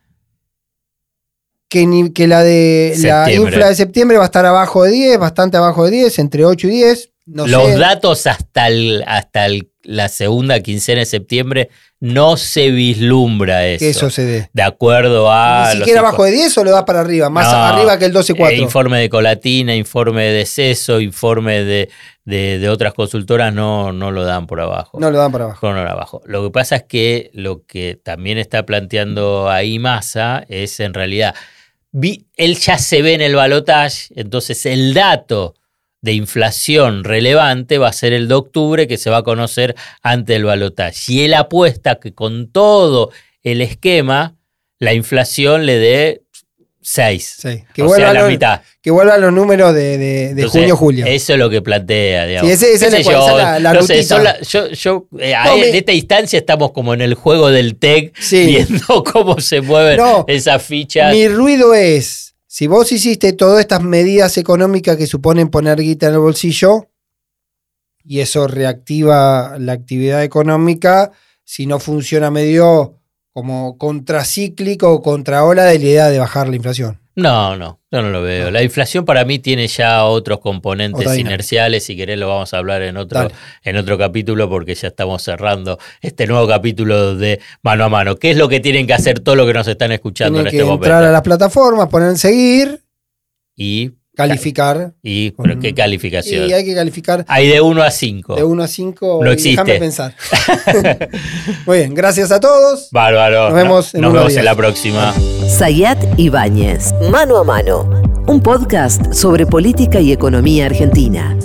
que, 1.70 1.86
ni- 1.88 2.12
que 2.12 2.28
la 2.28 2.44
de 2.44 2.94
la 3.02 3.32
infla 3.32 3.70
de 3.70 3.76
septiembre 3.76 4.18
va 4.18 4.24
a 4.24 4.28
estar 4.28 4.46
abajo 4.46 4.84
de 4.84 4.92
10, 4.92 5.18
bastante 5.20 5.58
abajo 5.58 5.86
de 5.86 5.92
10, 5.92 6.20
entre 6.20 6.46
8 6.46 6.68
y 6.68 6.72
10. 6.72 7.12
No 7.28 7.48
Los 7.48 7.64
sé. 7.66 7.78
datos 7.80 8.28
hasta, 8.28 8.68
el- 8.68 9.04
hasta 9.08 9.48
el- 9.48 9.72
la 9.82 10.10
segunda 10.10 10.60
quincena 10.60 11.00
de 11.00 11.06
septiembre 11.08 11.70
no 12.00 12.38
se 12.38 12.70
vislumbra 12.70 13.66
eso. 13.68 13.80
que 13.80 13.90
eso 13.90 14.10
se 14.12 14.24
dé. 14.26 14.50
De 14.54 14.62
acuerdo 14.62 15.32
a. 15.32 15.70
Ni 15.74 15.78
siquiera 15.80 16.02
abajo 16.02 16.24
de 16.24 16.32
10 16.32 16.56
o 16.60 16.64
lo 16.64 16.70
da 16.72 16.86
para 16.86 17.02
arriba, 17.02 17.30
más 17.32 17.52
No, 17.52 17.58
arriba 17.64 17.98
que 17.98 18.06
el 18.06 18.14
12.4. 18.14 18.50
eh, 18.60 18.62
informe 18.62 19.00
de 19.00 19.10
colatina, 19.10 19.76
informe 19.76 20.24
de 20.26 20.34
deceso, 20.34 21.02
informe 21.02 21.64
de, 21.64 21.90
de- 22.26 22.60
de 22.60 22.70
otras 22.70 22.94
consultoras 22.94 23.52
no, 23.54 23.92
no 23.92 24.12
lo 24.12 24.24
dan 24.24 24.46
por 24.46 24.62
abajo. 24.62 25.00
no 25.00 25.10
lo 25.10 25.18
dan 25.18 25.32
para 25.32 25.46
abajo. 25.46 25.62
Con 25.62 25.76
hora 25.78 25.92
abajo. 25.94 26.22
Lo 26.26 26.44
que 26.44 26.52
pasa 26.52 26.76
es 26.76 26.84
que 26.84 27.32
lo 27.34 27.64
que 27.66 28.00
también 28.04 28.38
está 28.38 28.66
planteando 28.68 29.50
ahí 29.50 29.80
Massa 29.80 30.46
es 30.48 30.80
en 30.80 30.94
realidad, 30.94 31.34
él 32.38 32.58
ya 32.58 32.78
se 32.78 33.02
ve 33.02 33.14
en 33.14 33.22
el 33.22 33.36
balotaje, 33.36 34.14
entonces 34.16 34.66
el 34.66 34.94
dato 34.94 35.56
de 36.02 36.14
inflación 36.14 37.04
relevante 37.04 37.78
va 37.78 37.88
a 37.88 37.94
ser 37.94 38.14
el 38.14 38.28
de 38.28 38.36
octubre 38.36 38.88
que 38.88 38.98
se 38.98 39.10
va 39.10 39.18
a 39.18 39.24
conocer 39.24 39.76
antes 40.04 40.36
del 40.36 40.44
balotaje. 40.44 41.14
Y 41.14 41.22
él 41.22 41.34
apuesta 41.34 41.96
que 41.96 42.14
con 42.14 42.52
todo 42.52 43.12
el 43.42 43.62
esquema, 43.62 44.36
la 44.78 44.94
inflación 44.94 45.66
le 45.66 45.78
dé 45.78 46.25
6. 46.88 47.36
Sí, 47.40 47.64
que, 47.74 47.82
o 47.82 47.86
vuelva 47.88 48.06
sea, 48.06 48.14
la 48.14 48.22
los, 48.22 48.30
mitad. 48.30 48.62
que 48.80 48.92
vuelvan 48.92 49.20
los 49.20 49.34
números 49.34 49.74
de, 49.74 49.98
de- 49.98 49.98
de 49.98 50.30
Entonces, 50.30 50.62
junio-julio. 50.62 51.06
Eso 51.08 51.34
es 51.34 51.40
lo 51.40 51.50
que 51.50 51.64
plantea, 51.64 52.26
digamos. 52.28 52.48
Sí, 52.48 52.54
ese- 52.54 52.74
esa 52.74 52.90
¿Qué 52.92 52.98
es 53.00 53.06
sé 53.08 53.12
la- 53.12 53.18
yo? 53.18 53.24
esa 53.26 53.32
es 53.32 53.38
la- 53.44 53.60
la 53.60 53.74
No 53.74 53.82
sé, 53.82 53.94
rutita. 53.96 54.16
son 54.16 54.24
la- 54.24 54.42
yo, 54.42 54.68
yo, 54.70 55.08
eh, 55.20 55.34
a- 55.34 55.46
No, 55.46 55.58
me- 55.58 55.70
en 55.70 55.76
esta 55.76 55.94
instancia 55.94 56.38
estamos 56.38 56.72
como 56.74 56.94
en 56.94 57.02
el 57.02 57.16
juego 57.16 57.50
del 57.50 57.78
TEC, 57.78 58.14
Sí. 58.20 58.46
viendo 58.46 59.04
cómo 59.12 59.40
se 59.42 59.62
mueven 59.62 59.98
No, 59.98 60.26
esas 60.28 60.62
fichas. 60.62 61.12
Mi 61.12 61.28
ruido 61.28 61.74
es, 61.74 62.36
si 62.46 62.68
vos 62.68 62.92
hiciste 62.92 63.34
todas 63.34 63.62
estas 63.62 63.82
medidas 63.82 64.38
económicas 64.38 64.96
que 64.96 65.08
suponen 65.08 65.50
poner 65.50 65.80
guita 65.80 66.06
en 66.08 66.14
el 66.14 66.20
bolsillo, 66.20 66.90
y 68.04 68.20
eso 68.20 68.48
reactiva 68.48 69.56
la 69.58 69.74
actividad 69.74 70.24
económica, 70.24 71.12
si 71.44 71.66
no 71.66 71.80
funciona 71.80 72.30
medio 72.30 73.00
como 73.36 73.78
contracíclico 73.78 74.94
o 74.94 75.02
contraola 75.02 75.66
de 75.66 75.78
la 75.78 75.84
idea 75.86 76.10
de 76.10 76.20
bajar 76.20 76.48
la 76.48 76.56
inflación. 76.56 77.02
No, 77.16 77.58
no, 77.58 77.82
yo 77.92 78.02
no 78.02 78.10
lo 78.10 78.22
veo. 78.22 78.46
No. 78.46 78.52
La 78.52 78.64
inflación 78.64 79.04
para 79.04 79.26
mí 79.26 79.40
tiene 79.40 79.68
ya 79.68 80.06
otros 80.06 80.40
componentes 80.40 81.06
Otra 81.06 81.18
inerciales. 81.18 81.84
Si 81.84 81.98
querés, 81.98 82.18
lo 82.18 82.30
vamos 82.30 82.54
a 82.54 82.58
hablar 82.60 82.82
en 82.82 82.96
otro, 82.96 83.20
Dale. 83.24 83.36
en 83.64 83.76
otro 83.76 83.98
capítulo 83.98 84.48
porque 84.48 84.74
ya 84.74 84.88
estamos 84.88 85.22
cerrando 85.22 85.78
este 86.00 86.28
nuevo 86.28 86.48
capítulo 86.48 87.18
de 87.18 87.42
mano 87.62 87.84
a 87.84 87.90
mano. 87.90 88.16
¿Qué 88.16 88.32
es 88.32 88.38
lo 88.38 88.48
que 88.48 88.62
tienen 88.62 88.88
que 88.88 88.94
hacer 88.94 89.20
todos 89.20 89.38
los 89.38 89.46
que 89.48 89.54
nos 89.54 89.68
están 89.68 89.92
escuchando 89.92 90.36
Tienen 90.40 90.48
en 90.48 90.52
que 90.52 90.58
este 90.64 90.74
entrar 90.74 90.94
a 90.94 90.96
momento? 91.00 91.12
las 91.12 91.22
plataformas, 91.22 91.90
poner 91.90 92.10
en 92.12 92.18
seguir, 92.18 92.82
Y, 93.58 93.92
calificar. 94.16 94.94
y 95.04 95.32
Con- 95.32 95.46
¿pero 95.46 95.60
¿qué 95.60 95.74
calificación? 95.74 96.50
Y 96.50 96.54
hay 96.54 96.66
que 96.66 96.74
calificar 96.74 97.24
Hay 97.28 97.48
de 97.48 97.62
1 97.62 97.84
a 97.84 97.92
5. 97.92 98.36
de 98.36 98.44
1 98.44 98.64
a 98.64 98.68
5. 98.68 99.20
No 99.24 99.32
existe. 99.32 99.62
Déjame 99.64 99.80
pensar. 99.80 100.16
Muy 101.66 101.78
bien, 101.80 101.94
gracias 101.94 102.32
a 102.32 102.40
todos. 102.40 102.90
Bárbaro. 102.92 103.46
Nos 103.50 103.54
vemos 103.54 103.96
en 103.96 104.02
Nos 104.02 104.14
vemos 104.14 104.30
en 104.30 104.34
días. 104.36 104.46
la 104.46 104.56
próxima. 104.56 105.14
Sayat 105.48 105.98
Ibáñez, 106.18 106.94
Mano 107.12 107.38
a 107.38 107.44
Mano, 107.44 107.90
un 108.28 108.42
podcast 108.42 109.14
sobre 109.14 109.46
política 109.46 110.00
y 110.00 110.12
economía 110.12 110.66
argentina. 110.66 111.38